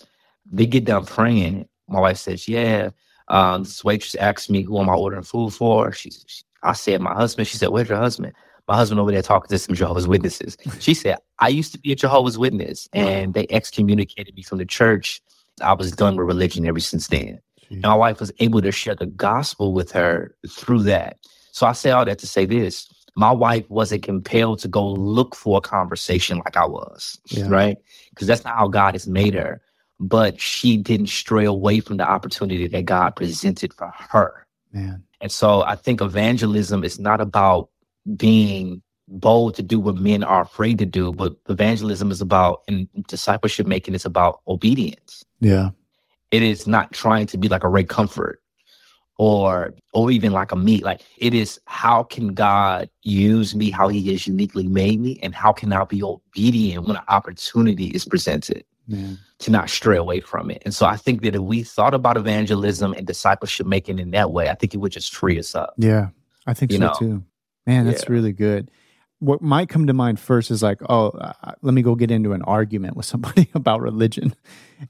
they 0.51 0.66
get 0.66 0.84
done 0.84 1.05
praying. 1.05 1.68
My 1.89 2.01
wife 2.01 2.18
says, 2.18 2.49
"Yeah." 2.49 2.91
Um, 3.28 3.64
this 3.64 3.84
waitress 3.84 4.14
asked 4.14 4.51
me 4.51 4.62
who 4.62 4.78
am 4.80 4.89
I 4.89 4.95
ordering 4.95 5.22
food 5.22 5.53
for. 5.53 5.93
She, 5.93 6.11
she, 6.11 6.43
I 6.62 6.72
said, 6.72 7.01
"My 7.01 7.14
husband." 7.14 7.49
She 7.49 7.57
said, 7.57 7.70
"Where's 7.70 7.89
your 7.89 7.99
husband?" 7.99 8.32
My 8.66 8.76
husband 8.76 9.01
over 9.01 9.11
there 9.11 9.22
talking 9.22 9.49
to 9.49 9.59
some 9.59 9.74
Jehovah's 9.74 10.07
Witnesses. 10.07 10.57
She 10.78 10.93
said, 10.95 11.16
"I 11.39 11.49
used 11.49 11.72
to 11.72 11.78
be 11.78 11.93
a 11.93 11.97
Jehovah's 11.97 12.39
Witness, 12.39 12.89
and 12.93 13.34
they 13.34 13.47
excommunicated 13.51 14.34
me 14.34 14.43
from 14.43 14.59
the 14.59 14.66
church. 14.66 15.22
I 15.62 15.72
was 15.72 15.91
done 15.91 16.16
with 16.16 16.26
religion 16.26 16.66
ever 16.66 16.80
since 16.80 17.09
then." 17.09 17.41
And 17.70 17.82
my 17.82 17.95
wife 17.95 18.20
was 18.20 18.32
able 18.39 18.62
to 18.62 18.72
share 18.72 18.95
the 18.95 19.07
gospel 19.07 19.72
with 19.72 19.91
her 19.93 20.34
through 20.49 20.84
that. 20.84 21.18
So 21.53 21.66
I 21.66 21.72
say 21.72 21.91
all 21.91 22.05
that 22.05 22.18
to 22.20 22.26
say 22.26 22.47
this 22.47 22.89
my 23.19 23.33
wife 23.33 23.69
wasn't 23.69 24.05
compelled 24.05 24.61
to 24.61 24.69
go 24.69 24.87
look 24.93 25.35
for 25.35 25.59
a 25.59 25.61
conversation 25.61 26.39
like 26.39 26.57
I 26.57 26.64
was, 26.66 27.19
Yeah. 27.27 27.49
right? 27.49 27.77
Because 28.11 28.29
that's 28.29 28.45
not 28.45 28.57
how 28.57 28.69
God 28.69 28.95
has 28.95 29.09
made 29.09 29.35
her. 29.35 29.61
But 29.99 30.41
she 30.41 30.77
didn't 30.77 31.09
stray 31.09 31.45
away 31.45 31.81
from 31.81 31.97
the 31.97 32.09
opportunity 32.09 32.69
that 32.69 32.85
God 32.85 33.16
presented 33.16 33.75
for 33.75 33.93
her. 33.97 34.47
Man. 34.73 35.03
And 35.21 35.33
so 35.33 35.62
I 35.62 35.75
think 35.75 36.01
evangelism 36.01 36.85
is 36.85 37.01
not 37.01 37.21
about 37.21 37.71
being 38.16 38.81
bold 39.09 39.57
to 39.57 39.62
do 39.64 39.81
what 39.81 39.97
men 39.97 40.23
are 40.23 40.43
afraid 40.43 40.79
to 40.79 40.87
do, 40.87 41.12
but 41.12 41.35
evangelism 41.49 42.12
is 42.12 42.21
about, 42.21 42.61
and 42.69 42.87
discipleship 43.09 43.66
making 43.66 43.95
is 43.95 44.05
about 44.05 44.41
obedience 44.47 45.25
Yeah. 45.41 45.71
it 46.31 46.43
is 46.43 46.66
not 46.69 46.93
trying 46.93 47.27
to 47.29 47.39
be 47.39 47.49
like 47.49 47.64
a 47.64 47.69
Ray 47.69 47.85
Comfort 47.85 48.41
or 49.19 49.75
or 49.93 50.11
even 50.11 50.33
like 50.33 50.53
a 50.53 50.57
me. 50.57 50.79
Like 50.79 51.03
it 51.19 51.35
is 51.35 51.61
how 51.66 52.05
can 52.05 52.35
God 52.35 52.89
use 53.03 53.55
me 53.55 53.71
how 53.71 53.89
he 53.89 54.11
has 54.12 54.27
uniquely 54.27 54.66
made 54.66 55.01
me 55.01 55.19
and 55.23 55.35
how 55.35 55.53
can 55.53 55.73
I 55.73 55.85
be 55.85 56.03
obedient 56.03 56.87
when 56.87 56.97
an 56.97 57.03
opportunity 57.09 57.89
is 57.89 58.05
presented 58.05 58.64
Man. 58.87 59.19
to 59.41 59.51
not 59.51 59.69
stray 59.71 59.97
away 59.97 60.21
from 60.21 60.51
it. 60.51 60.62
And 60.64 60.75
so 60.75 60.87
I 60.87 60.97
think 60.97 61.23
that 61.23 61.35
if 61.35 61.41
we 61.43 61.62
thought 61.64 61.95
about 61.95 62.16
evangelism 62.16 62.95
and 62.95 63.07
discipleship 63.07 63.66
making 63.66 63.99
in 63.99 64.12
that 64.12 64.31
way, 64.33 64.49
I 64.49 64.55
think 64.55 64.73
it 64.73 64.79
would 64.79 64.93
just 64.93 65.14
free 65.14 65.39
us 65.39 65.55
up. 65.55 65.75
Yeah. 65.77 66.09
I 66.47 66.55
think 66.55 66.73
You 66.73 66.79
so 66.79 66.87
know? 66.87 66.95
too. 66.99 67.25
Man, 67.66 67.87
that's 67.87 68.05
Yeah. 68.05 68.12
really 68.12 68.33
good. 68.33 68.71
What 69.19 69.43
might 69.43 69.69
come 69.69 69.89
to 69.89 69.93
mind 69.93 70.21
first 70.21 70.51
is 70.53 70.62
like, 70.62 70.81
oh, 70.89 71.09
uh, 71.11 71.53
let 71.61 71.75
me 71.75 71.83
go 71.83 71.97
get 71.97 72.11
into 72.12 72.33
an 72.35 72.43
argument 72.43 72.97
with 72.97 73.05
somebody 73.05 73.51
about 73.55 73.81
religion, 73.83 74.33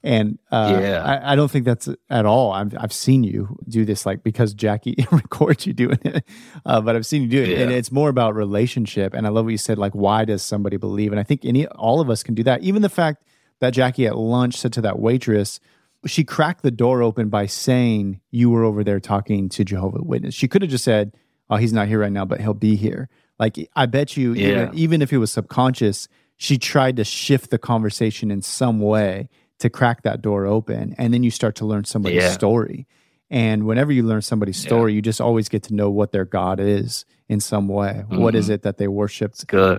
and 0.03 0.39
uh, 0.51 0.77
Yeah. 0.81 1.03
I, 1.03 1.33
I 1.33 1.35
don't 1.35 1.49
think 1.49 1.65
that's 1.65 1.89
at 2.09 2.25
all. 2.25 2.51
I've 2.51 2.75
I've 2.77 2.93
seen 2.93 3.23
you 3.23 3.57
do 3.67 3.85
this, 3.85 4.05
like 4.05 4.23
because 4.23 4.53
Jackie 4.53 4.95
records 5.11 5.65
you 5.65 5.73
doing 5.73 5.99
it, 6.03 6.23
uh, 6.65 6.81
but 6.81 6.95
I've 6.95 7.05
seen 7.05 7.21
you 7.23 7.27
do 7.27 7.43
it, 7.43 7.59
and 7.61 7.71
it's 7.71 7.91
more 7.91 8.09
about 8.09 8.35
relationship. 8.35 9.13
And 9.13 9.25
I 9.25 9.29
love 9.29 9.45
what 9.45 9.51
you 9.51 9.57
said, 9.57 9.77
like, 9.77 9.93
why 9.93 10.25
does 10.25 10.41
somebody 10.41 10.77
believe? 10.77 11.11
And 11.11 11.19
I 11.19 11.23
think 11.23 11.45
any 11.45 11.65
all 11.67 11.99
of 12.01 12.09
us 12.09 12.23
can 12.23 12.35
do 12.35 12.43
that. 12.43 12.61
Even 12.61 12.81
the 12.81 12.89
fact 12.89 13.23
that 13.59 13.71
Jackie 13.71 14.07
at 14.07 14.17
lunch 14.17 14.55
said 14.55 14.71
to 14.73 14.81
that 14.81 14.99
waitress, 14.99 15.59
she 16.05 16.23
cracked 16.23 16.63
the 16.63 16.71
door 16.71 17.01
open 17.03 17.29
by 17.29 17.45
saying 17.45 18.21
you 18.31 18.49
were 18.49 18.63
over 18.63 18.83
there 18.83 18.99
talking 18.99 19.49
to 19.49 19.65
Jehovah 19.65 20.01
Witness. 20.01 20.33
She 20.33 20.47
could 20.47 20.61
have 20.61 20.71
just 20.71 20.83
said, 20.85 21.13
"Oh, 21.49 21.57
he's 21.57 21.73
not 21.73 21.87
here 21.87 21.99
right 21.99 22.11
now, 22.11 22.25
but 22.25 22.39
he'll 22.39 22.53
be 22.53 22.75
here." 22.75 23.09
Like 23.37 23.57
I 23.75 23.85
bet 23.85 24.15
you, 24.17 24.33
Yeah. 24.33 24.47
even, 24.47 24.77
even 24.77 25.01
if 25.01 25.11
it 25.13 25.17
was 25.17 25.31
subconscious, 25.31 26.07
she 26.37 26.57
tried 26.57 26.95
to 26.97 27.03
shift 27.03 27.49
the 27.51 27.57
conversation 27.57 28.31
in 28.31 28.41
some 28.41 28.79
way 28.79 29.27
to 29.59 29.69
crack 29.69 30.03
that 30.03 30.21
door 30.21 30.45
open, 30.45 30.95
and 30.97 31.13
then 31.13 31.23
you 31.23 31.31
start 31.31 31.55
to 31.55 31.65
learn 31.65 31.83
somebody's 31.85 32.23
Yeah. 32.23 32.31
story. 32.31 32.87
And 33.31 33.65
whenever 33.65 33.91
you 33.91 34.03
learn 34.03 34.21
somebody's 34.21 34.57
Yeah. 34.63 34.67
story, 34.69 34.93
you 34.93 35.01
just 35.01 35.21
always 35.21 35.49
get 35.49 35.63
to 35.63 35.75
know 35.75 35.89
what 35.91 36.11
their 36.11 36.25
God 36.25 36.59
is 36.59 37.05
in 37.27 37.39
some 37.39 37.67
way. 37.67 38.03
What 38.09 38.33
is 38.35 38.47
Mhm. 38.49 38.53
it 38.53 38.61
that 38.63 38.77
they 38.77 38.87
worship 38.87 39.35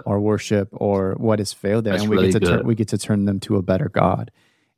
or 0.06 0.20
worship 0.20 0.68
or 0.72 1.14
what 1.18 1.40
has 1.40 1.52
failed 1.52 1.84
there 1.84 1.94
and 1.94 2.08
we 2.08 2.16
really 2.16 2.30
get 2.32 2.40
to 2.42 2.46
turn, 2.58 2.66
we 2.66 2.74
get 2.76 2.88
to 2.88 2.98
turn 2.98 3.24
them 3.24 3.40
to 3.40 3.56
a 3.56 3.62
better 3.62 3.88
god 3.88 4.30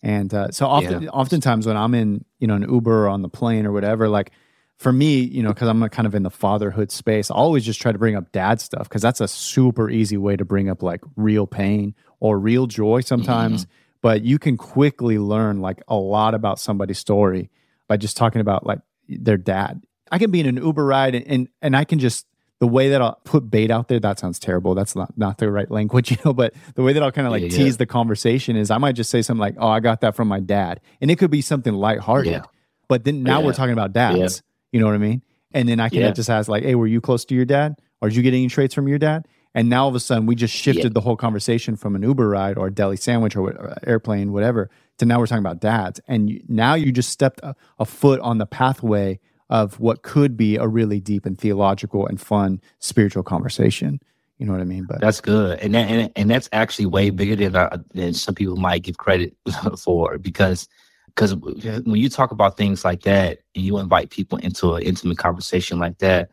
and 0.03 0.33
uh, 0.35 0.51
so 0.51 0.67
often 0.67 1.09
oftentimes 1.11 1.67
when 1.67 1.77
i'm 1.77 1.95
in 1.95 2.25
you 2.41 2.47
know 2.47 2.55
an 2.55 2.63
uber 2.63 3.05
or 3.05 3.09
on 3.09 3.21
the 3.23 3.29
plane 3.29 3.67
or 3.67 3.73
whatever 3.73 4.09
like 4.09 4.33
for 4.79 4.91
me 4.93 5.21
you 5.21 5.43
know 5.43 5.51
because 5.51 5.69
i'm 5.69 5.87
kind 5.91 6.07
of 6.07 6.15
in 6.15 6.23
the 6.23 6.31
fatherhood 6.31 6.91
space 6.91 7.31
i 7.31 7.35
always 7.35 7.65
just 7.65 7.81
try 7.81 7.93
to 7.93 7.99
bring 7.99 8.17
up 8.17 8.33
dad 8.33 8.61
stuff 8.61 8.89
because 8.89 9.03
that's 9.03 9.21
a 9.21 9.29
super 9.29 9.91
easy 9.91 10.17
way 10.17 10.35
to 10.37 10.45
bring 10.45 10.69
up 10.71 10.83
like 10.83 11.03
real 11.17 11.47
pain 11.47 11.95
or 12.21 12.39
real 12.39 12.67
joy 12.67 13.01
sometimes 13.01 13.67
but 14.03 14.23
you 14.23 14.39
can 14.39 14.57
quickly 14.59 15.19
learn 15.19 15.61
like 15.61 15.81
a 15.89 15.97
lot 15.97 16.35
about 16.35 16.59
somebody's 16.61 16.99
story 16.99 17.51
by 17.89 17.97
just 17.97 18.17
talking 18.17 18.41
about 18.43 18.67
like 18.67 18.81
their 19.09 19.37
dad 19.39 19.83
i 20.11 20.19
can 20.19 20.31
be 20.31 20.41
in 20.41 20.47
an 20.47 20.57
uber 20.57 20.85
ride 20.85 21.15
and 21.15 21.27
and, 21.27 21.49
and 21.63 21.77
i 21.77 21.85
can 21.85 21.99
just 21.99 22.27
the 22.59 22.69
way 22.69 22.91
that 22.91 23.03
I'll 23.03 23.19
put 23.25 23.51
bait 23.51 23.73
out 23.73 23.89
there, 23.89 23.99
that 23.99 24.21
sounds 24.21 24.39
terrible. 24.39 24.77
That's 24.77 24.95
not, 24.95 25.19
not 25.19 25.39
the 25.39 25.51
right 25.51 25.69
language, 25.69 26.11
you 26.13 26.17
know, 26.25 26.33
but 26.33 26.55
the 26.77 26.85
way 26.85 26.93
that 26.93 27.03
I'll 27.03 27.11
kind 27.11 27.27
of 27.27 27.33
like 27.33 27.43
Yeah, 27.43 27.49
yeah. 27.49 27.57
tease 27.57 27.77
the 27.77 27.87
conversation 27.87 28.55
is 28.55 28.71
I 28.71 28.79
might 28.79 28.93
just 28.93 29.11
say 29.11 29.21
something 29.21 29.41
like, 29.41 29.57
Oh, 29.59 29.67
I 29.67 29.81
got 29.81 30.03
that 30.03 30.15
from 30.15 30.29
my 30.29 30.39
dad. 30.39 30.81
And 31.01 31.11
it 31.11 31.19
could 31.19 31.33
be 31.33 31.41
something 31.41 31.73
lighthearted. 31.75 32.31
Yeah. 32.31 32.43
But 32.87 33.03
then 33.03 33.25
now 33.25 33.41
we're 33.41 33.53
talking 33.53 33.73
about 33.73 33.93
dads. 33.93 34.45
You 34.71 34.79
know 34.79 34.87
what 34.87 34.95
I 34.95 34.99
mean? 34.99 35.23
And 35.53 35.69
then 35.69 35.81
I 35.81 35.89
can 35.89 36.03
Yeah. 36.03 36.13
just 36.13 36.31
ask, 36.31 36.49
like, 36.49 36.63
hey, 36.63 36.77
were 36.77 36.87
you 36.87 37.01
close 37.01 37.25
to 37.25 37.35
your 37.35 37.47
dad? 37.47 37.81
Or 38.01 38.09
did 38.09 38.15
you 38.17 38.23
get 38.23 38.33
any 38.33 38.47
traits 38.47 38.75
from 38.75 38.87
your 38.87 39.01
dad? 39.01 39.27
And 39.55 39.69
now 39.69 39.83
all 39.83 39.89
of 39.89 39.95
a 39.95 40.01
sudden 40.01 40.27
we 40.27 40.35
just 40.35 40.55
shifted 40.55 40.85
Yeah. 40.85 40.91
the 40.95 41.01
whole 41.01 41.17
conversation 41.17 41.77
from 41.77 41.95
an 41.95 42.03
Uber 42.03 42.29
ride 42.29 42.57
or 42.57 42.69
a 42.69 42.73
deli 42.73 42.97
sandwich 42.97 43.37
or, 43.37 43.51
or 43.51 43.77
airplane, 43.87 44.33
whatever, 44.33 44.71
to 44.99 45.05
now 45.05 45.19
we're 45.19 45.27
talking 45.27 45.45
about 45.45 45.61
dads. 45.61 46.01
And 46.09 46.31
you, 46.31 46.43
now 46.49 46.75
you 46.75 46.91
just 46.93 47.11
stepped 47.11 47.41
a, 47.43 47.55
a 47.79 47.85
foot 47.85 48.21
on 48.21 48.39
the 48.39 48.47
pathway 48.47 49.21
of 49.51 49.79
what 49.79 50.03
could 50.03 50.37
be 50.37 50.57
a 50.57 50.67
really 50.67 51.01
deep 51.01 51.27
and 51.27 51.39
theological 51.39 52.07
and 52.07 52.19
fun 52.21 52.61
spiritual 52.79 53.23
conversation. 53.23 54.01
You 54.39 54.47
know 54.47 54.53
what 54.53 54.63
I 54.63 54.65
mean? 54.65 54.87
But 54.89 55.01
That's 55.01 55.21
good, 55.21 55.61
and 55.61 55.75
that, 55.75 55.89
and, 55.89 56.11
and 56.17 56.31
that's 56.31 56.49
actually 56.53 56.87
way 56.87 57.11
bigger 57.11 57.37
than 57.37 57.55
uh, 57.55 57.77
than 57.95 58.13
some 58.15 58.35
people 58.35 58.57
might 58.57 58.83
give 58.83 58.97
credit 58.97 59.37
for 59.79 60.19
because 60.19 60.67
because 61.15 61.37
when 61.37 61.97
you 61.97 62.09
talk 62.09 62.33
about 62.33 62.57
things 62.57 62.85
like 62.85 63.03
that 63.03 63.39
and 63.55 63.65
you 63.65 63.79
invite 63.79 64.11
people 64.11 64.39
into 64.39 64.73
an 64.75 64.83
intimate 64.83 65.19
conversation 65.19 65.79
like 65.79 65.99
that, 65.99 66.31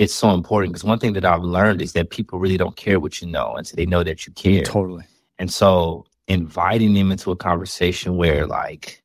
it's 0.00 0.14
so 0.14 0.30
important. 0.30 0.72
Because 0.72 0.84
one 0.84 0.98
thing 0.98 1.12
that 1.12 1.24
I've 1.24 1.42
learned 1.42 1.80
is 1.82 1.92
that 1.92 2.10
people 2.10 2.38
really 2.38 2.56
don't 2.56 2.76
care 2.76 2.98
what 2.98 3.20
you 3.20 3.28
know 3.28 3.54
until 3.56 3.76
they 3.76 3.86
know 3.86 4.02
that 4.02 4.26
you 4.26 4.32
care, 4.32 4.62
totally. 4.64 5.04
and 5.38 5.52
so 5.52 6.06
inviting 6.26 6.94
them 6.94 7.10
into 7.12 7.30
a 7.30 7.36
conversation 7.36 8.16
where 8.16 8.46
like, 8.46 9.02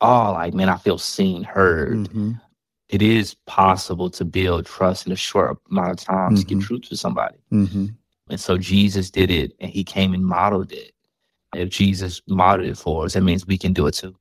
oh, 0.00 0.32
like 0.32 0.52
man, 0.54 0.68
I 0.68 0.76
feel 0.76 0.98
seen, 0.98 1.42
heard. 1.44 1.96
Mhm. 2.10 2.40
it 2.90 3.02
is 3.02 3.34
possible 3.46 4.08
to 4.08 4.24
build 4.24 4.64
trust 4.64 5.06
in 5.06 5.12
a 5.12 5.16
short 5.16 5.58
amount 5.70 5.90
of 5.90 5.98
time 6.06 6.34
to 6.34 6.42
get 6.42 6.56
Mhm. 6.58 6.62
truth 6.66 6.82
to 6.88 6.96
somebody. 6.96 7.36
Mm-hmm. 7.52 7.86
And 8.30 8.40
so 8.40 8.56
Jesus 8.56 9.10
did 9.10 9.30
it 9.30 9.52
and 9.60 9.70
he 9.70 9.84
came 9.84 10.14
and 10.14 10.24
modeled 10.24 10.72
it. 10.72 10.92
If 11.54 11.68
Jesus 11.68 12.22
modeled 12.28 12.66
it 12.70 12.78
for 12.78 13.04
us, 13.04 13.12
that 13.12 13.20
means 13.22 13.46
we 13.46 13.58
can 13.58 13.74
do 13.74 13.86
it 13.88 13.92
too. 13.94 14.14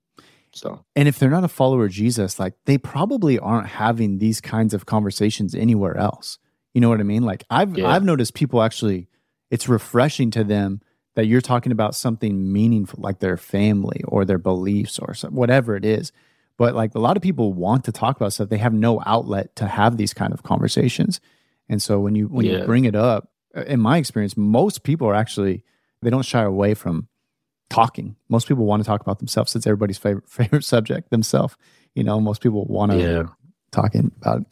So 0.54 0.84
And 0.96 1.08
if 1.08 1.20
they're 1.20 1.30
not 1.30 1.44
a 1.44 1.50
follower 1.50 1.86
of 1.86 1.92
Jesus, 1.92 2.40
like 2.40 2.54
they 2.66 2.78
probably 2.78 3.38
aren't 3.38 3.68
having 3.68 4.18
these 4.18 4.42
kinds 4.42 4.74
of 4.74 4.86
conversations 4.86 5.54
anywhere 5.54 5.98
else. 5.98 6.40
You 6.74 6.82
know 6.82 6.90
what 6.90 7.00
I 7.00 7.04
mean? 7.04 7.24
Like 7.24 7.44
I've 7.50 7.78
Yeah. 7.78 7.88
I've 7.88 8.04
noticed 8.04 8.34
people 8.34 8.62
actually 8.62 9.08
it's 9.50 9.70
refreshing 9.70 10.32
to 10.32 10.44
them 10.44 10.82
that 11.16 11.26
you're 11.26 11.42
talking 11.42 11.72
about 11.72 11.96
something 11.96 12.52
meaningful 12.52 13.00
like 13.02 13.20
their 13.20 13.38
family 13.38 14.02
or 14.08 14.24
their 14.24 14.38
beliefs 14.38 15.00
or 15.00 15.14
some, 15.14 15.34
whatever 15.34 15.76
it 15.76 15.84
is. 15.84 16.12
But 16.58 16.76
like 16.76 16.94
a 16.96 17.00
lot 17.00 17.18
of 17.18 17.24
people 17.24 17.54
want 17.54 17.86
to 17.86 17.92
talk 17.92 18.18
about 18.18 18.34
stuff, 18.34 18.50
they 18.50 18.58
have 18.58 18.74
no 18.74 19.02
outlet 19.06 19.56
to 19.58 19.68
have 19.68 19.98
these 19.98 20.14
kind 20.14 20.34
of 20.34 20.44
conversations. 20.44 21.20
And 21.70 21.82
so 21.82 22.00
when 22.00 22.16
you 22.16 22.28
when 22.28 22.46
you 22.60 22.66
bring 22.66 22.86
it 22.86 22.96
up, 22.96 23.30
uh, 23.56 23.64
in 23.64 23.80
my 23.80 23.98
experience, 23.98 24.38
most 24.38 24.84
people 24.84 25.08
are 25.08 25.16
actually 25.16 25.64
they 26.02 26.10
don't 26.10 26.26
shy 26.26 26.44
away 26.44 26.74
from 26.74 27.08
talking. 27.70 28.16
Most 28.30 28.48
people 28.48 28.66
want 28.66 28.84
to 28.84 28.88
talk 28.88 29.02
about 29.02 29.20
themselves. 29.20 29.56
It's 29.56 29.68
everybody's 29.68 29.98
favorite 29.98 30.30
favorite 30.30 30.64
subject, 30.64 31.10
themselves. 31.10 31.56
You 31.96 32.04
know, 32.04 32.20
most 32.20 32.42
people 32.42 32.66
want 32.66 32.92
to 32.92 33.00
yeah. 33.00 33.24
talking 33.72 34.12
about 34.18 34.42
it. 34.42 34.48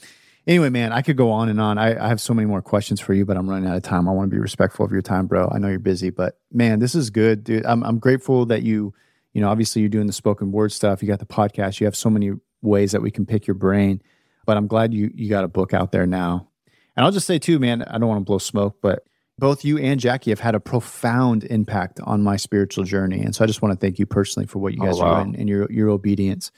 Anyway, 0.47 0.69
man, 0.69 0.91
I 0.91 1.01
could 1.01 1.17
go 1.17 1.31
on 1.31 1.49
and 1.49 1.59
on. 1.59 1.79
I, 1.79 2.03
I 2.03 2.07
have 2.07 2.21
so 2.21 2.33
many 2.33 2.45
more 2.45 2.61
questions 2.61 2.99
for 2.99 3.15
you, 3.15 3.25
but 3.25 3.35
I'm 3.35 3.49
running 3.49 3.67
out 3.67 3.75
of 3.75 3.81
time. 3.81 4.07
I 4.07 4.11
want 4.11 4.29
to 4.29 4.35
be 4.35 4.39
respectful 4.39 4.85
of 4.85 4.91
your 4.91 5.01
time, 5.01 5.25
bro. 5.25 5.49
I 5.51 5.57
know 5.57 5.69
you're 5.69 5.79
busy, 5.79 6.11
but 6.11 6.39
man, 6.51 6.77
this 6.79 6.93
is 6.93 7.09
good, 7.09 7.43
dude. 7.43 7.65
I'm 7.65 7.83
I'm 7.83 7.97
grateful 7.97 8.45
that 8.47 8.61
you, 8.61 8.93
you 9.33 9.41
know, 9.41 9.49
obviously 9.49 9.81
you're 9.81 9.89
doing 9.89 10.07
the 10.07 10.13
spoken 10.13 10.51
word 10.51 10.71
stuff. 10.71 11.01
You 11.01 11.07
got 11.07 11.19
the 11.19 11.25
podcast. 11.25 11.79
You 11.79 11.85
have 11.85 11.95
so 11.95 12.09
many 12.09 12.33
ways 12.61 12.91
that 12.91 13.01
we 13.01 13.11
can 13.11 13.25
pick 13.25 13.47
your 13.47 13.55
brain. 13.55 14.01
But 14.45 14.57
I'm 14.57 14.67
glad 14.67 14.93
you 14.93 15.11
you 15.15 15.29
got 15.29 15.43
a 15.43 15.47
book 15.47 15.73
out 15.73 15.91
there 15.91 16.05
now. 16.05 16.49
And 16.95 17.05
I'll 17.05 17.11
just 17.11 17.27
say 17.27 17.39
too, 17.39 17.59
man, 17.59 17.81
I 17.83 17.97
don't 17.97 18.07
want 18.07 18.21
to 18.21 18.25
blow 18.25 18.37
smoke, 18.37 18.77
but 18.81 19.03
both 19.37 19.65
you 19.65 19.77
and 19.77 19.99
Jackie 19.99 20.31
have 20.31 20.39
had 20.39 20.55
a 20.55 20.59
profound 20.59 21.43
impact 21.45 21.99
on 22.03 22.23
my 22.23 22.37
spiritual 22.37 22.83
journey. 22.83 23.21
And 23.21 23.35
so 23.35 23.43
I 23.43 23.47
just 23.47 23.61
want 23.61 23.73
to 23.73 23.79
thank 23.85 23.99
you 23.99 24.05
personally 24.05 24.47
for 24.47 24.59
what 24.59 24.73
you 24.73 24.81
Oh, 24.81 24.85
guys 24.85 24.99
wow. 24.99 25.05
are 25.07 25.23
doing 25.23 25.35
and 25.37 25.49
your 25.49 25.69
your 25.71 25.89
obedience 25.89 26.51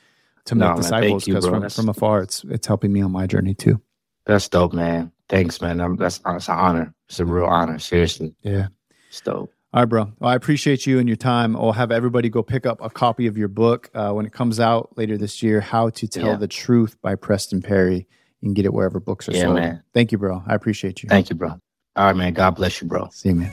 to 0.45 0.55
No, 0.55 0.65
make 0.67 0.73
man, 0.75 0.81
disciples 0.83 1.25
because 1.25 1.45
from, 1.45 1.69
from 1.69 1.89
afar 1.89 2.21
it's 2.21 2.43
it's 2.45 2.67
helping 2.67 2.93
me 2.93 3.01
on 3.01 3.11
my 3.11 3.25
journey 3.27 3.53
too. 3.53 3.81
That's 4.25 4.47
dope, 4.49 4.73
man. 4.73 5.11
Thanks, 5.29 5.61
man. 5.61 5.79
I'm, 5.81 5.95
that's, 5.97 6.19
that's 6.19 6.47
an 6.49 6.55
honor. 6.57 6.93
It's 7.09 7.19
a 7.19 7.25
real 7.25 7.45
honor. 7.45 7.79
Seriously. 7.79 8.33
Yeah. 8.43 8.67
It's 9.09 9.21
dope. 9.21 9.53
All 9.73 9.81
right, 9.81 9.85
bro. 9.89 10.11
Well, 10.19 10.29
I 10.29 10.35
appreciate 10.35 10.85
you 10.85 10.99
and 10.99 11.07
your 11.09 11.17
time. 11.17 11.55
I'll 11.55 11.73
have 11.73 11.91
everybody 11.91 12.29
go 12.29 12.41
pick 12.43 12.65
up 12.65 12.79
a 12.81 12.89
copy 12.89 13.27
of 13.27 13.37
your 13.37 13.47
book 13.49 13.89
uh, 13.93 14.11
when 14.11 14.25
it 14.25 14.31
comes 14.31 14.59
out 14.61 14.97
later 14.97 15.17
this 15.17 15.43
year, 15.43 15.59
How 15.59 15.89
to 15.89 16.07
Tell 16.07 16.27
Yeah. 16.29 16.35
the 16.37 16.47
Truth 16.47 17.01
by 17.01 17.15
Preston 17.15 17.61
Perry. 17.61 18.07
You 18.41 18.47
can 18.47 18.53
get 18.53 18.65
it 18.65 18.73
wherever 18.73 18.99
books 19.01 19.27
are 19.27 19.33
Yeah, 19.33 19.43
sold. 19.43 19.55
man. 19.55 19.83
Thank 19.93 20.11
you, 20.13 20.17
bro. 20.17 20.41
I 20.47 20.55
appreciate 20.55 21.03
you. 21.03 21.09
Thank 21.09 21.29
you, 21.29 21.35
bro. 21.35 21.59
All 21.97 22.05
right, 22.05 22.15
man. 22.15 22.33
God 22.33 22.51
bless 22.51 22.81
you, 22.81 22.87
bro. 22.87 23.09
See 23.11 23.29
you, 23.29 23.35
man. 23.35 23.51